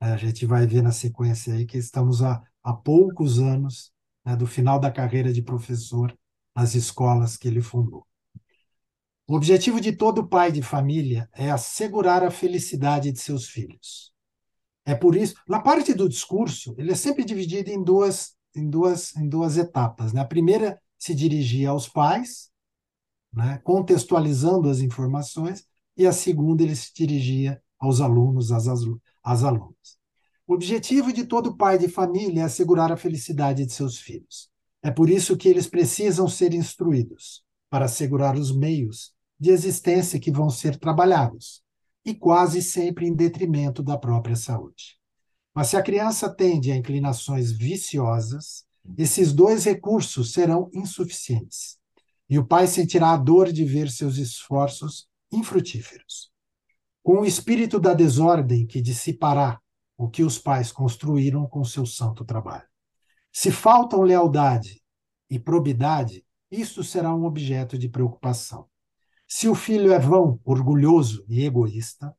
É, 0.00 0.06
a 0.06 0.16
gente 0.16 0.44
vai 0.46 0.66
ver 0.66 0.82
na 0.82 0.92
sequência 0.92 1.54
aí 1.54 1.64
que 1.64 1.78
estamos 1.78 2.22
há, 2.22 2.42
há 2.62 2.72
poucos 2.72 3.38
anos 3.38 3.92
né, 4.24 4.36
do 4.36 4.46
final 4.46 4.78
da 4.78 4.90
carreira 4.90 5.32
de 5.32 5.42
professor 5.42 6.16
nas 6.54 6.74
escolas 6.74 7.36
que 7.36 7.48
ele 7.48 7.60
fundou. 7.60 8.06
O 9.26 9.34
objetivo 9.34 9.80
de 9.80 9.92
todo 9.92 10.26
pai 10.28 10.52
de 10.52 10.62
família 10.62 11.28
é 11.32 11.50
assegurar 11.50 12.22
a 12.22 12.30
felicidade 12.30 13.10
de 13.10 13.18
seus 13.18 13.48
filhos. 13.48 14.12
É 14.84 14.94
por 14.94 15.16
isso, 15.16 15.34
na 15.48 15.60
parte 15.60 15.94
do 15.94 16.08
discurso, 16.08 16.74
ele 16.76 16.92
é 16.92 16.94
sempre 16.94 17.24
dividido 17.24 17.70
em 17.70 17.82
duas, 17.82 18.34
em 18.54 18.68
duas, 18.68 19.16
em 19.16 19.28
duas 19.28 19.56
etapas. 19.56 20.12
Né? 20.12 20.20
A 20.20 20.26
primeira 20.26 20.80
se 20.98 21.14
dirigia 21.14 21.70
aos 21.70 21.88
pais, 21.88 22.50
né? 23.32 23.58
contextualizando 23.64 24.68
as 24.68 24.80
informações. 24.80 25.66
e 25.96 26.06
a 26.06 26.12
segunda 26.12 26.62
ele 26.62 26.74
se 26.76 26.92
dirigia 26.94 27.62
aos 27.78 28.00
alunos, 28.00 28.52
às, 28.52 28.66
às 29.22 29.44
alunas. 29.44 29.98
O 30.46 30.54
objetivo 30.54 31.12
de 31.12 31.24
todo 31.24 31.56
pai 31.56 31.78
de 31.78 31.88
família 31.88 32.42
é 32.42 32.44
assegurar 32.44 32.92
a 32.92 32.96
felicidade 32.96 33.64
de 33.64 33.72
seus 33.72 33.98
filhos. 33.98 34.51
É 34.82 34.90
por 34.90 35.08
isso 35.08 35.36
que 35.36 35.48
eles 35.48 35.66
precisam 35.68 36.28
ser 36.28 36.52
instruídos, 36.52 37.44
para 37.70 37.84
assegurar 37.84 38.36
os 38.36 38.54
meios 38.54 39.12
de 39.38 39.50
existência 39.50 40.18
que 40.18 40.30
vão 40.30 40.50
ser 40.50 40.76
trabalhados, 40.76 41.62
e 42.04 42.14
quase 42.14 42.60
sempre 42.60 43.06
em 43.06 43.14
detrimento 43.14 43.82
da 43.82 43.96
própria 43.96 44.34
saúde. 44.34 44.98
Mas 45.54 45.68
se 45.68 45.76
a 45.76 45.82
criança 45.82 46.28
tende 46.28 46.72
a 46.72 46.76
inclinações 46.76 47.52
viciosas, 47.52 48.64
esses 48.98 49.32
dois 49.32 49.64
recursos 49.64 50.32
serão 50.32 50.68
insuficientes, 50.74 51.78
e 52.28 52.38
o 52.38 52.46
pai 52.46 52.66
sentirá 52.66 53.12
a 53.12 53.16
dor 53.16 53.52
de 53.52 53.64
ver 53.64 53.90
seus 53.90 54.16
esforços 54.16 55.06
infrutíferos. 55.30 56.30
Com 57.02 57.20
o 57.20 57.24
espírito 57.24 57.78
da 57.78 57.94
desordem 57.94 58.66
que 58.66 58.80
dissipará 58.80 59.60
o 59.96 60.08
que 60.08 60.22
os 60.22 60.38
pais 60.38 60.72
construíram 60.72 61.46
com 61.46 61.64
seu 61.64 61.86
santo 61.86 62.24
trabalho. 62.24 62.71
Se 63.32 63.50
faltam 63.50 64.02
lealdade 64.02 64.82
e 65.30 65.38
probidade, 65.38 66.24
isso 66.50 66.84
será 66.84 67.14
um 67.14 67.24
objeto 67.24 67.78
de 67.78 67.88
preocupação. 67.88 68.68
Se 69.26 69.48
o 69.48 69.54
filho 69.54 69.90
é 69.90 69.98
vão, 69.98 70.38
orgulhoso 70.44 71.24
e 71.26 71.42
egoísta, 71.42 72.14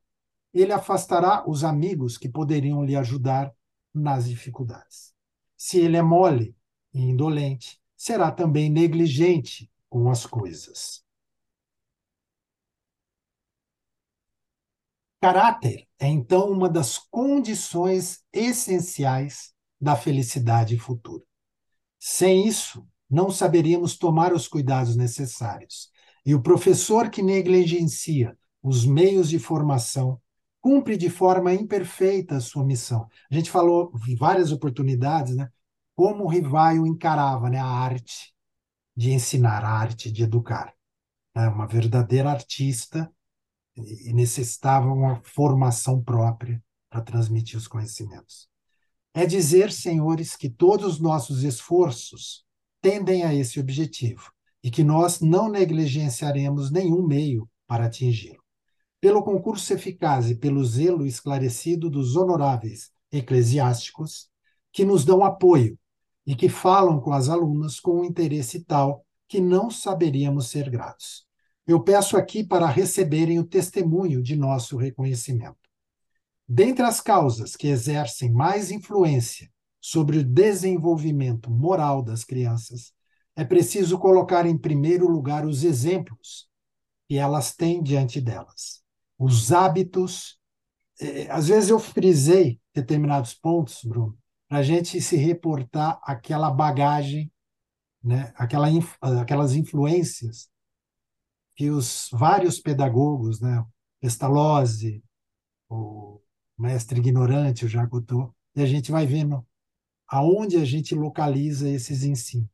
ele 0.52 0.72
afastará 0.72 1.48
os 1.48 1.62
amigos 1.62 2.18
que 2.18 2.28
poderiam 2.28 2.84
lhe 2.84 2.96
ajudar 2.96 3.54
nas 3.94 4.28
dificuldades. 4.28 5.14
Se 5.56 5.78
ele 5.78 5.96
é 5.96 6.02
mole 6.02 6.56
e 6.92 7.00
indolente, 7.00 7.80
será 7.96 8.32
também 8.32 8.68
negligente 8.68 9.70
com 9.88 10.10
as 10.10 10.26
coisas. 10.26 11.04
Caráter 15.20 15.88
é 15.98 16.08
então 16.08 16.50
uma 16.50 16.68
das 16.68 16.98
condições 16.98 18.24
essenciais 18.32 19.53
da 19.84 19.94
felicidade 19.94 20.78
futura. 20.78 21.22
Sem 22.00 22.48
isso, 22.48 22.88
não 23.08 23.30
saberíamos 23.30 23.98
tomar 23.98 24.32
os 24.32 24.48
cuidados 24.48 24.96
necessários. 24.96 25.90
E 26.24 26.34
o 26.34 26.40
professor 26.40 27.10
que 27.10 27.22
negligencia 27.22 28.36
os 28.62 28.86
meios 28.86 29.28
de 29.28 29.38
formação 29.38 30.18
cumpre 30.58 30.96
de 30.96 31.10
forma 31.10 31.52
imperfeita 31.52 32.36
a 32.36 32.40
sua 32.40 32.64
missão. 32.64 33.06
A 33.30 33.34
gente 33.34 33.50
falou 33.50 33.92
em 34.08 34.16
várias 34.16 34.50
oportunidades, 34.50 35.36
né? 35.36 35.50
Como 35.94 36.24
o 36.24 36.28
Rivaio 36.28 36.86
encarava 36.86 37.50
né, 37.50 37.58
a 37.58 37.66
arte 37.66 38.34
de 38.96 39.12
ensinar, 39.12 39.62
a 39.62 39.68
arte 39.68 40.10
de 40.10 40.22
educar. 40.22 40.74
É 41.34 41.46
uma 41.46 41.66
verdadeira 41.66 42.30
artista 42.30 43.12
e 43.76 44.12
necessitava 44.14 44.86
uma 44.86 45.20
formação 45.22 46.02
própria 46.02 46.62
para 46.88 47.02
transmitir 47.02 47.58
os 47.58 47.68
conhecimentos. 47.68 48.48
É 49.14 49.24
dizer, 49.24 49.70
senhores, 49.70 50.34
que 50.34 50.50
todos 50.50 50.94
os 50.94 51.00
nossos 51.00 51.44
esforços 51.44 52.44
tendem 52.82 53.22
a 53.22 53.32
esse 53.32 53.60
objetivo 53.60 54.32
e 54.62 54.70
que 54.70 54.82
nós 54.82 55.20
não 55.20 55.48
negligenciaremos 55.48 56.70
nenhum 56.72 57.06
meio 57.06 57.48
para 57.66 57.86
atingi-lo. 57.86 58.42
Pelo 59.00 59.22
concurso 59.22 59.72
eficaz 59.72 60.30
e 60.30 60.34
pelo 60.34 60.64
zelo 60.64 61.06
esclarecido 61.06 61.88
dos 61.88 62.16
honoráveis 62.16 62.90
eclesiásticos, 63.12 64.28
que 64.72 64.84
nos 64.84 65.04
dão 65.04 65.24
apoio 65.24 65.78
e 66.26 66.34
que 66.34 66.48
falam 66.48 67.00
com 67.00 67.12
as 67.12 67.28
alunas 67.28 67.78
com 67.78 68.00
um 68.00 68.04
interesse 68.04 68.64
tal 68.64 69.04
que 69.28 69.40
não 69.40 69.70
saberíamos 69.70 70.48
ser 70.48 70.68
gratos. 70.68 71.24
Eu 71.66 71.82
peço 71.82 72.16
aqui 72.16 72.42
para 72.42 72.66
receberem 72.66 73.38
o 73.38 73.44
testemunho 73.44 74.22
de 74.22 74.34
nosso 74.34 74.76
reconhecimento. 74.76 75.63
Dentre 76.46 76.84
as 76.84 77.00
causas 77.00 77.56
que 77.56 77.68
exercem 77.68 78.30
mais 78.30 78.70
influência 78.70 79.50
sobre 79.80 80.18
o 80.18 80.24
desenvolvimento 80.24 81.50
moral 81.50 82.02
das 82.02 82.24
crianças, 82.24 82.92
é 83.36 83.44
preciso 83.44 83.98
colocar 83.98 84.46
em 84.46 84.56
primeiro 84.56 85.08
lugar 85.08 85.46
os 85.46 85.64
exemplos 85.64 86.48
que 87.08 87.16
elas 87.16 87.54
têm 87.54 87.82
diante 87.82 88.20
delas, 88.20 88.82
os 89.18 89.52
hábitos. 89.52 90.38
Eh, 91.00 91.28
às 91.30 91.48
vezes 91.48 91.70
eu 91.70 91.78
frisei 91.78 92.60
determinados 92.74 93.34
pontos, 93.34 93.80
Bruno, 93.84 94.16
para 94.48 94.58
a 94.58 94.62
gente 94.62 95.00
se 95.00 95.16
reportar 95.16 95.98
aquela 96.02 96.50
bagagem, 96.50 97.32
né, 98.02 98.32
aquela, 98.36 98.68
aquelas 99.20 99.54
influências 99.54 100.48
que 101.56 101.70
os 101.70 102.08
vários 102.12 102.60
pedagogos, 102.60 103.40
né, 103.40 103.64
Pestalozzi, 104.00 105.02
o 105.68 106.13
mestre 106.58 106.98
ignorante, 106.98 107.64
o 107.64 107.68
Jacotot, 107.68 108.32
e 108.54 108.62
a 108.62 108.66
gente 108.66 108.90
vai 108.90 109.06
vendo 109.06 109.44
aonde 110.06 110.56
a 110.56 110.64
gente 110.64 110.94
localiza 110.94 111.68
esses 111.68 112.04
ensinos. 112.04 112.48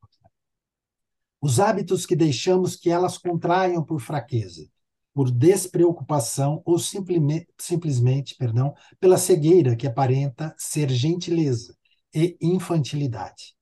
Os 1.40 1.58
hábitos 1.58 2.04
que 2.04 2.14
deixamos 2.14 2.76
que 2.76 2.90
elas 2.90 3.16
contraiam 3.16 3.82
por 3.82 4.00
fraqueza, 4.00 4.68
por 5.12 5.30
despreocupação 5.30 6.62
ou 6.64 6.78
simplesmente 6.78 8.34
perdão, 8.36 8.74
pela 8.98 9.18
cegueira 9.18 9.74
que 9.74 9.86
aparenta 9.86 10.54
ser 10.58 10.90
gentileza 10.90 11.74
e 12.14 12.36
infantilidade. 12.40 13.54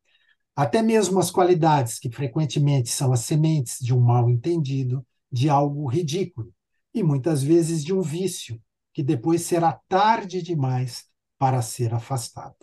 Até 0.55 0.83
mesmo 0.83 1.21
as 1.21 1.31
qualidades 1.31 1.99
que 2.01 2.11
frequentemente 2.11 2.91
são 2.91 3.13
as 3.13 3.21
sementes 3.21 3.79
de 3.79 3.95
um 3.95 4.01
mal 4.01 4.29
entendido 4.29 5.07
de 5.31 5.49
algo 5.49 5.87
ridículo 5.87 6.53
e 6.93 7.03
muitas 7.03 7.43
vezes 7.43 7.85
de 7.85 7.95
um 7.95 8.03
vício 8.03 8.61
que 8.99 9.03
depois 9.05 9.43
será 9.43 9.75
tarde 9.89 10.43
demais 10.43 11.09
para 11.39 11.63
ser 11.63 11.95
afastado. 11.95 12.57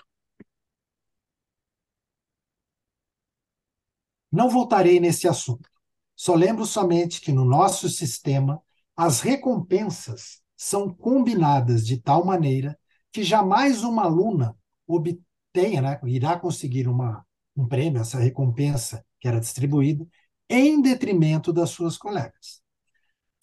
Não 4.29 4.49
voltarei 4.49 4.99
nesse 4.99 5.29
assunto. 5.29 5.69
Só 6.13 6.36
lembro 6.36 6.65
somente 6.65 7.21
que 7.21 7.31
no 7.31 7.45
nosso 7.45 7.88
sistema 7.88 8.61
as 8.97 9.21
recompensas 9.21 10.41
são 10.57 10.93
combinadas 10.93 11.88
de 11.88 12.01
tal 12.01 12.25
maneira 12.25 12.77
que 13.13 13.23
jamais 13.23 13.81
uma 13.81 14.03
aluna 14.03 14.57
obtenha, 14.86 15.81
né, 15.81 16.01
irá 16.03 16.38
conseguir 16.38 16.89
uma, 16.89 17.25
um 17.55 17.65
prêmio, 17.65 18.01
essa 18.01 18.19
recompensa 18.19 19.05
que 19.21 19.27
era 19.29 19.39
distribuída, 19.39 20.05
em 20.49 20.81
detrimento 20.81 21.53
das 21.53 21.69
suas 21.69 21.97
colegas. 21.97 22.64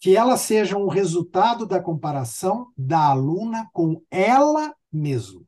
Que 0.03 0.17
elas 0.17 0.41
sejam 0.41 0.83
o 0.83 0.89
resultado 0.89 1.65
da 1.65 1.81
comparação 1.81 2.73
da 2.77 3.07
aluna 3.07 3.69
com 3.71 4.03
ela 4.11 4.75
mesma. 4.91 5.41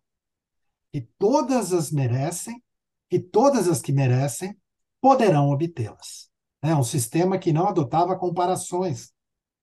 Que 0.94 1.02
todas 1.20 1.74
as 1.74 1.92
merecem, 1.92 2.64
que 3.10 3.20
todas 3.20 3.68
as 3.68 3.82
que 3.82 3.92
merecem 3.92 4.58
poderão 5.02 5.50
obtê-las. 5.50 6.30
É 6.62 6.74
um 6.74 6.86
sistema 6.86 7.38
que 7.38 7.52
não 7.52 7.68
adotava 7.68 8.18
comparações 8.18 9.12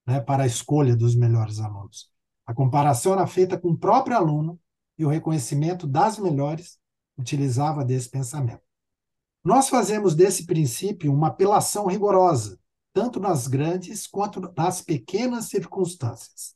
né, 0.06 0.20
para 0.20 0.42
a 0.42 0.46
escolha 0.46 0.94
dos 0.94 1.16
melhores 1.16 1.58
alunos. 1.58 2.10
A 2.44 2.52
comparação 2.52 3.14
era 3.14 3.26
feita 3.26 3.56
com 3.58 3.70
o 3.70 3.78
próprio 3.78 4.14
aluno 4.14 4.60
e 4.98 5.06
o 5.06 5.08
reconhecimento 5.08 5.86
das 5.86 6.18
melhores 6.18 6.78
utilizava 7.16 7.82
desse 7.82 8.10
pensamento. 8.10 8.60
Nós 9.42 9.70
fazemos 9.70 10.14
desse 10.14 10.44
princípio 10.44 11.10
uma 11.10 11.28
apelação 11.28 11.86
rigorosa, 11.86 12.60
tanto 12.92 13.18
nas 13.18 13.46
grandes 13.46 14.06
quanto 14.06 14.40
nas 14.56 14.80
pequenas 14.80 15.46
circunstâncias. 15.46 16.54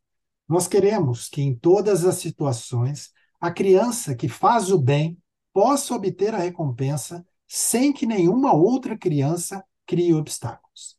Nós 0.48 0.68
queremos 0.68 1.28
que, 1.28 1.42
em 1.42 1.54
todas 1.54 2.04
as 2.04 2.16
situações, 2.16 3.10
a 3.40 3.50
criança 3.50 4.14
que 4.14 4.28
faz 4.28 4.70
o 4.70 4.78
bem 4.78 5.18
possa 5.52 5.94
obter 5.94 6.34
a 6.34 6.38
recompensa 6.38 7.26
sem 7.48 7.92
que 7.92 8.06
nenhuma 8.06 8.52
outra 8.52 8.96
criança 8.96 9.64
crie 9.86 10.14
obstáculos. 10.14 10.96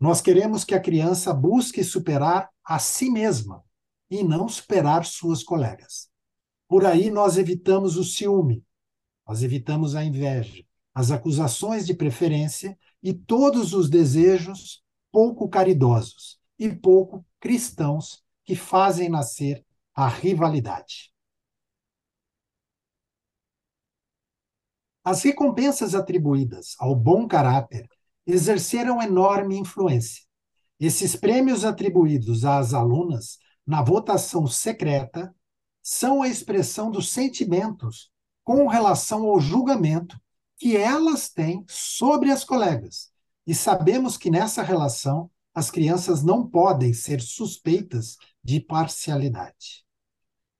Nós 0.00 0.20
queremos 0.20 0.64
que 0.64 0.74
a 0.74 0.80
criança 0.80 1.34
busque 1.34 1.82
superar 1.82 2.48
a 2.64 2.78
si 2.78 3.10
mesma 3.10 3.64
e 4.10 4.22
não 4.22 4.48
superar 4.48 5.04
suas 5.04 5.42
colegas. 5.42 6.08
Por 6.68 6.84
aí 6.84 7.10
nós 7.10 7.36
evitamos 7.36 7.96
o 7.96 8.04
ciúme, 8.04 8.64
nós 9.26 9.42
evitamos 9.42 9.94
a 9.94 10.04
inveja, 10.04 10.64
as 10.94 11.10
acusações 11.10 11.86
de 11.86 11.94
preferência 11.94 12.78
e 13.02 13.12
todos 13.12 13.72
os 13.72 13.88
desejos 13.88 14.82
pouco 15.10 15.48
caridosos 15.48 16.38
e 16.58 16.74
pouco 16.74 17.24
cristãos 17.40 18.22
que 18.44 18.56
fazem 18.56 19.08
nascer 19.08 19.64
a 19.94 20.08
rivalidade. 20.08 21.12
As 25.04 25.22
recompensas 25.22 25.94
atribuídas 25.94 26.74
ao 26.78 26.94
bom 26.94 27.26
caráter 27.26 27.88
exerceram 28.26 29.00
enorme 29.00 29.56
influência. 29.56 30.22
Esses 30.78 31.16
prêmios 31.16 31.64
atribuídos 31.64 32.44
às 32.44 32.74
alunas 32.74 33.38
na 33.66 33.82
votação 33.82 34.46
secreta 34.46 35.34
são 35.82 36.22
a 36.22 36.28
expressão 36.28 36.90
dos 36.90 37.10
sentimentos 37.10 38.10
com 38.44 38.66
relação 38.66 39.26
ao 39.26 39.40
julgamento 39.40 40.20
que 40.58 40.76
elas 40.76 41.28
têm 41.28 41.64
sobre 41.68 42.30
as 42.30 42.44
colegas. 42.44 43.10
E 43.46 43.54
sabemos 43.54 44.16
que 44.16 44.30
nessa 44.30 44.62
relação 44.62 45.30
as 45.54 45.70
crianças 45.70 46.22
não 46.22 46.46
podem 46.46 46.92
ser 46.92 47.20
suspeitas 47.20 48.16
de 48.44 48.60
parcialidade. 48.60 49.84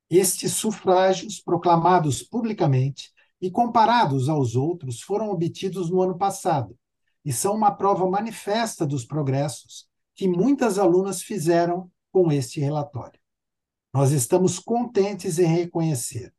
Estes 0.09 0.53
sufrágios, 0.55 1.41
proclamados 1.41 2.23
publicamente 2.23 3.13
e 3.41 3.51
comparados 3.51 4.29
aos 4.29 4.57
outros, 4.57 5.03
foram 5.03 5.31
obtidos 5.31 5.91
no 5.91 6.01
ano 6.01 6.17
passado 6.17 6.77
e 7.25 7.33
são 7.33 7.55
uma 7.55 7.71
prova 7.71 8.09
manifesta 8.09 8.87
dos 8.87 9.05
progressos 9.05 9.87
que 10.15 10.27
muitas 10.27 10.79
alunas 10.79 11.23
fizeram 11.23 11.91
com 12.11 12.33
este 12.33 12.59
relatório. 12.59 13.21
Nós 13.93 14.13
estamos 14.13 14.59
contentes 14.59 15.39
em 15.39 15.47
reconhecer. 15.47 16.33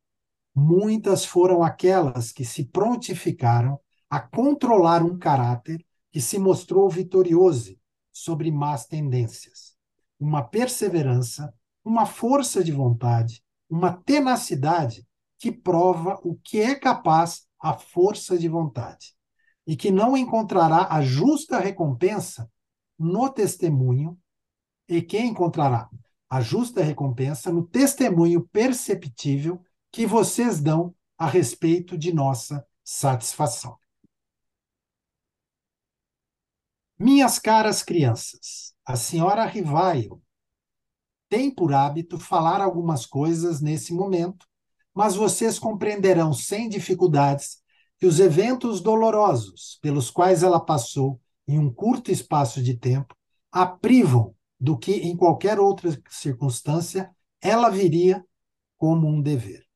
Muitas 0.62 1.24
foram 1.24 1.62
aquelas 1.62 2.32
que 2.32 2.44
se 2.44 2.66
prontificaram 2.66 3.80
a 4.10 4.20
controlar 4.20 5.02
um 5.02 5.18
caráter 5.18 5.82
que 6.12 6.20
se 6.20 6.38
mostrou 6.38 6.86
vitorioso 6.90 7.78
sobre 8.12 8.52
más 8.52 8.84
tendências, 8.84 9.74
uma 10.18 10.42
perseverança, 10.42 11.50
uma 11.82 12.04
força 12.04 12.62
de 12.62 12.72
vontade, 12.72 13.42
uma 13.70 13.90
tenacidade 13.90 15.06
que 15.38 15.50
prova 15.50 16.20
o 16.22 16.36
que 16.36 16.60
é 16.60 16.74
capaz 16.74 17.46
a 17.58 17.72
força 17.72 18.36
de 18.36 18.46
vontade 18.46 19.14
e 19.66 19.74
que 19.74 19.90
não 19.90 20.14
encontrará 20.14 20.88
a 20.90 21.00
justa 21.00 21.58
recompensa 21.58 22.50
no 22.98 23.30
testemunho 23.30 24.18
e 24.86 25.00
que 25.00 25.18
encontrará 25.20 25.88
a 26.28 26.42
justa 26.42 26.82
recompensa 26.82 27.50
no 27.50 27.66
testemunho 27.66 28.46
perceptível 28.52 29.64
que 29.90 30.06
vocês 30.06 30.60
dão 30.60 30.94
a 31.18 31.26
respeito 31.26 31.98
de 31.98 32.12
nossa 32.12 32.66
satisfação. 32.84 33.78
Minhas 36.98 37.38
caras 37.38 37.82
crianças, 37.82 38.74
a 38.84 38.94
senhora 38.96 39.44
Rivaio 39.46 40.22
tem 41.30 41.50
por 41.50 41.72
hábito 41.72 42.18
falar 42.18 42.60
algumas 42.60 43.06
coisas 43.06 43.60
nesse 43.60 43.94
momento, 43.94 44.46
mas 44.92 45.14
vocês 45.14 45.58
compreenderão 45.58 46.32
sem 46.32 46.68
dificuldades 46.68 47.62
que 47.96 48.06
os 48.06 48.18
eventos 48.18 48.80
dolorosos 48.80 49.78
pelos 49.80 50.10
quais 50.10 50.42
ela 50.42 50.58
passou 50.58 51.20
em 51.46 51.58
um 51.58 51.72
curto 51.72 52.10
espaço 52.10 52.62
de 52.62 52.76
tempo 52.76 53.14
a 53.52 53.64
privam 53.66 54.34
do 54.58 54.76
que 54.76 54.92
em 54.92 55.16
qualquer 55.16 55.58
outra 55.58 55.90
circunstância 56.08 57.10
ela 57.40 57.70
viria 57.70 58.24
como 58.76 59.06
um 59.08 59.22
dever. 59.22 59.69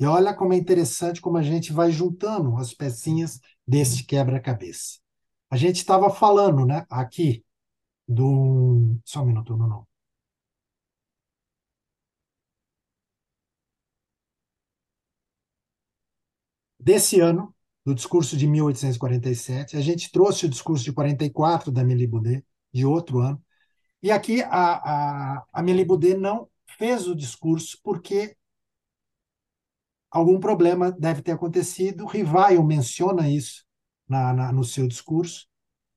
E 0.00 0.06
olha 0.06 0.34
como 0.34 0.54
é 0.54 0.56
interessante 0.56 1.20
como 1.20 1.36
a 1.36 1.42
gente 1.42 1.72
vai 1.72 1.90
juntando 1.92 2.56
as 2.56 2.72
pecinhas 2.74 3.40
desse 3.66 4.04
quebra-cabeça. 4.04 4.98
A 5.50 5.56
gente 5.56 5.76
estava 5.76 6.10
falando, 6.10 6.64
né, 6.66 6.86
aqui 6.90 7.44
do. 8.08 8.96
Só 9.04 9.22
um 9.22 9.26
minuto, 9.26 9.56
não, 9.56 9.68
não. 9.68 9.88
Desse 16.78 17.20
ano, 17.20 17.54
do 17.84 17.94
discurso 17.94 18.36
de 18.36 18.46
1847, 18.46 19.76
a 19.76 19.80
gente 19.80 20.10
trouxe 20.10 20.46
o 20.46 20.48
discurso 20.48 20.84
de 20.84 20.92
44 20.92 21.70
da 21.70 21.82
Amélie 21.82 22.06
Boudet, 22.06 22.44
de 22.72 22.86
outro 22.86 23.18
ano, 23.18 23.42
e 24.02 24.10
aqui 24.10 24.42
a, 24.42 25.36
a, 25.38 25.44
a 25.52 25.62
Boudet 25.86 26.16
não 26.16 26.48
fez 26.78 27.08
o 27.08 27.14
discurso 27.14 27.78
porque 27.82 28.36
algum 30.10 30.40
problema 30.40 30.90
deve 30.90 31.22
ter 31.22 31.32
acontecido. 31.32 32.06
Rivaio 32.06 32.64
menciona 32.64 33.28
isso 33.28 33.64
na, 34.08 34.32
na, 34.32 34.52
no 34.52 34.64
seu 34.64 34.88
discurso 34.88 35.46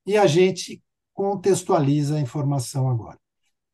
e 0.05 0.17
a 0.17 0.27
gente 0.27 0.83
contextualiza 1.13 2.17
a 2.17 2.21
informação 2.21 2.89
agora. 2.89 3.19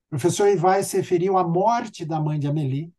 O 0.08 0.10
professor 0.10 0.48
Rivaio 0.48 0.84
se 0.84 0.98
referiu 0.98 1.38
à 1.38 1.48
morte 1.48 2.06
da 2.06 2.20
mãe 2.20 2.40
de 2.40 2.48
Amélie, 2.48 2.94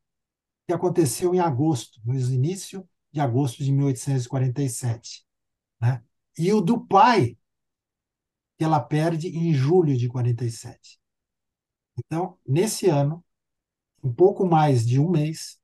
que 0.66 0.72
aconteceu 0.72 1.34
em 1.34 1.41
agosto, 1.41 2.01
no 2.05 2.14
início 2.14 2.88
de 3.12 3.20
agosto 3.20 3.64
de 3.64 3.72
1847. 3.72 5.24
Né? 5.80 6.03
E 6.38 6.53
o 6.53 6.61
do 6.61 6.86
pai, 6.86 7.36
que 8.57 8.64
ela 8.64 8.80
perde 8.80 9.28
em 9.28 9.53
julho 9.53 9.97
de 9.97 10.09
47. 10.09 11.01
Então, 11.99 12.38
nesse 12.47 12.88
ano, 12.88 13.24
em 14.03 14.12
pouco 14.12 14.47
mais 14.47 14.86
de 14.86 14.99
um 15.01 15.11
mês, 15.11 15.59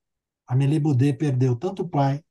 Amélie 0.46 0.78
Boudet 0.78 1.14
perdeu 1.14 1.56
tanto 1.56 1.82
o 1.82 1.88
pai 1.88 2.22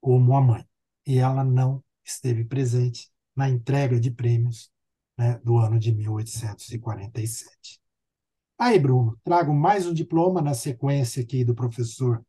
como 0.00 0.34
a 0.34 0.40
mãe. 0.40 0.64
E 1.06 1.18
ela 1.18 1.44
não 1.44 1.82
esteve 2.04 2.44
presente 2.44 3.10
na 3.36 3.48
entrega 3.48 3.98
de 4.00 4.10
prêmios 4.10 4.70
né, 5.16 5.38
do 5.44 5.58
ano 5.58 5.78
de 5.78 5.92
1847. 5.92 7.80
Aí, 8.58 8.78
Bruno, 8.78 9.18
trago 9.24 9.54
mais 9.54 9.86
um 9.86 9.94
diploma 9.94 10.42
na 10.42 10.54
sequência 10.54 11.22
aqui 11.22 11.44
do 11.44 11.54
professor, 11.54 12.24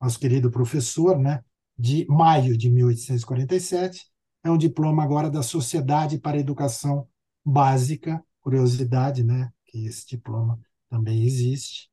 nosso 0.00 0.18
querido 0.18 0.50
professor, 0.50 1.18
né, 1.18 1.44
de 1.78 2.06
maio 2.08 2.56
de 2.56 2.70
1847. 2.70 4.06
É 4.44 4.50
um 4.50 4.58
diploma 4.58 5.02
agora 5.02 5.30
da 5.30 5.42
Sociedade 5.42 6.18
para 6.18 6.36
a 6.36 6.40
Educação 6.40 7.08
Básica, 7.44 8.24
curiosidade, 8.40 9.22
né, 9.22 9.52
que 9.64 9.86
esse 9.86 10.06
diploma 10.06 10.58
também 10.88 11.24
existe. 11.24 11.90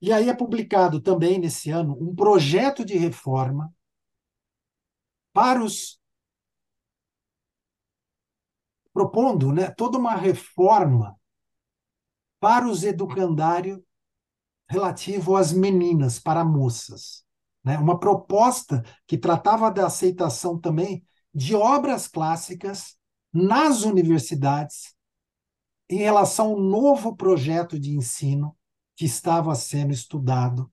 E 0.00 0.12
aí 0.12 0.28
é 0.28 0.34
publicado 0.34 1.00
também 1.00 1.38
nesse 1.38 1.70
ano 1.70 1.96
um 2.00 2.14
projeto 2.14 2.84
de 2.84 2.96
reforma 2.96 3.74
para 5.32 5.62
os 5.62 6.00
propondo, 8.92 9.52
né, 9.52 9.70
toda 9.70 9.98
uma 9.98 10.14
reforma 10.14 11.14
para 12.40 12.66
os 12.66 12.82
educandários 12.82 13.78
relativo 14.68 15.36
às 15.36 15.52
meninas, 15.52 16.18
para 16.18 16.44
moças, 16.44 17.24
né? 17.62 17.78
Uma 17.78 17.98
proposta 17.98 18.82
que 19.06 19.18
tratava 19.18 19.70
da 19.70 19.86
aceitação 19.86 20.58
também 20.58 21.04
de 21.34 21.54
obras 21.54 22.08
clássicas 22.08 22.96
nas 23.32 23.82
universidades 23.82 24.94
em 25.88 25.98
relação 25.98 26.52
ao 26.52 26.60
novo 26.60 27.14
projeto 27.14 27.78
de 27.78 27.94
ensino 27.94 28.56
que 28.96 29.04
estava 29.04 29.54
sendo 29.54 29.92
estudado, 29.92 30.72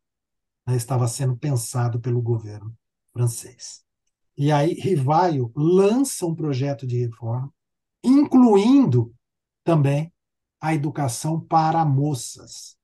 né, 0.66 0.76
estava 0.76 1.08
sendo 1.08 1.36
pensado 1.36 2.00
pelo 2.00 2.22
governo 2.22 2.76
francês. 3.12 3.84
E 4.36 4.52
aí 4.52 4.74
Rivaio 4.74 5.52
lança 5.56 6.26
um 6.26 6.34
projeto 6.34 6.88
de 6.88 6.98
reforma, 6.98 7.54
incluindo 8.04 9.14
também 9.64 10.12
a 10.60 10.74
educação 10.74 11.40
para 11.40 11.86
moças. 11.86 12.78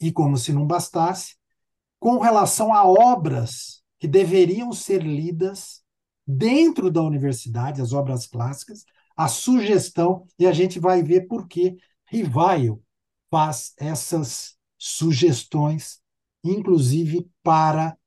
E 0.00 0.12
como 0.12 0.36
se 0.36 0.52
não 0.52 0.66
bastasse, 0.66 1.36
com 1.98 2.18
relação 2.18 2.74
a 2.74 2.84
obras 2.84 3.82
que 3.98 4.06
deveriam 4.06 4.72
ser 4.72 5.02
lidas 5.02 5.82
dentro 6.26 6.90
da 6.90 7.02
universidade, 7.02 7.80
as 7.80 7.92
obras 7.92 8.26
clássicas, 8.26 8.84
a 9.16 9.26
sugestão, 9.26 10.26
e 10.38 10.46
a 10.46 10.52
gente 10.52 10.78
vai 10.78 11.02
ver 11.02 11.26
por 11.26 11.48
que 11.48 11.76
Rivaio 12.06 12.82
faz 13.30 13.74
essas 13.78 14.58
sugestões, 14.76 16.02
inclusive 16.42 17.30
para 17.42 17.98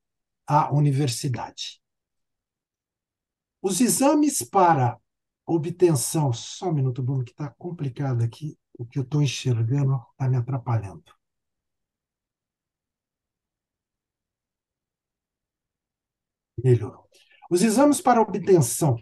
a 0.48 0.74
universidade. 0.74 1.82
Os 3.62 3.80
exames 3.80 4.42
para 4.42 5.00
obtenção, 5.46 6.34
só 6.34 6.70
um 6.70 6.74
minuto, 6.74 7.04
Bruno, 7.04 7.24
que 7.24 7.32
está 7.32 7.50
complicado 7.50 8.24
aqui, 8.24 8.58
o 8.78 8.86
que 8.86 8.98
eu 8.98 9.04
estou 9.04 9.22
enxergando 9.22 10.02
está 10.14 10.28
me 10.28 10.38
atrapalhando. 10.38 11.04
Melhorou. 16.58 17.08
Os 17.50 17.62
exames 17.64 18.00
para 18.02 18.22
obtenção 18.22 18.98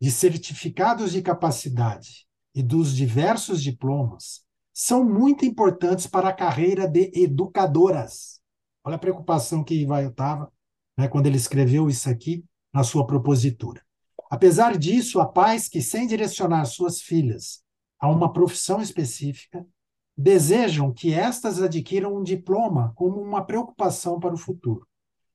de 0.00 0.10
certificados 0.10 1.12
de 1.12 1.22
capacidade 1.22 2.26
e 2.54 2.62
dos 2.62 2.94
diversos 2.94 3.62
diplomas 3.62 4.44
são 4.82 5.04
muito 5.04 5.44
importantes 5.44 6.06
para 6.06 6.30
a 6.30 6.32
carreira 6.32 6.88
de 6.88 7.12
educadoras. 7.14 8.40
Olha 8.82 8.96
a 8.96 8.98
preocupação 8.98 9.62
que 9.62 9.74
Ivaio 9.74 10.08
estava 10.08 10.50
né, 10.96 11.06
quando 11.06 11.26
ele 11.26 11.36
escreveu 11.36 11.90
isso 11.90 12.08
aqui 12.08 12.42
na 12.72 12.82
sua 12.82 13.06
propositura. 13.06 13.84
Apesar 14.30 14.78
disso, 14.78 15.20
há 15.20 15.26
pais 15.26 15.68
que, 15.68 15.82
sem 15.82 16.06
direcionar 16.06 16.64
suas 16.64 17.02
filhas 17.02 17.62
a 17.98 18.08
uma 18.08 18.32
profissão 18.32 18.80
específica, 18.80 19.66
desejam 20.16 20.90
que 20.90 21.12
estas 21.12 21.60
adquiram 21.60 22.16
um 22.16 22.22
diploma 22.22 22.94
como 22.96 23.20
uma 23.20 23.44
preocupação 23.44 24.18
para 24.18 24.32
o 24.32 24.38
futuro, 24.38 24.88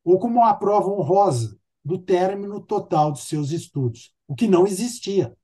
ou 0.04 0.18
como 0.18 0.40
uma 0.40 0.56
prova 0.56 0.90
honrosa 0.90 1.56
do 1.84 2.00
término 2.00 2.60
total 2.60 3.12
de 3.12 3.20
seus 3.20 3.52
estudos, 3.52 4.12
o 4.28 4.34
que 4.34 4.48
não 4.48 4.66
existia. 4.66 5.38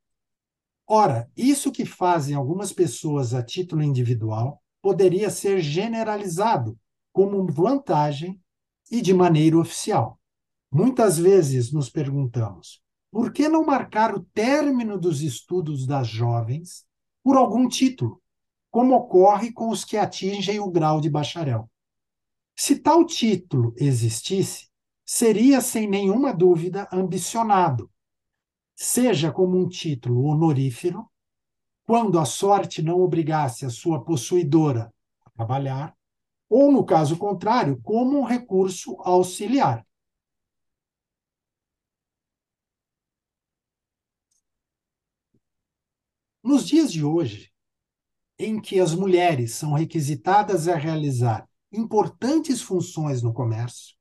Ora, 0.93 1.31
isso 1.37 1.71
que 1.71 1.85
fazem 1.85 2.35
algumas 2.35 2.73
pessoas 2.73 3.33
a 3.33 3.41
título 3.41 3.81
individual 3.81 4.61
poderia 4.81 5.29
ser 5.29 5.61
generalizado 5.61 6.77
como 7.13 7.47
vantagem 7.47 8.41
e 8.91 9.01
de 9.01 9.13
maneira 9.13 9.57
oficial. 9.57 10.19
Muitas 10.69 11.17
vezes 11.17 11.71
nos 11.71 11.89
perguntamos: 11.89 12.81
por 13.09 13.31
que 13.31 13.47
não 13.47 13.65
marcar 13.65 14.13
o 14.13 14.19
término 14.33 14.99
dos 14.99 15.21
estudos 15.21 15.87
das 15.87 16.09
jovens 16.09 16.85
por 17.23 17.37
algum 17.37 17.69
título, 17.69 18.21
como 18.69 18.93
ocorre 18.93 19.53
com 19.53 19.69
os 19.69 19.85
que 19.85 19.95
atingem 19.95 20.59
o 20.59 20.69
grau 20.69 20.99
de 20.99 21.09
bacharel. 21.09 21.71
Se 22.53 22.75
tal 22.75 23.05
título 23.05 23.73
existisse, 23.77 24.67
seria 25.05 25.61
sem 25.61 25.87
nenhuma 25.87 26.33
dúvida 26.33 26.85
ambicionado, 26.91 27.89
seja 28.81 29.31
como 29.31 29.59
um 29.59 29.69
título 29.69 30.23
honorífero, 30.23 31.07
quando 31.85 32.17
a 32.17 32.25
sorte 32.25 32.81
não 32.81 32.99
obrigasse 32.99 33.63
a 33.63 33.69
sua 33.69 34.03
possuidora 34.03 34.91
a 35.23 35.29
trabalhar, 35.29 35.95
ou, 36.49 36.71
no 36.71 36.83
caso 36.83 37.15
contrário, 37.15 37.79
como 37.83 38.17
um 38.17 38.23
recurso 38.23 38.99
auxiliar. 39.01 39.85
Nos 46.43 46.65
dias 46.65 46.91
de 46.91 47.03
hoje, 47.03 47.53
em 48.39 48.59
que 48.59 48.79
as 48.79 48.95
mulheres 48.95 49.53
são 49.53 49.73
requisitadas 49.73 50.67
a 50.67 50.75
realizar 50.75 51.47
importantes 51.71 52.63
funções 52.63 53.21
no 53.21 53.31
comércio, 53.31 53.95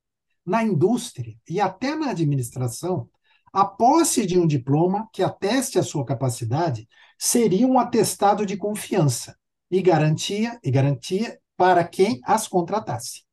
na 0.45 0.65
indústria 0.65 1.39
e 1.47 1.61
até 1.61 1.95
na 1.95 2.11
administração, 2.11 3.11
a 3.53 3.65
posse 3.65 4.25
de 4.25 4.39
um 4.39 4.47
diploma 4.47 5.09
que 5.13 5.23
ateste 5.23 5.79
a 5.79 5.83
sua 5.83 6.05
capacidade 6.05 6.89
seria 7.19 7.67
um 7.67 7.79
atestado 7.79 8.47
de 8.47 8.57
confiança 8.57 9.37
e 9.71 9.83
garantia 9.83 10.59
e 10.63 10.71
garantia 10.71 11.41
para 11.57 11.87
quem 11.87 12.21
as 12.25 12.47
contratasse. 12.47 13.25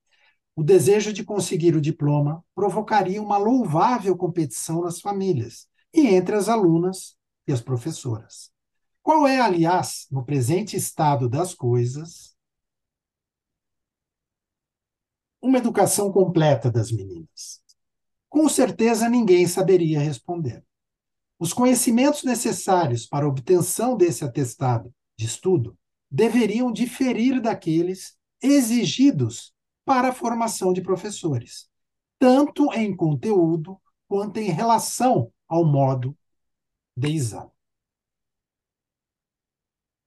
O 0.55 0.63
desejo 0.63 1.13
de 1.13 1.23
conseguir 1.23 1.75
o 1.75 1.81
diploma 1.81 2.43
provocaria 2.55 3.21
uma 3.21 3.37
louvável 3.37 4.17
competição 4.17 4.81
nas 4.81 4.99
famílias 4.99 5.67
e 5.93 6.07
entre 6.07 6.35
as 6.35 6.49
alunas 6.49 7.15
e 7.47 7.53
as 7.53 7.61
professoras. 7.61 8.51
Qual 9.03 9.27
é, 9.27 9.39
aliás, 9.39 10.07
no 10.11 10.25
presente 10.25 10.75
estado 10.75 11.29
das 11.29 11.53
coisas, 11.53 12.35
uma 15.41 15.59
educação 15.59 16.11
completa 16.11 16.71
das 16.71 16.91
meninas? 16.91 17.61
Com 18.29 18.49
certeza 18.49 19.09
ninguém 19.09 19.47
saberia 19.47 19.99
responder. 19.99 20.63
Os 21.39 21.53
conhecimentos 21.53 22.23
necessários 22.23 23.05
para 23.05 23.25
a 23.25 23.29
obtenção 23.29 23.95
desse 23.95 24.23
atestado 24.23 24.93
de 25.17 25.25
estudo 25.25 25.77
deveriam 26.09 26.71
diferir 26.71 27.41
daqueles 27.41 28.17
exigidos 28.41 29.53
para 29.85 30.09
a 30.09 30.13
formação 30.13 30.73
de 30.73 30.81
professores, 30.81 31.69
tanto 32.19 32.73
em 32.73 32.95
conteúdo 32.95 33.79
quanto 34.07 34.37
em 34.37 34.49
relação 34.49 35.31
ao 35.47 35.63
modo 35.63 36.17
de 36.95 37.09
exame. 37.09 37.51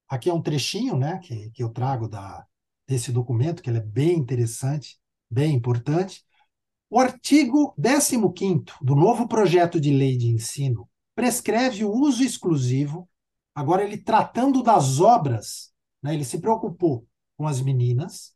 Aqui 0.09 0.29
é 0.29 0.35
um 0.35 0.43
trechinho 0.43 0.97
né, 0.97 1.19
que, 1.19 1.51
que 1.51 1.63
eu 1.63 1.71
trago 1.71 2.09
da, 2.09 2.45
desse 2.87 3.13
documento, 3.13 3.63
que 3.63 3.71
ele 3.71 3.79
é 3.79 3.83
bem 3.83 4.19
interessante, 4.19 4.99
bem 5.31 5.55
importante. 5.55 6.25
O 6.93 6.99
artigo 6.99 7.73
15 7.81 8.19
do 8.83 8.97
novo 8.97 9.29
projeto 9.29 9.81
de 9.81 9.93
lei 9.93 10.17
de 10.17 10.27
ensino 10.27 10.91
prescreve 11.15 11.85
o 11.85 11.93
uso 11.93 12.25
exclusivo, 12.25 13.09
agora 13.55 13.85
ele 13.85 13.97
tratando 13.97 14.61
das 14.61 14.99
obras, 14.99 15.73
né, 16.03 16.15
ele 16.15 16.25
se 16.25 16.41
preocupou 16.41 17.07
com 17.37 17.47
as 17.47 17.61
meninas, 17.61 18.35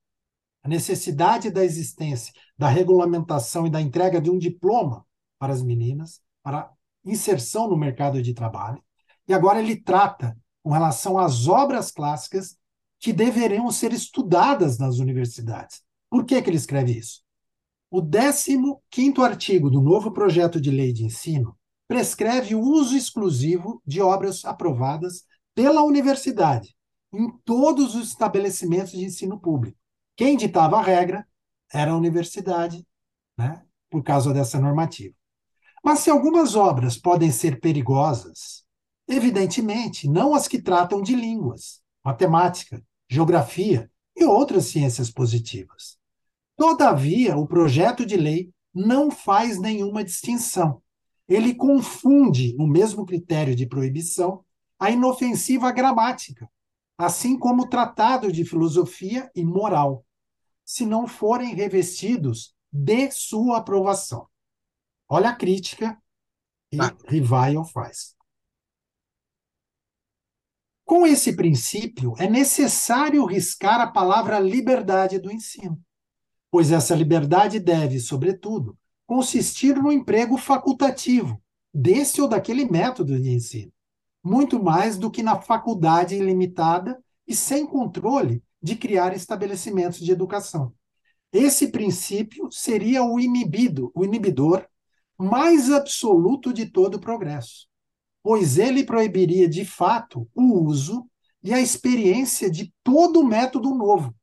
a 0.62 0.68
necessidade 0.68 1.50
da 1.50 1.64
existência 1.64 2.32
da 2.56 2.68
regulamentação 2.68 3.66
e 3.66 3.70
da 3.70 3.80
entrega 3.80 4.20
de 4.20 4.30
um 4.30 4.38
diploma 4.38 5.04
para 5.36 5.52
as 5.52 5.60
meninas, 5.60 6.20
para 6.40 6.70
inserção 7.04 7.68
no 7.68 7.76
mercado 7.76 8.22
de 8.22 8.32
trabalho, 8.34 8.80
e 9.26 9.34
agora 9.34 9.58
ele 9.58 9.74
trata 9.74 10.38
com 10.62 10.70
relação 10.70 11.18
às 11.18 11.48
obras 11.48 11.90
clássicas 11.90 12.56
que 13.00 13.12
deveriam 13.12 13.68
ser 13.72 13.92
estudadas 13.92 14.78
nas 14.78 15.00
universidades. 15.00 15.82
Por 16.08 16.24
que, 16.24 16.40
que 16.40 16.48
ele 16.48 16.56
escreve 16.56 16.96
isso? 16.96 17.23
O 17.96 18.02
15 18.02 19.22
artigo 19.22 19.70
do 19.70 19.80
novo 19.80 20.10
projeto 20.10 20.60
de 20.60 20.68
lei 20.68 20.92
de 20.92 21.04
ensino 21.04 21.56
prescreve 21.86 22.52
o 22.56 22.60
uso 22.60 22.96
exclusivo 22.96 23.80
de 23.86 24.00
obras 24.00 24.44
aprovadas 24.44 25.22
pela 25.54 25.84
universidade 25.84 26.74
em 27.12 27.30
todos 27.44 27.94
os 27.94 28.08
estabelecimentos 28.08 28.90
de 28.90 29.04
ensino 29.04 29.38
público. 29.38 29.78
Quem 30.16 30.36
ditava 30.36 30.78
a 30.78 30.82
regra 30.82 31.24
era 31.72 31.92
a 31.92 31.96
universidade, 31.96 32.84
né, 33.38 33.64
por 33.88 34.02
causa 34.02 34.34
dessa 34.34 34.58
normativa. 34.58 35.14
Mas 35.84 36.00
se 36.00 36.10
algumas 36.10 36.56
obras 36.56 36.98
podem 36.98 37.30
ser 37.30 37.60
perigosas, 37.60 38.64
Evidentemente, 39.06 40.08
não 40.08 40.34
as 40.34 40.48
que 40.48 40.60
tratam 40.60 41.02
de 41.02 41.14
línguas, 41.14 41.82
matemática, 42.02 42.82
geografia 43.06 43.90
e 44.16 44.24
outras 44.24 44.64
ciências 44.64 45.10
positivas. 45.10 45.98
Todavia, 46.56 47.36
o 47.36 47.46
projeto 47.46 48.06
de 48.06 48.16
lei 48.16 48.52
não 48.72 49.10
faz 49.10 49.58
nenhuma 49.58 50.04
distinção. 50.04 50.82
Ele 51.28 51.54
confunde, 51.54 52.54
no 52.56 52.66
mesmo 52.66 53.06
critério 53.06 53.54
de 53.54 53.66
proibição, 53.66 54.44
a 54.78 54.90
inofensiva 54.90 55.72
gramática, 55.72 56.50
assim 56.98 57.38
como 57.38 57.62
o 57.62 57.68
tratado 57.68 58.30
de 58.30 58.44
filosofia 58.44 59.30
e 59.34 59.44
moral, 59.44 60.04
se 60.64 60.84
não 60.84 61.06
forem 61.06 61.54
revestidos 61.54 62.54
de 62.72 63.10
sua 63.10 63.58
aprovação. 63.58 64.28
Olha 65.08 65.30
a 65.30 65.36
crítica 65.36 66.00
que 66.70 66.78
ah. 66.80 66.96
Faz. 67.64 68.14
Com 70.84 71.06
esse 71.06 71.34
princípio, 71.34 72.14
é 72.18 72.28
necessário 72.28 73.24
riscar 73.24 73.80
a 73.80 73.86
palavra 73.86 74.38
liberdade 74.38 75.18
do 75.18 75.30
ensino, 75.30 75.80
pois 76.54 76.70
essa 76.70 76.94
liberdade 76.94 77.58
deve, 77.58 77.98
sobretudo, 77.98 78.78
consistir 79.04 79.74
no 79.74 79.90
emprego 79.90 80.38
facultativo 80.38 81.42
desse 81.74 82.22
ou 82.22 82.28
daquele 82.28 82.64
método 82.64 83.20
de 83.20 83.28
ensino, 83.28 83.72
muito 84.22 84.62
mais 84.62 84.96
do 84.96 85.10
que 85.10 85.20
na 85.20 85.40
faculdade 85.40 86.14
ilimitada 86.14 87.02
e 87.26 87.34
sem 87.34 87.66
controle 87.66 88.40
de 88.62 88.76
criar 88.76 89.12
estabelecimentos 89.16 89.98
de 89.98 90.12
educação. 90.12 90.72
Esse 91.32 91.72
princípio 91.72 92.48
seria 92.52 93.02
o 93.02 93.18
inibido, 93.18 93.90
o 93.92 94.04
inibidor 94.04 94.64
mais 95.18 95.72
absoluto 95.72 96.52
de 96.52 96.66
todo 96.66 96.94
o 96.94 97.00
progresso 97.00 97.66
pois 98.22 98.56
ele 98.58 98.84
proibiria 98.84 99.48
de 99.48 99.64
fato 99.64 100.28
o 100.32 100.64
uso 100.64 101.04
e 101.42 101.52
a 101.52 101.60
experiência 101.60 102.48
de 102.48 102.72
todo 102.84 103.22
método 103.22 103.74
novo, 103.74 104.14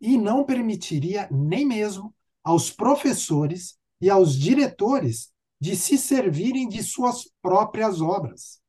e 0.00 0.16
não 0.16 0.44
permitiria 0.44 1.28
nem 1.30 1.64
mesmo 1.64 2.14
aos 2.42 2.70
professores 2.70 3.78
e 4.00 4.10
aos 4.10 4.36
diretores 4.36 5.32
de 5.60 5.74
se 5.74 5.96
servirem 5.96 6.68
de 6.68 6.82
suas 6.82 7.30
próprias 7.40 8.00
obras. 8.00 8.60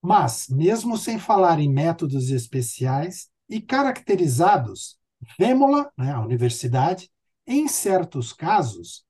Mas, 0.00 0.48
mesmo 0.48 0.98
sem 0.98 1.18
falar 1.18 1.58
em 1.58 1.72
métodos 1.72 2.30
especiais 2.30 3.30
e 3.48 3.60
caracterizados, 3.60 4.98
vemos-la, 5.38 5.90
né, 5.96 6.12
a 6.12 6.20
universidade, 6.20 7.10
em 7.46 7.66
certos 7.68 8.32
casos, 8.32 9.04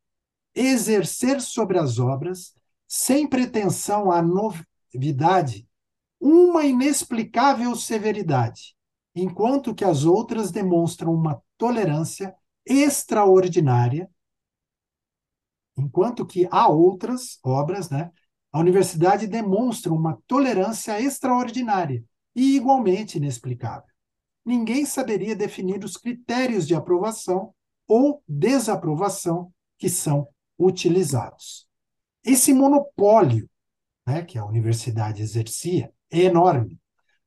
exercer 0.55 1.40
sobre 1.40 1.78
as 1.78 1.99
obras, 1.99 2.55
sem 2.86 3.26
pretensão 3.26 4.12
à 4.12 4.22
atividade 4.88 5.66
uma 6.20 6.64
inexplicável 6.64 7.74
severidade, 7.74 8.76
enquanto 9.14 9.74
que 9.74 9.84
as 9.84 10.04
outras 10.04 10.50
demonstram 10.50 11.12
uma 11.12 11.42
tolerância 11.58 12.34
extraordinária, 12.66 14.10
enquanto 15.76 16.26
que 16.26 16.48
há 16.50 16.68
outras 16.68 17.38
obras, 17.42 17.90
né, 17.90 18.10
a 18.52 18.58
universidade 18.58 19.26
demonstra 19.26 19.92
uma 19.92 20.18
tolerância 20.26 21.00
extraordinária 21.00 22.04
e 22.34 22.56
igualmente 22.56 23.16
inexplicável. 23.16 23.90
Ninguém 24.44 24.84
saberia 24.84 25.36
definir 25.36 25.84
os 25.84 25.96
critérios 25.96 26.66
de 26.66 26.74
aprovação 26.74 27.54
ou 27.86 28.22
desaprovação 28.28 29.52
que 29.78 29.88
são 29.88 30.28
utilizados. 30.58 31.66
Esse 32.24 32.52
monopólio 32.52 33.48
né, 34.06 34.22
que 34.22 34.38
a 34.38 34.44
universidade 34.44 35.22
exercia, 35.22 35.92
é 36.10 36.20
enorme, 36.20 36.78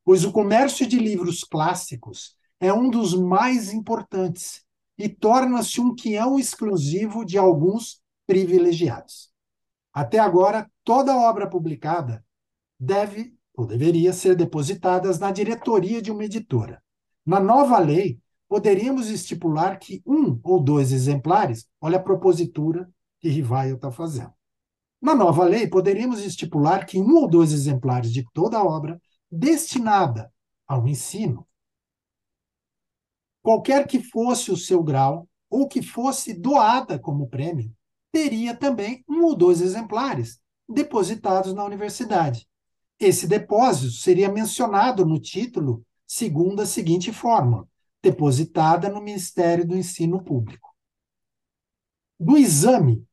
pois 0.06 0.24
o 0.24 0.32
comércio 0.32 0.88
de 0.88 1.00
livros 1.00 1.44
clássicos 1.44 2.38
é 2.60 2.72
um 2.72 2.90
dos 2.90 3.16
mais 3.16 3.74
importantes 3.74 4.64
e 4.98 5.10
torna-se 5.10 5.82
um 5.82 5.94
quião 5.94 6.40
exclusivo 6.40 7.26
de 7.26 7.38
alguns 7.38 8.00
privilegiados. 8.28 9.32
Até 9.92 10.20
agora, 10.20 10.70
toda 10.84 11.18
obra 11.18 11.50
publicada 11.50 12.24
deve 12.80 13.34
ou 13.58 13.66
deveria 13.66 14.14
ser 14.14 14.36
depositada 14.36 15.18
na 15.18 15.32
diretoria 15.32 16.02
de 16.02 16.12
uma 16.12 16.26
editora. 16.26 16.82
Na 17.26 17.40
nova 17.40 17.80
lei, 17.80 18.20
poderíamos 18.48 19.10
estipular 19.10 19.80
que 19.80 20.04
um 20.06 20.40
ou 20.44 20.62
dois 20.62 20.92
exemplares, 20.92 21.66
olha 21.82 21.98
a 21.98 22.04
propositura 22.04 22.90
que 23.20 23.30
Rivaio 23.30 23.76
está 23.76 23.92
fazendo. 23.92 24.34
Na 25.02 25.16
nova 25.16 25.46
lei, 25.46 25.68
poderíamos 25.68 26.24
estipular 26.24 26.86
que 26.86 27.00
um 27.00 27.16
ou 27.16 27.28
dois 27.28 27.52
exemplares 27.52 28.12
de 28.12 28.26
toda 28.34 28.58
a 28.58 28.64
obra 28.64 29.02
destinada 29.36 30.32
ao 30.68 30.88
ensino 30.88 31.48
qualquer 33.46 33.86
que 33.86 34.02
fosse 34.02 34.52
o 34.52 34.58
seu 34.58 34.82
grau 34.82 35.30
ou 35.48 35.68
que 35.68 35.84
fosse 35.84 36.34
doada 36.34 36.98
como 36.98 37.30
prêmio, 37.30 37.72
teria 38.12 38.56
também 38.56 39.06
um 39.08 39.24
ou 39.24 39.36
dois 39.36 39.62
exemplares 39.62 40.42
depositados 40.68 41.54
na 41.54 41.64
universidade. 41.64 42.50
Esse 43.00 43.28
depósito 43.28 43.92
seria 43.92 44.32
mencionado 44.32 45.06
no 45.06 45.20
título 45.20 45.86
segundo 46.08 46.64
a 46.64 46.66
seguinte 46.66 47.14
forma: 47.14 47.70
depositada 48.02 48.90
no 48.90 49.00
Ministério 49.00 49.68
do 49.68 49.78
Ensino 49.78 50.24
Público. 50.24 50.76
Do 52.20 52.38
exame 52.38 53.06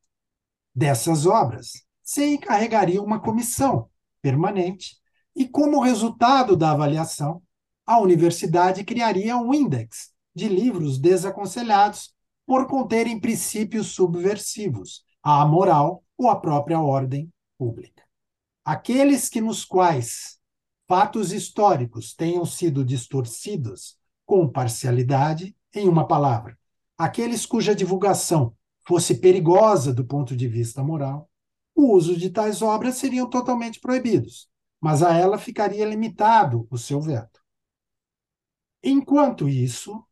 dessas 0.73 1.27
obras, 1.27 1.85
se 2.01 2.25
encarregaria 2.25 3.03
uma 3.03 3.19
comissão 3.19 3.87
permanente 4.19 4.97
e, 5.35 5.47
como 5.47 5.81
resultado 5.81 6.55
da 6.55 6.71
avaliação, 6.71 7.41
a 7.85 7.99
universidade 7.99 8.83
criaria 8.83 9.35
um 9.35 9.53
índex 9.53 10.11
de 10.35 10.47
livros 10.47 10.97
desaconselhados 10.97 12.13
por 12.45 12.67
conterem 12.67 13.19
princípios 13.19 13.87
subversivos 13.87 15.03
à 15.21 15.45
moral 15.45 16.03
ou 16.17 16.29
à 16.29 16.35
própria 16.39 16.79
ordem 16.79 17.31
pública. 17.57 18.03
Aqueles 18.65 19.29
que 19.29 19.41
nos 19.41 19.65
quais 19.65 20.39
fatos 20.87 21.31
históricos 21.31 22.13
tenham 22.13 22.45
sido 22.45 22.83
distorcidos 22.83 23.97
com 24.25 24.47
parcialidade, 24.47 25.55
em 25.73 25.87
uma 25.87 26.07
palavra, 26.07 26.57
aqueles 26.97 27.45
cuja 27.45 27.75
divulgação 27.75 28.55
fosse 28.85 29.15
perigosa 29.15 29.93
do 29.93 30.05
ponto 30.05 30.35
de 30.35 30.47
vista 30.47 30.83
moral, 30.83 31.29
o 31.75 31.93
uso 31.93 32.15
de 32.15 32.29
tais 32.29 32.61
obras 32.61 32.95
seriam 32.95 33.29
totalmente 33.29 33.79
proibidos, 33.79 34.47
mas 34.83 35.01
a 35.01 35.13
ela 35.17 35.37
ficaria 35.37 35.85
limitado 35.85 36.67
o 36.69 36.77
seu 36.77 36.99
veto. 36.99 37.39
Enquanto 38.83 39.47
isso, 39.47 40.05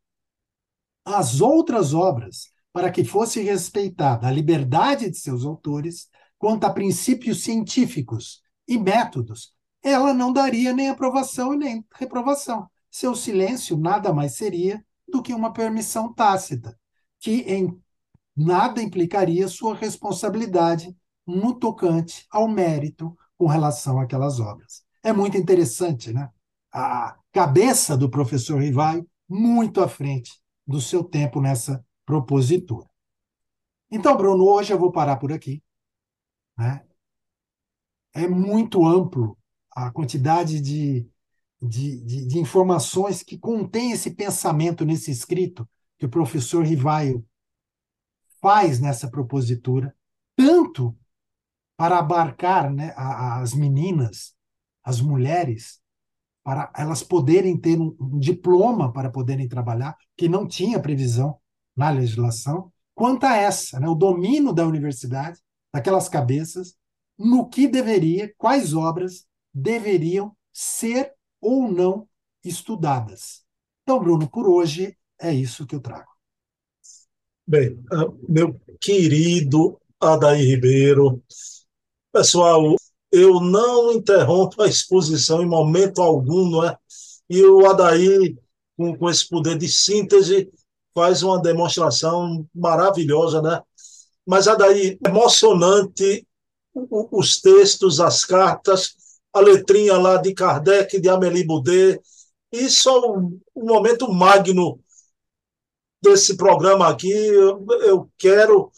as 1.03 1.41
outras 1.41 1.93
obras, 1.93 2.53
para 2.71 2.89
que 2.89 3.03
fosse 3.03 3.41
respeitada 3.41 4.27
a 4.27 4.31
liberdade 4.31 5.09
de 5.09 5.17
seus 5.17 5.43
autores, 5.43 6.07
quanto 6.37 6.63
a 6.63 6.69
princípios 6.69 7.43
científicos 7.43 8.41
e 8.65 8.77
métodos, 8.77 9.53
ela 9.83 10.13
não 10.13 10.31
daria 10.31 10.71
nem 10.71 10.87
aprovação 10.87 11.53
e 11.53 11.57
nem 11.57 11.85
reprovação. 11.93 12.71
Seu 12.89 13.13
silêncio 13.13 13.75
nada 13.75 14.13
mais 14.13 14.37
seria 14.37 14.81
do 15.05 15.21
que 15.21 15.33
uma 15.33 15.51
permissão 15.51 16.13
tácita, 16.13 16.79
que 17.19 17.41
em 17.41 17.77
nada 18.33 18.81
implicaria 18.81 19.49
sua 19.49 19.75
responsabilidade 19.75 20.95
no 21.27 21.59
tocante 21.59 22.25
ao 22.31 22.47
mérito 22.47 23.17
com 23.41 23.47
relação 23.47 23.99
àquelas 23.99 24.39
obras. 24.39 24.83
É 25.01 25.11
muito 25.11 25.35
interessante, 25.35 26.13
né? 26.13 26.29
A 26.71 27.17
cabeça 27.31 27.97
do 27.97 28.07
professor 28.07 28.61
Rivaio 28.61 29.09
muito 29.27 29.81
à 29.81 29.87
frente 29.87 30.39
do 30.65 30.79
seu 30.79 31.03
tempo 31.03 31.41
nessa 31.41 31.83
propositura. 32.05 32.87
Então, 33.89 34.15
Bruno, 34.15 34.43
hoje 34.43 34.71
eu 34.71 34.77
vou 34.77 34.91
parar 34.91 35.17
por 35.17 35.33
aqui. 35.33 35.63
Né? 36.55 36.85
É 38.13 38.27
muito 38.27 38.85
amplo 38.85 39.35
a 39.71 39.89
quantidade 39.89 40.61
de, 40.61 41.09
de, 41.59 41.99
de, 42.01 42.27
de 42.27 42.37
informações 42.37 43.23
que 43.23 43.39
contém 43.39 43.91
esse 43.91 44.11
pensamento 44.11 44.85
nesse 44.85 45.09
escrito 45.09 45.67
que 45.97 46.05
o 46.05 46.09
professor 46.09 46.63
Rivaio 46.63 47.25
faz 48.39 48.79
nessa 48.79 49.09
propositura, 49.09 49.95
tanto 50.35 50.95
para 51.81 51.97
abarcar 51.97 52.71
né, 52.71 52.93
as 52.95 53.55
meninas, 53.55 54.35
as 54.83 55.01
mulheres, 55.01 55.81
para 56.43 56.71
elas 56.77 57.01
poderem 57.01 57.57
ter 57.57 57.75
um, 57.79 58.19
diploma 58.19 58.93
para 58.93 59.09
poderem 59.09 59.47
trabalhar, 59.47 59.97
que 60.15 60.29
não 60.29 60.47
tinha 60.47 60.79
previsão 60.79 61.39
na 61.75 61.89
legislação, 61.89 62.71
quanto 62.93 63.23
a 63.23 63.35
essa, 63.35 63.79
né, 63.79 63.87
o 63.87 63.95
domínio 63.95 64.53
da 64.53 64.63
universidade, 64.63 65.39
daquelas 65.73 66.07
cabeças, 66.07 66.75
no 67.17 67.49
que 67.49 67.67
deveria, 67.67 68.31
quais 68.37 68.75
obras 68.75 69.25
deveriam 69.51 70.37
ser 70.53 71.11
ou 71.41 71.67
não 71.67 72.07
estudadas. 72.45 73.43
Então, 73.81 73.99
Bruno, 73.99 74.29
por 74.29 74.47
hoje 74.47 74.95
é 75.19 75.33
isso 75.33 75.65
que 75.65 75.73
eu 75.73 75.81
trago. 75.81 76.11
Bem, 77.47 77.83
ah, 77.91 78.05
meu 78.29 78.53
querido 78.79 79.81
Adair 79.99 80.45
Ribeiro, 80.47 81.23
pessoal, 82.11 82.75
eu 83.11 83.39
não 83.39 83.91
interrompo 83.91 84.61
a 84.61 84.67
exposição 84.67 85.41
em 85.41 85.47
momento 85.47 86.01
algum, 86.01 86.49
não 86.49 86.65
é? 86.65 86.77
E 87.29 87.43
o 87.43 87.65
Adair, 87.65 88.37
com, 88.77 88.97
com 88.97 89.09
esse 89.09 89.27
poder 89.27 89.57
de 89.57 89.67
síntese, 89.69 90.51
faz 90.93 91.23
uma 91.23 91.41
demonstração 91.41 92.45
maravilhosa, 92.53 93.41
né? 93.41 93.61
Mas, 94.25 94.47
Adair, 94.47 94.97
emocionante 95.05 96.25
os 96.73 97.41
textos, 97.41 97.99
as 97.99 98.23
cartas, 98.23 98.95
a 99.33 99.39
letrinha 99.39 99.97
lá 99.97 100.17
de 100.17 100.33
Kardec, 100.33 100.99
de 100.99 101.09
Amélie 101.09 101.45
Boudet. 101.45 102.01
Isso 102.51 102.89
é 102.89 102.93
um, 102.93 103.39
momento 103.55 104.11
magno 104.11 104.79
desse 106.01 106.35
programa 106.35 106.89
aqui. 106.89 107.11
Eu, 107.11 107.65
eu 107.81 108.11
quero 108.17 108.71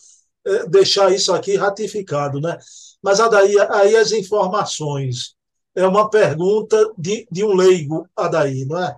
é, 0.46 0.68
deixar 0.68 1.12
isso 1.12 1.34
aqui 1.34 1.56
ratificado, 1.56 2.40
né? 2.40 2.58
Mas 3.04 3.20
Adaí, 3.20 3.54
aí 3.70 3.96
as 3.98 4.14
informações. 4.14 5.36
É 5.76 5.86
uma 5.86 6.10
pergunta 6.10 6.94
de, 6.98 7.28
de 7.32 7.44
um 7.44 7.54
leigo, 7.54 8.08
Adaí, 8.16 8.64
não 8.66 8.80
é? 8.80 8.96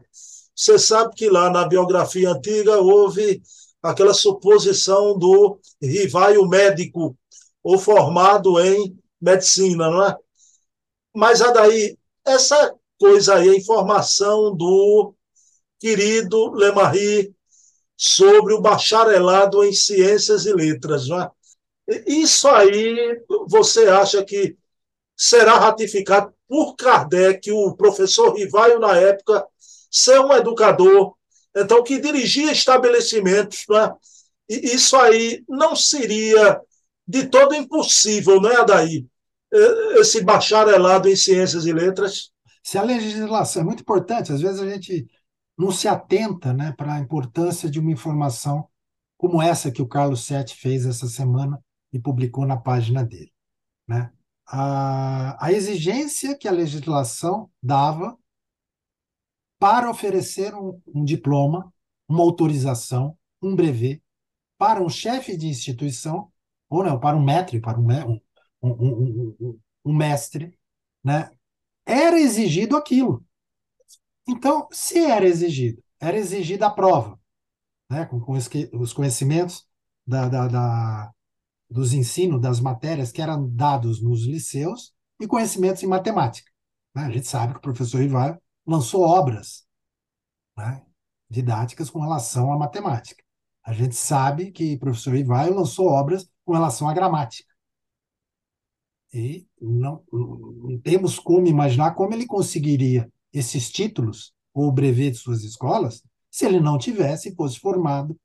Você 0.53 0.77
sabe 0.77 1.15
que 1.15 1.29
lá 1.29 1.49
na 1.49 1.65
biografia 1.67 2.31
antiga 2.31 2.77
houve 2.79 3.41
aquela 3.81 4.13
suposição 4.13 5.17
do 5.17 5.59
rival 5.81 6.47
médico 6.47 7.17
ou 7.63 7.77
formado 7.79 8.59
em 8.59 8.97
medicina, 9.19 9.89
não 9.89 10.05
é? 10.05 10.15
Mas, 11.13 11.41
Adaí, 11.41 11.97
essa 12.25 12.75
coisa 12.99 13.35
aí, 13.35 13.49
a 13.49 13.55
informação 13.55 14.55
do 14.55 15.13
querido 15.79 16.51
Lemarie 16.51 17.33
sobre 17.97 18.53
o 18.53 18.61
bacharelado 18.61 19.63
em 19.63 19.71
ciências 19.71 20.45
e 20.45 20.53
letras, 20.53 21.07
não 21.07 21.21
é? 21.21 21.31
Isso 22.07 22.47
aí, 22.47 23.23
você 23.47 23.87
acha 23.87 24.23
que 24.23 24.57
será 25.15 25.57
ratificado 25.57 26.33
por 26.47 26.75
Kardec, 26.75 27.51
o 27.51 27.75
professor 27.75 28.35
Rivaio, 28.35 28.79
na 28.79 28.95
época, 28.95 29.45
ser 29.89 30.19
um 30.19 30.33
educador, 30.33 31.15
então, 31.55 31.81
que 31.83 31.99
dirigia 31.99 32.51
estabelecimentos, 32.51 33.63
né? 33.69 33.93
E 34.49 34.75
isso 34.75 34.95
aí 34.97 35.43
não 35.47 35.75
seria 35.75 36.59
de 37.07 37.27
todo 37.27 37.55
impossível, 37.55 38.41
não 38.41 38.49
é, 38.49 38.57
Adaí? 38.57 39.07
Esse 39.97 40.21
bacharelado 40.21 41.07
em 41.07 41.15
ciências 41.15 41.65
e 41.65 41.71
letras. 41.71 42.31
Se 42.61 42.77
a 42.77 42.83
legislação 42.83 43.61
é 43.61 43.65
muito 43.65 43.81
importante, 43.81 44.33
às 44.33 44.41
vezes 44.41 44.59
a 44.59 44.69
gente 44.69 45.07
não 45.57 45.71
se 45.71 45.87
atenta 45.87 46.51
né, 46.51 46.73
para 46.77 46.95
a 46.95 46.99
importância 46.99 47.69
de 47.69 47.79
uma 47.79 47.91
informação 47.91 48.67
como 49.17 49.41
essa 49.41 49.71
que 49.71 49.81
o 49.81 49.87
Carlos 49.87 50.25
Sete 50.25 50.55
fez 50.55 50.85
essa 50.85 51.07
semana 51.07 51.63
e 51.95 51.99
publicou 51.99 52.45
na 52.45 52.57
página 52.57 53.05
dele. 53.05 53.31
Né? 53.87 54.11
A, 54.45 55.45
a 55.45 55.51
exigência 55.53 56.37
que 56.37 56.45
a 56.45 56.51
legislação 56.51 57.49
dava 57.63 58.17
para 59.57 59.89
oferecer 59.89 60.53
um, 60.53 60.81
um 60.93 61.05
diploma, 61.05 61.73
uma 62.05 62.21
autorização, 62.21 63.17
um 63.41 63.55
brevet 63.55 64.03
para 64.57 64.83
um 64.83 64.89
chefe 64.89 65.37
de 65.37 65.47
instituição, 65.47 66.29
ou 66.69 66.83
não, 66.83 66.99
para 66.99 67.15
um 67.15 67.23
mestre, 67.23 67.61
para 67.61 67.79
um, 67.79 68.19
um, 68.61 69.57
um, 69.85 69.93
mestre, 69.93 70.59
né? 71.01 71.31
era 71.85 72.19
exigido 72.19 72.75
aquilo. 72.75 73.25
Então, 74.27 74.67
se 74.69 74.99
era 74.99 75.25
exigido, 75.25 75.81
era 75.97 76.17
exigida 76.17 76.67
a 76.67 76.71
prova, 76.71 77.17
né? 77.89 78.05
com, 78.05 78.19
com 78.19 78.33
os 78.33 78.91
conhecimentos 78.91 79.65
da, 80.05 80.27
da, 80.27 80.47
da, 80.47 81.14
dos 81.69 81.93
ensinos 81.93 82.41
das 82.41 82.59
matérias 82.59 83.11
que 83.11 83.21
eram 83.21 83.49
dados 83.49 84.01
nos 84.01 84.25
liceus 84.25 84.93
e 85.19 85.27
conhecimentos 85.27 85.81
em 85.83 85.87
matemática. 85.87 86.51
Né? 86.93 87.03
A 87.03 87.11
gente 87.11 87.27
sabe 87.27 87.53
que 87.53 87.59
o 87.59 87.61
professor 87.61 88.01
Ivar 88.01 88.39
lançou 88.65 89.01
obras 89.01 89.65
né, 90.57 90.83
didáticas 91.29 91.89
com 91.89 91.99
relação 91.99 92.51
à 92.51 92.57
matemática. 92.57 93.23
A 93.63 93.73
gente 93.73 93.95
sabe 93.95 94.51
que 94.51 94.75
o 94.75 94.79
professor 94.79 95.15
Ivar 95.15 95.49
lançou 95.49 95.87
obras 95.87 96.29
com 96.43 96.53
relação 96.53 96.87
à 96.87 96.93
gramática. 96.93 97.53
E 99.13 99.47
não, 99.61 100.03
não 100.11 100.79
temos 100.81 101.17
como 101.17 101.47
imaginar 101.47 101.95
como 101.95 102.13
ele 102.13 102.27
conseguiria 102.27 103.11
esses 103.33 103.71
títulos 103.71 104.33
ou 104.53 104.71
brevet 104.71 105.11
de 105.11 105.17
suas 105.17 105.43
escolas 105.43 106.03
se 106.29 106.45
ele 106.45 106.59
não 106.59 106.77
tivesse 106.77 107.33
fosse 107.33 107.59
formado 107.59 108.19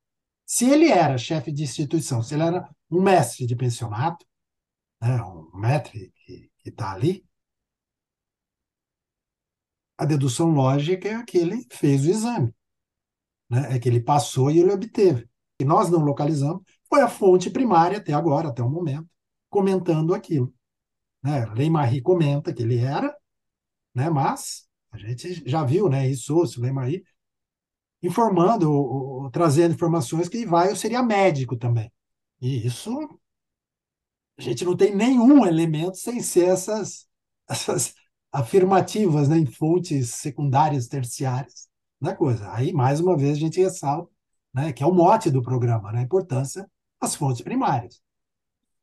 se 0.51 0.69
ele 0.69 0.89
era 0.91 1.17
chefe 1.17 1.53
de 1.53 1.63
instituição, 1.63 2.25
se 2.25 2.35
ele 2.35 2.43
era 2.43 2.69
um 2.91 3.01
mestre 3.01 3.47
de 3.47 3.55
pensionato, 3.55 4.27
né, 5.01 5.23
um 5.23 5.49
mestre 5.57 6.13
que 6.27 6.51
está 6.65 6.91
ali, 6.91 7.25
a 9.97 10.05
dedução 10.05 10.51
lógica 10.51 11.09
é 11.09 11.23
que 11.23 11.39
ele 11.39 11.65
fez 11.71 12.05
o 12.05 12.11
exame. 12.11 12.53
né, 13.49 13.77
é 13.77 13.79
que 13.79 13.89
ele 13.89 14.01
passou 14.01 14.51
e 14.51 14.59
ele 14.59 14.73
obteve. 14.73 15.31
E 15.61 15.65
nós 15.65 15.89
não 15.89 16.01
localizamos, 16.01 16.65
foi 16.89 17.01
a 17.01 17.09
fonte 17.09 17.49
primária 17.49 17.99
até 17.99 18.13
agora, 18.13 18.49
até 18.49 18.61
o 18.61 18.69
momento, 18.69 19.09
comentando 19.49 20.13
aquilo. 20.13 20.53
Né? 21.23 21.47
Lei 21.55 21.71
comenta 22.03 22.53
que 22.53 22.65
ele 22.65 22.79
era, 22.79 23.17
né, 23.95 24.11
mas 24.11 24.69
a 24.91 24.99
gente 24.99 25.49
já 25.49 25.63
viu, 25.63 25.89
né, 25.89 26.09
isso, 26.09 26.35
o 26.37 26.61
Lei 26.61 26.73
informando, 28.03 28.73
ou, 28.73 29.23
ou, 29.23 29.31
trazendo 29.31 29.75
informações 29.75 30.29
que 30.29 30.47
vai, 30.47 30.71
eu 30.71 30.77
seria 30.77 31.03
médico 31.03 31.57
também. 31.57 31.93
E 32.41 32.67
isso 32.67 32.91
a 34.39 34.43
gente 34.43 34.65
não 34.65 34.77
tem 34.77 34.95
nenhum 34.95 35.47
elemento 35.47 35.97
sem 35.99 36.21
ser 36.21 36.49
essas, 36.49 37.07
essas 37.49 37.95
afirmativas 38.33 39.29
né, 39.29 39.39
em 39.39 39.47
fontes 39.47 40.15
secundárias, 40.15 40.89
terciárias 40.89 41.69
da 42.01 42.15
coisa. 42.17 42.51
Aí, 42.53 42.73
mais 42.73 43.01
uma 43.01 43.17
vez, 43.17 43.37
a 43.37 43.41
gente 43.41 43.61
ressalta 43.61 44.11
né, 44.53 44.73
que 44.73 44.83
é 44.83 44.87
o 44.87 44.95
mote 44.95 45.31
do 45.31 45.43
programa, 45.43 45.93
né, 45.93 46.01
a 46.01 46.03
importância 46.03 46.69
das 47.01 47.15
fontes 47.15 47.43
primárias. 47.43 48.01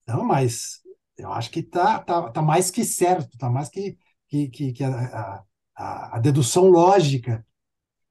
Então, 0.03 0.23
mas 0.23 0.81
eu 1.17 1.31
acho 1.31 1.51
que 1.51 1.59
está 1.59 1.99
tá, 1.99 2.31
tá 2.31 2.41
mais 2.41 2.71
que 2.71 2.85
certo, 2.85 3.33
está 3.33 3.49
mais 3.49 3.69
que, 3.69 3.97
que, 4.27 4.49
que, 4.49 4.73
que 4.73 4.83
a, 4.83 5.43
a, 5.75 6.17
a, 6.17 6.19
dedução 6.19 6.69
lógica, 6.69 7.45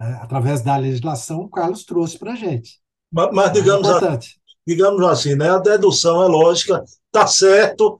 né, 0.00 0.18
através 0.22 0.62
da 0.62 0.76
legislação, 0.76 1.40
o 1.40 1.48
Carlos 1.48 1.84
trouxe 1.84 2.18
para 2.18 2.32
a 2.32 2.36
gente. 2.36 2.80
Mas, 3.10 3.28
mas 3.32 3.52
digamos, 3.52 3.88
é 3.88 4.18
digamos 4.66 5.02
assim, 5.06 5.34
né, 5.34 5.50
a 5.50 5.58
dedução 5.58 6.22
é 6.22 6.26
lógica, 6.26 6.84
está 7.06 7.26
certo, 7.26 7.98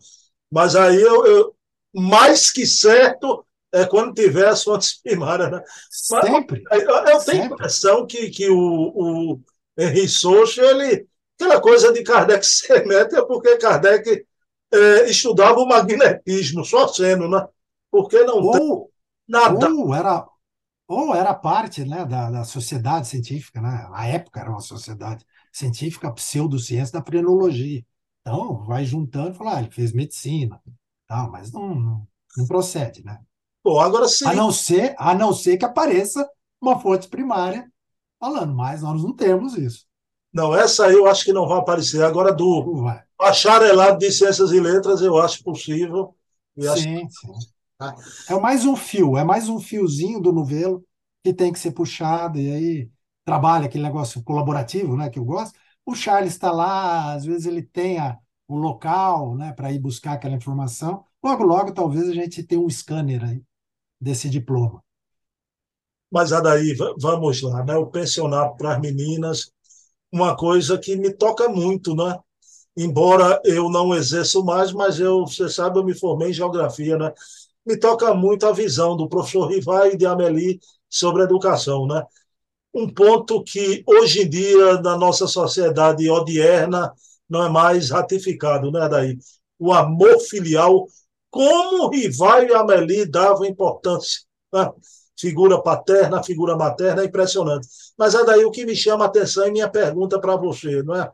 mas 0.51 0.75
aí 0.75 1.01
eu, 1.01 1.25
eu, 1.27 1.57
mais 1.95 2.51
que 2.51 2.67
certo 2.67 3.47
é 3.73 3.85
quando 3.85 4.15
tiver 4.15 4.49
as 4.49 4.63
fontes 4.63 5.01
primárias. 5.03 5.51
Né? 5.51 5.63
Sempre. 5.91 6.63
Mas, 6.69 6.83
eu, 6.83 6.91
eu 6.91 7.05
tenho 7.05 7.21
Sempre. 7.21 7.41
a 7.41 7.47
impressão 7.47 8.07
que, 8.07 8.31
que 8.31 8.49
o, 8.49 8.59
o 8.59 9.41
Henri 9.79 10.09
Soucha, 10.09 10.63
ele, 10.63 11.07
aquela 11.39 11.61
coisa 11.61 11.93
de 11.93 12.03
Kardec 12.03 12.45
ser 12.47 12.87
meta 12.87 13.19
é 13.19 13.25
porque 13.25 13.57
Kardec 13.59 14.27
é, 14.73 15.11
estudava 15.11 15.61
o 15.61 15.69
magnetismo, 15.69 16.65
só 16.65 16.89
sendo, 16.89 17.29
né? 17.29 17.47
Porque 17.91 18.23
não 18.25 18.41
ou, 18.43 18.53
tem 18.53 18.91
nada. 19.29 19.69
Ou 19.69 19.95
era, 19.95 20.27
ou 20.89 21.15
era 21.15 21.35
parte 21.35 21.85
né, 21.85 22.05
da, 22.05 22.31
da 22.31 22.45
sociedade 22.45 23.09
científica, 23.09 23.61
né? 23.61 23.89
na 23.91 24.07
época 24.07 24.41
era 24.41 24.51
uma 24.51 24.61
sociedade 24.61 25.25
científica, 25.53 26.13
pseudociência 26.13 26.99
da 26.99 27.05
frenologia. 27.05 27.85
Então, 28.21 28.65
vai 28.65 28.85
juntando 28.85 29.31
e 29.31 29.35
fala, 29.35 29.57
ah, 29.57 29.61
ele 29.61 29.71
fez 29.71 29.93
medicina, 29.93 30.61
tal, 31.07 31.31
mas 31.31 31.53
não, 31.53 31.75
não, 31.75 32.09
não 32.37 32.47
procede, 32.47 33.05
né? 33.05 33.21
Bom, 33.65 33.81
agora 33.81 34.07
sim. 34.07 34.27
A 34.27 34.35
não, 34.35 34.53
ser, 34.53 34.95
a 34.99 35.15
não 35.15 35.33
ser 35.33 35.57
que 35.57 35.65
apareça 35.65 36.29
uma 36.61 36.79
fonte 36.79 37.09
primária 37.09 37.71
falando, 38.19 38.55
mas 38.55 38.83
nós 38.83 39.03
não 39.03 39.15
temos 39.15 39.57
isso. 39.57 39.87
Não, 40.33 40.55
essa 40.55 40.91
eu 40.91 41.07
acho 41.07 41.25
que 41.25 41.33
não 41.33 41.49
vai 41.49 41.59
aparecer. 41.59 42.05
Agora, 42.05 42.33
do 42.33 42.85
bacharelado 43.19 43.99
de 43.99 44.13
Ciências 44.13 44.53
e 44.53 44.61
Letras, 44.61 45.01
eu 45.01 45.17
acho 45.19 45.43
possível. 45.43 46.15
sim, 46.57 46.69
acho... 46.69 46.83
sim. 46.83 47.56
É 48.29 48.35
mais 48.39 48.65
um 48.65 48.77
fio, 48.77 49.17
é 49.17 49.25
mais 49.25 49.49
um 49.49 49.59
fiozinho 49.61 50.21
do 50.21 50.33
novelo 50.33 50.85
que 51.23 51.33
tem 51.35 51.53
que 51.53 51.59
ser 51.59 51.73
puxado, 51.73 52.39
e 52.39 52.51
aí 52.53 52.91
trabalha 53.25 53.67
aquele 53.67 53.85
negócio 53.85 54.23
colaborativo, 54.23 54.97
né, 54.97 55.11
que 55.11 55.19
eu 55.19 55.25
gosto. 55.25 55.59
O 55.85 55.95
Charles 55.95 56.33
está 56.33 56.51
lá, 56.53 57.13
às 57.15 57.25
vezes 57.25 57.47
ele 57.47 57.63
tem 57.63 57.99
o 58.49 58.57
local, 58.57 59.35
né, 59.37 59.53
para 59.53 59.73
ir 59.73 59.79
buscar 59.79 60.13
aquela 60.13 60.35
informação. 60.37 61.05
Logo, 61.23 61.43
logo, 61.45 61.73
talvez 61.73 62.09
a 62.09 62.15
gente 62.15 62.43
tenha 62.45 62.61
um 62.61 62.71
scanner 62.71 63.25
aí 63.25 63.43
desse 64.01 64.31
diploma. 64.31 64.83
Mas, 66.11 66.33
Adaí, 66.33 66.75
vamos 66.99 67.43
lá, 67.43 67.65
né? 67.65 67.77
O 67.77 67.87
pensionato 67.87 68.57
para 68.57 68.75
as 68.77 68.81
meninas, 68.81 69.51
uma 70.13 70.37
coisa 70.37 70.79
que 70.79 70.97
me 70.97 71.13
toca 71.13 71.49
muito, 71.49 71.95
né? 71.95 72.19
Embora 72.77 73.41
eu 73.45 73.71
não 73.71 73.95
exerça 73.95 74.41
mais, 74.43 74.73
mas 74.73 75.01
eu, 75.01 75.27
você 75.27 75.49
sabe, 75.49 75.79
eu 75.79 75.85
me 75.85 75.95
formei 75.99 76.31
em 76.31 76.35
geografia, 76.35 76.99
né? 76.99 77.13
Me 77.67 77.77
toca 77.77 78.15
muito 78.15 78.47
a 78.47 78.53
visão 78.53 78.97
do 78.97 79.09
professor 79.09 79.49
Rivai 79.49 79.93
e 79.93 79.97
de 79.97 80.07
Amélie 80.07 80.61
sobre 80.89 81.23
a 81.23 81.25
educação, 81.25 81.87
né? 81.87 82.03
um 82.77 82.93
ponto 82.93 83.43
que 83.43 83.83
hoje 83.87 84.23
em 84.23 84.29
dia 84.29 84.81
na 84.83 84.99
nossa 84.99 85.27
sociedade 85.27 86.09
odierna 86.11 86.93
não 87.29 87.47
é 87.47 87.49
mais 87.49 87.91
ratificado, 87.91 88.71
né, 88.71 88.87
daí? 88.87 89.19
O 89.59 89.73
amor 89.73 90.21
filial, 90.21 90.87
como 91.31 91.89
Rival 91.89 92.45
e 92.45 92.55
Amélie 92.55 93.07
davam 93.07 93.47
importância, 93.47 94.21
né? 94.53 94.71
figura 95.19 95.61
paterna, 95.63 96.23
figura 96.23 96.55
materna, 96.55 97.03
é 97.03 97.07
impressionante. 97.07 97.67
Mas 97.97 98.15
é 98.15 98.23
daí 98.25 98.45
o 98.45 98.51
que 98.51 98.67
me 98.67 98.77
chama 98.77 99.05
a 99.05 99.09
atenção 99.09 99.47
e 99.47 99.51
minha 99.51 99.71
pergunta 99.71 100.21
para 100.21 100.37
você, 100.37 100.83
não 100.83 100.95
é? 100.95 101.11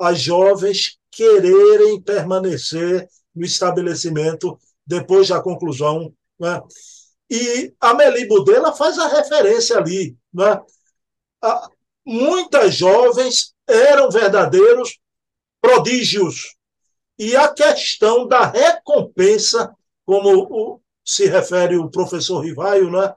As 0.00 0.18
jovens 0.20 0.98
quererem 1.10 2.00
permanecer 2.00 3.06
no 3.34 3.44
estabelecimento 3.44 4.58
depois 4.86 5.28
da 5.28 5.40
conclusão, 5.40 6.12
né? 6.38 6.60
E 7.30 7.72
Amélie 7.80 8.26
Budela 8.26 8.74
faz 8.74 8.98
a 8.98 9.08
referência 9.08 9.78
ali, 9.78 10.14
né? 10.32 10.60
muitas 12.04 12.74
jovens 12.74 13.54
eram 13.66 14.10
verdadeiros 14.10 14.98
prodígios. 15.60 16.56
E 17.18 17.34
a 17.36 17.48
questão 17.48 18.26
da 18.26 18.44
recompensa, 18.44 19.74
como 20.04 20.46
o, 20.50 20.80
se 21.04 21.26
refere 21.26 21.76
o 21.76 21.90
professor 21.90 22.40
Rivaio, 22.40 22.90
né? 22.90 23.14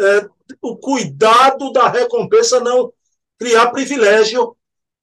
É, 0.00 0.28
o 0.62 0.76
cuidado 0.76 1.72
da 1.72 1.88
recompensa 1.88 2.60
não 2.60 2.92
criar 3.38 3.70
privilégio. 3.70 4.56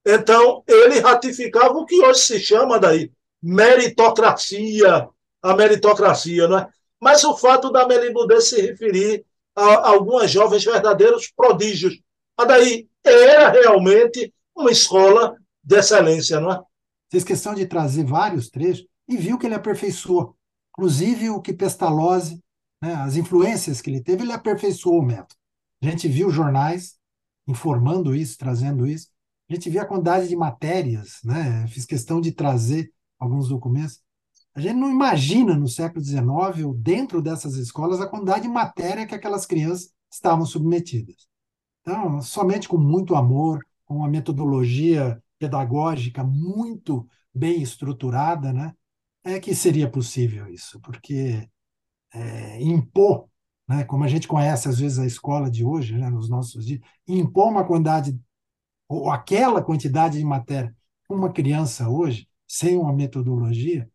Então, 0.06 0.64
ele 0.68 1.00
ratificava 1.00 1.74
o 1.74 1.86
que 1.86 2.00
hoje 2.02 2.22
se 2.22 2.40
chama 2.40 2.80
daí 2.80 3.12
meritocracia, 3.42 5.08
a 5.46 5.56
meritocracia, 5.56 6.48
né? 6.48 6.68
Mas 7.00 7.24
o 7.24 7.38
fato 7.38 7.72
da 7.72 7.88
Melibudê 7.88 8.42
se 8.42 8.60
referir 8.62 9.26
a 9.56 9.90
algumas 9.90 10.32
jovens 10.32 10.66
verdadeiros 10.66 11.32
prodígios. 11.36 12.00
A 12.36 12.46
daí 12.46 12.90
era 13.04 13.50
realmente 13.50 14.34
uma 14.56 14.72
escola 14.72 15.38
de 15.64 15.76
excelência, 15.76 16.40
não 16.40 16.52
é? 16.52 16.62
Fez 17.12 17.24
questão 17.24 17.54
de 17.54 17.66
trazer 17.68 18.04
vários 18.04 18.50
trechos 18.50 18.86
e 19.08 19.16
viu 19.16 19.38
que 19.38 19.46
ele 19.46 19.54
aperfeiçoou. 19.54 20.36
Inclusive 20.72 21.30
o 21.30 21.40
que 21.40 21.54
Pestalozzi, 21.54 22.44
né, 22.82 22.96
as 22.96 23.16
influências 23.16 23.82
que 23.82 23.90
ele 23.90 24.02
teve, 24.02 24.24
ele 24.24 24.34
aperfeiçoou 24.34 25.00
o 25.00 25.06
método. 25.06 25.36
A 25.82 25.86
gente 25.86 26.08
viu 26.08 26.32
jornais 26.32 26.96
informando 27.48 28.16
isso, 28.16 28.38
trazendo 28.38 28.88
isso. 28.88 29.10
A 29.48 29.54
gente 29.54 29.70
viu 29.70 29.82
a 29.82 29.86
quantidade 29.86 30.28
de 30.28 30.36
matérias, 30.36 31.20
né? 31.24 31.68
Fiz 31.68 31.86
questão 31.86 32.20
de 32.20 32.32
trazer 32.32 32.92
alguns 33.20 33.48
documentos. 33.48 34.02
A 34.56 34.62
gente 34.62 34.76
não 34.76 34.90
imagina 34.90 35.54
no 35.56 35.68
século 35.68 36.04
XIX, 36.04 36.66
ou 36.66 36.74
dentro 36.74 37.22
dessas 37.22 37.56
escolas, 37.56 38.00
a 38.00 38.08
quantidade 38.08 38.44
de 38.44 38.48
matéria 38.48 39.06
que 39.06 39.14
aquelas 39.14 39.46
crianças 39.46 39.94
estavam 40.10 40.46
submetidas. 40.46 41.28
Então, 41.82 42.22
somente 42.22 42.68
com 42.68 42.78
muito 42.78 43.16
amor, 43.16 43.60
com 43.86 43.98
uma 43.98 44.08
metodologia 44.08 45.22
pedagógica 45.38 46.24
muito 46.24 47.08
bem 47.34 47.62
estruturada, 47.62 48.54
né, 48.54 48.74
é 49.24 49.40
que 49.40 49.54
seria 49.54 49.90
possível 49.90 50.48
isso, 50.48 50.80
porque 50.82 51.48
é, 52.14 52.62
impor, 52.64 53.28
né, 53.68 53.84
como 53.84 54.04
a 54.04 54.08
gente 54.08 54.28
conhece 54.28 54.70
às 54.70 54.80
vezes 54.80 55.00
a 55.00 55.06
escola 55.06 55.52
de 55.52 55.66
hoje, 55.66 55.98
né, 55.98 56.10
nos 56.10 56.30
nossos 56.30 56.66
dias, 56.66 56.80
impor 57.08 57.50
uma 57.50 57.66
quantidade 57.66 58.18
ou 58.88 59.10
aquela 59.12 59.62
quantidade 59.62 60.18
de 60.18 60.24
matéria 60.24 60.76
uma 61.10 61.32
criança 61.32 61.90
hoje, 61.90 62.28
sem 62.48 62.78
uma 62.78 62.94
metodologia, 62.94 63.90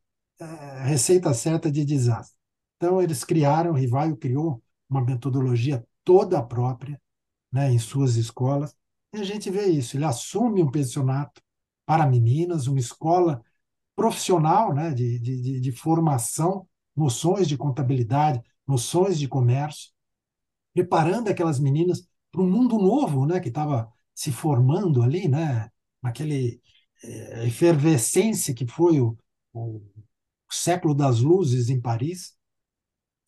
receita 0.85 1.33
certa 1.35 1.71
de 1.71 1.85
desastre. 1.85 2.37
Então, 2.77 3.01
eles 3.01 3.25
criaram, 3.25 3.73
o 3.73 3.75
Rivaio 3.75 4.17
criou 4.17 4.63
uma 4.89 5.05
metodologia 5.05 5.87
toda 6.05 6.43
própria, 6.43 7.01
né, 7.53 7.71
em 7.73 7.79
suas 7.79 8.17
escolas, 8.17 8.75
e 9.13 9.19
a 9.19 9.25
gente 9.25 9.51
vê 9.51 9.67
isso. 9.67 9.97
Ele 9.97 10.05
assume 10.05 10.63
um 10.63 10.71
pensionato 10.71 11.43
para 11.85 12.07
meninas, 12.07 12.67
uma 12.67 12.79
escola 12.79 13.43
profissional 13.95 14.75
né, 14.75 14.93
de, 14.93 15.19
de, 15.19 15.61
de 15.61 15.73
formação, 15.73 16.67
noções 16.97 17.49
de 17.49 17.57
contabilidade, 17.57 18.41
noções 18.67 19.19
de 19.19 19.29
comércio, 19.29 19.91
preparando 20.73 21.29
aquelas 21.29 21.59
meninas 21.61 22.09
para 22.31 22.41
um 22.41 22.51
mundo 22.51 22.79
novo 22.79 23.27
né, 23.27 23.41
que 23.41 23.49
estava 23.49 23.93
se 24.15 24.33
formando 24.33 25.03
ali, 25.03 25.29
né, 25.29 25.71
naquele 26.03 26.61
é, 27.03 27.47
efervescência 27.47 28.55
que 28.55 28.67
foi 28.67 29.01
o, 29.01 29.17
o, 29.53 29.83
século 30.51 30.95
das 30.95 31.21
luzes 31.21 31.69
em 31.69 31.81
Paris, 31.81 32.35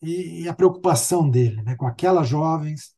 e, 0.03 0.43
e 0.43 0.49
a 0.49 0.55
preocupação 0.55 1.29
dele 1.29 1.63
né, 1.63 1.77
com 1.77 1.87
aquelas 1.87 2.29
jovens, 2.29 2.95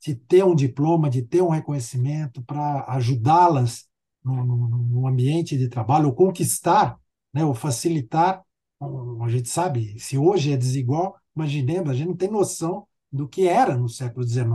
de 0.00 0.14
ter 0.14 0.44
um 0.44 0.54
diploma, 0.54 1.10
de 1.10 1.22
ter 1.22 1.42
um 1.42 1.48
reconhecimento 1.48 2.42
para 2.44 2.84
ajudá-las 2.88 3.88
no, 4.22 4.44
no, 4.44 4.68
no, 4.68 5.06
ambiente 5.06 5.56
de 5.58 5.68
trabalho, 5.68 6.06
ou 6.06 6.14
conquistar, 6.14 6.98
né, 7.34 7.44
ou 7.44 7.54
facilitar. 7.54 8.44
A 8.80 9.28
gente 9.28 9.48
sabe, 9.48 9.98
se 9.98 10.16
hoje 10.16 10.52
é 10.52 10.56
desigual, 10.56 11.16
imaginemos, 11.34 11.90
a 11.90 11.94
gente 11.94 12.08
não 12.08 12.16
tem 12.16 12.30
noção 12.30 12.86
do 13.10 13.28
que 13.28 13.48
era 13.48 13.76
no 13.76 13.88
século 13.88 14.24
XIX. 14.24 14.46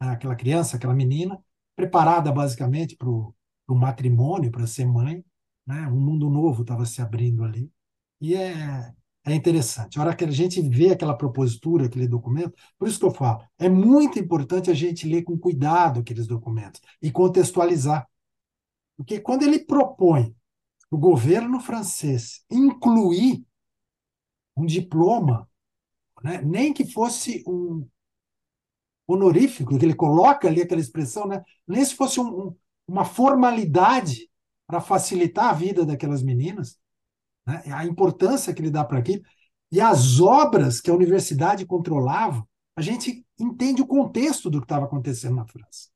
Né? 0.00 0.10
Aquela 0.10 0.36
criança, 0.36 0.76
aquela 0.76 0.94
menina, 0.94 1.42
preparada 1.74 2.30
basicamente 2.32 2.96
para 2.96 3.08
o 3.08 3.34
matrimônio, 3.68 4.50
para 4.50 4.66
ser 4.66 4.86
mãe, 4.86 5.24
né? 5.66 5.88
Um 5.88 6.00
mundo 6.00 6.30
novo 6.30 6.62
estava 6.62 6.86
se 6.86 7.02
abrindo 7.02 7.44
ali. 7.44 7.70
E 8.20 8.34
é, 8.34 8.92
é 9.24 9.34
interessante. 9.34 9.98
A 9.98 10.02
hora 10.02 10.16
que 10.16 10.24
a 10.24 10.30
gente 10.30 10.60
vê 10.62 10.90
aquela 10.90 11.16
propositura, 11.16 11.86
aquele 11.86 12.06
documento, 12.08 12.54
por 12.78 12.88
isso 12.88 12.98
que 12.98 13.04
eu 13.04 13.10
falo, 13.12 13.44
é 13.58 13.68
muito 13.68 14.18
importante 14.18 14.70
a 14.70 14.74
gente 14.74 15.08
ler 15.08 15.22
com 15.22 15.38
cuidado 15.38 16.00
aqueles 16.00 16.26
documentos 16.26 16.80
e 17.02 17.10
contextualizar. 17.10 18.08
Porque 18.96 19.20
quando 19.20 19.42
ele 19.42 19.58
propõe 19.58 20.34
o 20.90 20.96
governo 20.96 21.60
francês 21.60 22.44
incluir 22.50 23.44
um 24.56 24.64
diploma, 24.64 25.48
né, 26.22 26.40
nem 26.42 26.72
que 26.72 26.90
fosse 26.90 27.44
um 27.46 27.86
honorífico, 29.06 29.78
que 29.78 29.84
ele 29.84 29.94
coloca 29.94 30.48
ali 30.48 30.62
aquela 30.62 30.80
expressão, 30.80 31.26
né, 31.26 31.42
nem 31.66 31.84
se 31.84 31.94
fosse 31.94 32.18
um, 32.20 32.26
um, 32.26 32.56
uma 32.88 33.04
formalidade 33.04 34.30
para 34.66 34.80
facilitar 34.80 35.50
a 35.50 35.52
vida 35.52 35.84
daquelas 35.84 36.22
meninas, 36.22 36.78
né, 37.46 37.62
a 37.72 37.84
importância 37.84 38.52
que 38.52 38.60
ele 38.60 38.70
dá 38.70 38.84
para 38.84 38.98
aquilo, 38.98 39.22
e 39.70 39.80
as 39.80 40.20
obras 40.20 40.80
que 40.80 40.90
a 40.90 40.94
universidade 40.94 41.66
controlava, 41.66 42.46
a 42.76 42.82
gente 42.82 43.26
entende 43.38 43.82
o 43.82 43.86
contexto 43.86 44.50
do 44.50 44.58
que 44.60 44.64
estava 44.64 44.84
acontecendo 44.84 45.36
na 45.36 45.46
França. 45.46 45.88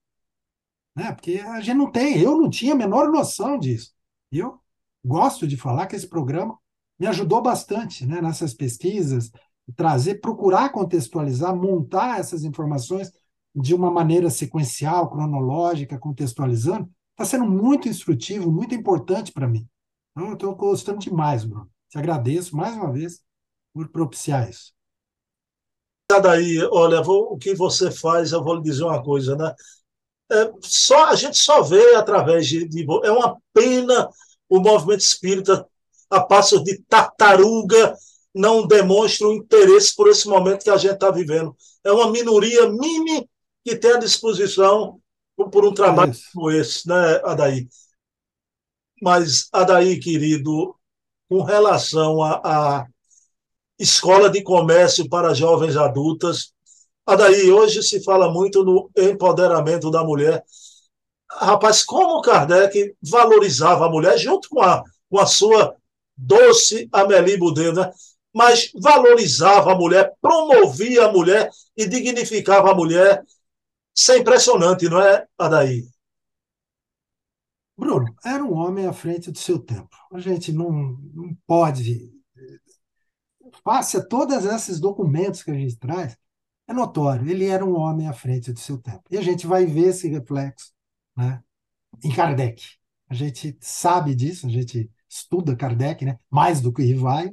Né? 0.96 1.12
Porque 1.12 1.38
a 1.38 1.60
gente 1.60 1.76
não 1.76 1.90
tem, 1.90 2.18
eu 2.18 2.36
não 2.36 2.50
tinha 2.50 2.72
a 2.72 2.76
menor 2.76 3.10
noção 3.10 3.58
disso. 3.58 3.92
Eu 4.32 4.60
gosto 5.04 5.46
de 5.46 5.56
falar 5.56 5.86
que 5.86 5.96
esse 5.96 6.08
programa 6.08 6.58
me 6.98 7.06
ajudou 7.06 7.40
bastante 7.42 8.06
né, 8.06 8.20
nessas 8.20 8.52
pesquisas, 8.52 9.30
trazer, 9.76 10.20
procurar 10.20 10.70
contextualizar, 10.70 11.54
montar 11.54 12.18
essas 12.18 12.44
informações 12.44 13.10
de 13.54 13.74
uma 13.74 13.90
maneira 13.90 14.30
sequencial, 14.30 15.10
cronológica, 15.10 15.98
contextualizando, 15.98 16.90
está 17.12 17.24
sendo 17.24 17.48
muito 17.48 17.88
instrutivo, 17.88 18.50
muito 18.50 18.74
importante 18.74 19.32
para 19.32 19.48
mim. 19.48 19.66
Então, 20.20 20.28
eu 20.28 20.34
estou 20.34 20.54
gostando 20.54 20.98
demais, 20.98 21.44
Bruno. 21.44 21.70
Te 21.88 21.96
agradeço 21.96 22.54
mais 22.54 22.74
uma 22.74 22.92
vez 22.92 23.22
por 23.72 23.88
propiciar 23.88 24.50
isso. 24.50 24.74
Daí, 26.22 26.58
olha, 26.70 27.00
vou, 27.00 27.32
o 27.32 27.38
que 27.38 27.54
você 27.54 27.90
faz, 27.90 28.32
eu 28.32 28.44
vou 28.44 28.56
lhe 28.56 28.62
dizer 28.62 28.84
uma 28.84 29.02
coisa, 29.02 29.34
né? 29.34 29.54
É, 30.30 30.52
só, 30.60 31.06
a 31.06 31.14
gente 31.14 31.38
só 31.38 31.62
vê 31.62 31.94
através 31.94 32.46
de, 32.46 32.68
de. 32.68 32.84
É 33.02 33.10
uma 33.10 33.38
pena 33.54 34.10
o 34.48 34.60
movimento 34.60 35.00
espírita, 35.00 35.66
a 36.10 36.20
passos 36.20 36.62
de 36.64 36.82
tartaruga, 36.82 37.94
não 38.34 38.66
demonstra 38.66 39.26
o 39.26 39.32
interesse 39.32 39.94
por 39.96 40.08
esse 40.08 40.28
momento 40.28 40.64
que 40.64 40.70
a 40.70 40.76
gente 40.76 40.94
está 40.94 41.10
vivendo. 41.10 41.56
É 41.82 41.92
uma 41.92 42.10
minoria 42.10 42.68
mini 42.68 43.26
que 43.64 43.74
tem 43.74 43.92
a 43.92 43.98
disposição 43.98 45.00
por 45.34 45.64
um 45.64 45.72
trabalho 45.72 46.12
é 46.12 46.32
como 46.34 46.50
esse, 46.50 46.86
né, 46.86 47.20
Adaí? 47.24 47.66
Mas, 49.00 49.48
Adaí, 49.52 49.98
querido, 49.98 50.74
com 51.28 51.42
relação 51.42 52.22
à 52.22 52.86
escola 53.78 54.28
de 54.28 54.42
comércio 54.42 55.08
para 55.08 55.34
jovens 55.34 55.76
adultas, 55.76 56.52
Adaí, 57.06 57.50
hoje 57.50 57.82
se 57.82 58.02
fala 58.04 58.30
muito 58.30 58.64
no 58.64 58.90
empoderamento 58.96 59.90
da 59.90 60.04
mulher. 60.04 60.44
Rapaz, 61.30 61.82
como 61.82 62.20
Kardec 62.20 62.94
valorizava 63.02 63.86
a 63.86 63.90
mulher 63.90 64.18
junto 64.18 64.48
com 64.48 64.60
a, 64.60 64.82
com 65.08 65.18
a 65.18 65.26
sua 65.26 65.74
doce 66.16 66.88
Amélie 66.92 67.38
Boudin, 67.38 67.72
né? 67.72 67.90
mas 68.34 68.70
valorizava 68.74 69.72
a 69.72 69.74
mulher, 69.74 70.12
promovia 70.20 71.06
a 71.06 71.12
mulher 71.12 71.50
e 71.76 71.86
dignificava 71.86 72.70
a 72.70 72.74
mulher. 72.74 73.22
Isso 73.94 74.12
é 74.12 74.18
impressionante, 74.18 74.88
não 74.88 75.00
é, 75.00 75.26
Adaí? 75.38 75.84
Bruno, 77.80 78.14
era 78.22 78.44
um 78.44 78.52
homem 78.52 78.84
à 78.86 78.92
frente 78.92 79.30
do 79.30 79.38
seu 79.38 79.58
tempo. 79.58 79.88
A 80.12 80.20
gente 80.20 80.52
não, 80.52 80.70
não 81.14 81.34
pode. 81.46 82.12
Face 83.64 83.96
a 83.96 84.04
todos 84.04 84.44
esses 84.44 84.78
documentos 84.78 85.42
que 85.42 85.50
a 85.50 85.54
gente 85.54 85.78
traz, 85.78 86.14
é 86.68 86.74
notório, 86.74 87.26
ele 87.28 87.46
era 87.46 87.64
um 87.64 87.74
homem 87.74 88.06
à 88.06 88.12
frente 88.12 88.52
do 88.52 88.60
seu 88.60 88.76
tempo. 88.76 89.02
E 89.10 89.16
a 89.16 89.22
gente 89.22 89.46
vai 89.46 89.64
ver 89.64 89.88
esse 89.88 90.08
reflexo 90.08 90.72
né, 91.16 91.42
em 92.04 92.12
Kardec. 92.12 92.62
A 93.08 93.14
gente 93.14 93.56
sabe 93.62 94.14
disso, 94.14 94.46
a 94.46 94.50
gente 94.50 94.90
estuda 95.08 95.56
Kardec 95.56 96.04
né, 96.04 96.18
mais 96.30 96.60
do 96.60 96.72
que 96.72 96.82
Rivai, 96.82 97.30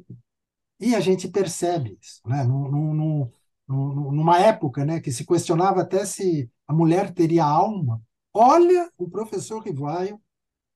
e 0.79 0.95
a 0.95 1.01
gente 1.01 1.27
percebe 1.27 1.99
isso. 2.01 2.21
Né, 2.25 2.45
num, 2.45 2.93
num, 2.93 3.31
numa 3.67 4.39
época 4.39 4.85
né, 4.85 5.01
que 5.01 5.11
se 5.11 5.25
questionava 5.25 5.81
até 5.81 6.05
se 6.05 6.49
a 6.65 6.73
mulher 6.73 7.13
teria 7.13 7.43
alma. 7.43 8.01
Olha 8.33 8.89
o 8.97 9.09
professor 9.09 9.61
Rivaio 9.61 10.19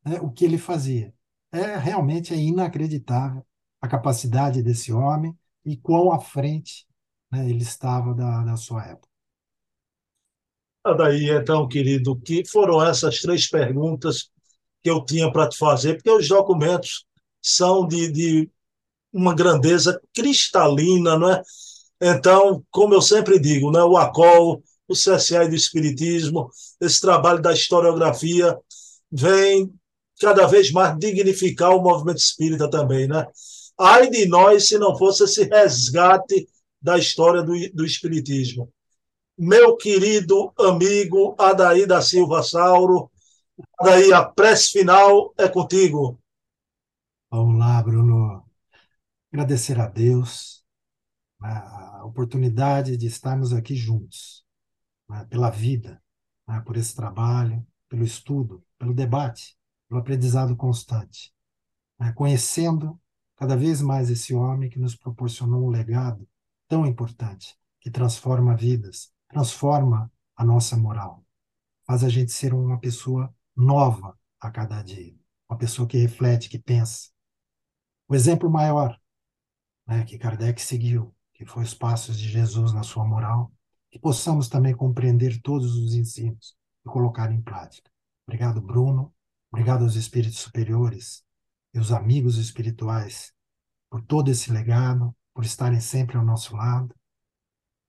né, 0.05 0.19
o 0.21 0.31
que 0.31 0.45
ele 0.45 0.57
fazia. 0.57 1.13
É 1.51 1.77
realmente 1.77 2.33
é 2.33 2.37
inacreditável 2.37 3.45
a 3.81 3.87
capacidade 3.87 4.61
desse 4.63 4.93
homem 4.93 5.37
e 5.65 5.75
quão 5.77 6.11
à 6.11 6.19
frente 6.19 6.87
né, 7.31 7.49
ele 7.49 7.63
estava 7.63 8.13
da, 8.13 8.43
da 8.43 8.57
sua 8.57 8.85
época. 8.85 9.09
Daí, 10.97 11.29
então, 11.29 11.67
querido, 11.67 12.19
que 12.19 12.43
foram 12.45 12.83
essas 12.83 13.21
três 13.21 13.47
perguntas 13.47 14.29
que 14.81 14.89
eu 14.89 15.05
tinha 15.05 15.31
para 15.31 15.47
te 15.47 15.57
fazer, 15.57 15.95
porque 15.95 16.09
os 16.09 16.27
documentos 16.27 17.05
são 17.41 17.87
de, 17.87 18.11
de 18.11 18.51
uma 19.13 19.35
grandeza 19.35 20.01
cristalina, 20.13 21.17
não 21.17 21.29
é? 21.31 21.41
Então, 22.01 22.65
como 22.71 22.95
eu 22.95 23.01
sempre 23.01 23.39
digo, 23.39 23.71
né, 23.71 23.83
o 23.83 23.95
ACOL, 23.95 24.63
o 24.87 24.93
CSA 24.93 25.47
do 25.47 25.55
Espiritismo, 25.55 26.49
esse 26.79 26.99
trabalho 26.99 27.41
da 27.41 27.53
historiografia 27.53 28.57
vem 29.11 29.71
cada 30.21 30.45
vez 30.45 30.71
mais 30.71 30.97
dignificar 30.99 31.75
o 31.75 31.81
movimento 31.81 32.19
espírita 32.19 32.69
também, 32.69 33.07
né? 33.07 33.25
Ai 33.77 34.09
de 34.09 34.27
nós 34.27 34.67
se 34.67 34.77
não 34.77 34.95
fosse 34.95 35.23
esse 35.23 35.43
resgate 35.45 36.47
da 36.79 36.97
história 36.97 37.41
do, 37.41 37.53
do 37.73 37.83
espiritismo. 37.83 38.71
Meu 39.37 39.75
querido 39.75 40.53
amigo 40.59 41.35
Adaí 41.39 41.87
da 41.87 42.01
Silva 42.01 42.43
Sauro, 42.43 43.09
Adaí, 43.79 44.13
a 44.13 44.23
prece 44.23 44.71
final 44.71 45.33
é 45.37 45.47
contigo. 45.47 46.19
Vamos 47.31 47.57
lá, 47.57 47.81
Bruno. 47.81 48.45
Agradecer 49.33 49.79
a 49.79 49.87
Deus 49.87 50.63
a 51.41 52.03
oportunidade 52.05 52.95
de 52.95 53.07
estarmos 53.07 53.53
aqui 53.53 53.75
juntos, 53.75 54.43
né, 55.09 55.25
pela 55.27 55.49
vida, 55.49 55.99
né, 56.47 56.61
por 56.63 56.77
esse 56.77 56.95
trabalho, 56.95 57.65
pelo 57.89 58.03
estudo, 58.03 58.63
pelo 58.77 58.93
debate 58.93 59.57
pelo 59.91 59.99
aprendizado 59.99 60.55
constante, 60.55 61.33
né? 61.99 62.13
conhecendo 62.13 62.97
cada 63.35 63.57
vez 63.57 63.81
mais 63.81 64.09
esse 64.09 64.33
homem 64.33 64.69
que 64.69 64.79
nos 64.79 64.95
proporcionou 64.95 65.65
um 65.65 65.69
legado 65.69 66.25
tão 66.65 66.85
importante, 66.85 67.57
que 67.77 67.91
transforma 67.91 68.55
vidas, 68.55 69.11
transforma 69.27 70.09
a 70.33 70.45
nossa 70.45 70.77
moral, 70.77 71.25
faz 71.85 72.05
a 72.05 72.09
gente 72.09 72.31
ser 72.31 72.53
uma 72.53 72.79
pessoa 72.79 73.35
nova 73.53 74.17
a 74.39 74.49
cada 74.49 74.81
dia, 74.81 75.13
uma 75.49 75.57
pessoa 75.57 75.85
que 75.85 75.97
reflete, 75.97 76.47
que 76.47 76.57
pensa. 76.57 77.09
O 78.07 78.15
exemplo 78.15 78.49
maior 78.49 78.97
né, 79.85 80.05
que 80.05 80.17
Kardec 80.17 80.61
seguiu, 80.61 81.13
que 81.33 81.43
foi 81.43 81.63
os 81.63 81.73
passos 81.73 82.17
de 82.17 82.29
Jesus 82.29 82.71
na 82.71 82.83
sua 82.83 83.03
moral, 83.03 83.51
que 83.89 83.99
possamos 83.99 84.47
também 84.47 84.73
compreender 84.73 85.41
todos 85.41 85.75
os 85.75 85.93
ensinos 85.95 86.55
e 86.85 86.87
colocar 86.87 87.29
em 87.29 87.41
prática. 87.41 87.91
Obrigado, 88.25 88.61
Bruno. 88.61 89.13
Obrigado 89.51 89.83
aos 89.83 89.95
espíritos 89.95 90.39
superiores 90.39 91.23
e 91.73 91.79
os 91.79 91.91
amigos 91.91 92.37
espirituais 92.37 93.33
por 93.89 94.01
todo 94.01 94.31
esse 94.31 94.51
legado, 94.51 95.15
por 95.33 95.43
estarem 95.43 95.81
sempre 95.81 96.17
ao 96.17 96.23
nosso 96.23 96.55
lado. 96.55 96.95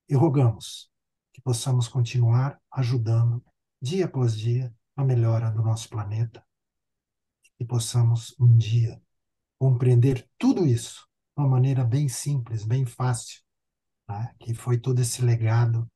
E 0.09 0.14
rogamos 0.14 0.90
que 1.32 1.40
possamos 1.40 1.86
continuar 1.86 2.60
ajudando, 2.72 3.43
dia 3.80 4.06
após 4.06 4.36
dia, 4.36 4.74
a 4.97 5.05
melhora 5.05 5.51
do 5.51 5.62
nosso 5.62 5.89
planeta. 5.89 6.44
E 7.59 7.64
possamos 7.64 8.34
um 8.39 8.56
dia 8.56 9.01
compreender 9.59 10.28
tudo 10.36 10.66
isso 10.66 11.09
de 11.36 11.43
uma 11.43 11.48
maneira 11.48 11.84
bem 11.84 12.09
simples, 12.09 12.64
bem 12.64 12.84
fácil, 12.84 13.40
né? 14.09 14.34
que 14.40 14.52
foi 14.52 14.78
todo 14.78 15.01
esse 15.01 15.22
legado 15.22 15.89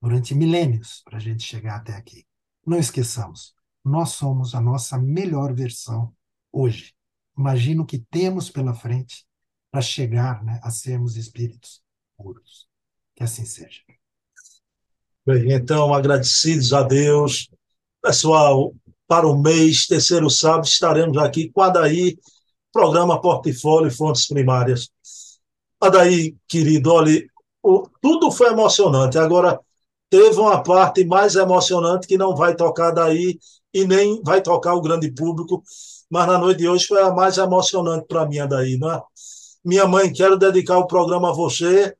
durante 0.00 0.34
milênios 0.34 1.02
para 1.04 1.18
a 1.18 1.20
gente 1.20 1.42
chegar 1.42 1.76
até 1.76 1.94
aqui. 1.94 2.26
Não 2.66 2.78
esqueçamos, 2.78 3.54
nós 3.84 4.10
somos 4.10 4.54
a 4.54 4.60
nossa 4.60 4.98
melhor 4.98 5.54
versão 5.54 6.14
hoje. 6.52 6.94
Imagina 7.36 7.82
o 7.82 7.86
que 7.86 7.98
temos 7.98 8.50
pela 8.50 8.74
frente 8.74 9.24
para 9.70 9.80
chegar 9.80 10.44
né, 10.44 10.60
a 10.62 10.70
sermos 10.70 11.16
espíritos 11.16 11.82
puros. 12.16 12.68
Que 13.14 13.22
assim 13.22 13.44
seja. 13.44 13.80
Bem, 15.26 15.52
então, 15.52 15.94
agradecidos 15.94 16.72
a 16.72 16.82
Deus. 16.82 17.48
Pessoal, 18.02 18.74
para 19.06 19.26
o 19.26 19.40
mês, 19.40 19.86
terceiro 19.86 20.28
sábado, 20.30 20.66
estaremos 20.66 21.16
aqui 21.18 21.50
com 21.50 21.62
a 21.62 21.66
Adaí, 21.66 22.18
programa 22.72 23.20
Portfólio 23.20 23.88
e 23.88 23.94
Fontes 23.94 24.26
Primárias. 24.26 24.90
Adaí, 25.80 26.36
querido, 26.46 26.92
olha, 26.92 27.22
o, 27.62 27.88
tudo 28.00 28.30
foi 28.30 28.48
emocionante. 28.48 29.18
Agora, 29.18 29.58
teve 30.08 30.38
uma 30.38 30.62
parte 30.62 31.04
mais 31.04 31.36
emocionante 31.36 32.06
que 32.06 32.18
não 32.18 32.34
vai 32.34 32.54
tocar 32.54 32.90
daí 32.90 33.38
e 33.72 33.84
nem 33.84 34.20
vai 34.22 34.42
tocar 34.42 34.74
o 34.74 34.80
grande 34.80 35.10
público, 35.12 35.62
mas 36.08 36.26
na 36.26 36.38
noite 36.38 36.58
de 36.58 36.68
hoje 36.68 36.86
foi 36.86 37.00
a 37.00 37.12
mais 37.12 37.38
emocionante 37.38 38.06
para 38.06 38.26
mim 38.26 38.38
daí, 38.48 38.76
não 38.76 38.92
é? 38.92 39.02
Minha 39.64 39.86
mãe, 39.86 40.12
quero 40.12 40.38
dedicar 40.38 40.78
o 40.78 40.86
programa 40.86 41.30
a 41.30 41.34
você 41.34 41.94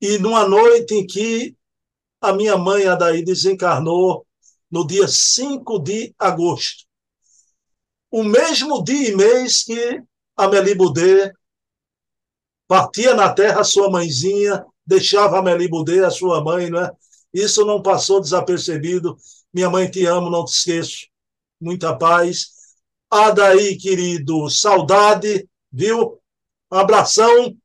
e 0.00 0.18
numa 0.18 0.48
noite 0.48 0.94
em 0.94 1.06
que 1.06 1.54
a 2.20 2.32
minha 2.32 2.56
mãe, 2.56 2.86
Adaí, 2.86 3.24
desencarnou 3.24 4.26
no 4.70 4.86
dia 4.86 5.08
5 5.08 5.78
de 5.78 6.14
agosto. 6.18 6.84
O 8.10 8.22
mesmo 8.22 8.82
dia 8.82 9.10
e 9.10 9.16
mês 9.16 9.64
que 9.64 10.02
a 10.36 10.48
Meli 10.48 10.74
Boudet 10.74 11.32
partia 12.66 13.14
na 13.14 13.32
terra 13.32 13.60
a 13.60 13.64
sua 13.64 13.90
mãezinha, 13.90 14.64
deixava 14.86 15.38
a 15.38 15.42
Meli 15.42 15.68
Boudet, 15.68 16.04
a 16.04 16.10
sua 16.10 16.42
mãe, 16.42 16.70
não 16.70 16.80
é? 16.80 16.90
Isso 17.32 17.64
não 17.64 17.82
passou 17.82 18.20
desapercebido. 18.20 19.16
Minha 19.52 19.68
mãe, 19.68 19.90
te 19.90 20.06
amo, 20.06 20.30
não 20.30 20.44
te 20.44 20.52
esqueço. 20.52 21.06
Muita 21.60 21.96
paz. 21.96 22.50
Adaí, 23.10 23.76
querido, 23.76 24.48
saudade, 24.48 25.48
viu? 25.72 26.20
Abração. 26.70 27.56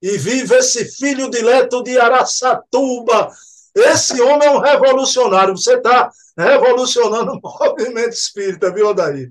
E 0.00 0.16
viva 0.16 0.56
esse 0.56 0.84
filho 0.86 1.30
dileto 1.30 1.82
de 1.82 1.98
Araçatuba. 1.98 3.30
Esse 3.74 4.20
homem 4.20 4.48
é 4.48 4.50
um 4.50 4.60
revolucionário. 4.60 5.56
Você 5.56 5.74
está 5.74 6.10
revolucionando 6.36 7.32
o 7.32 7.40
movimento 7.42 8.12
espírita, 8.12 8.72
viu, 8.72 8.90
Adaí? 8.90 9.30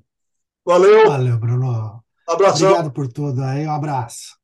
Valeu. 0.66 1.10
Valeu, 1.10 1.38
Bruno. 1.38 2.04
Abração. 2.28 2.68
Obrigado 2.68 2.92
por 2.92 3.08
tudo 3.08 3.42
aí. 3.44 3.66
Um 3.66 3.72
abraço. 3.72 4.37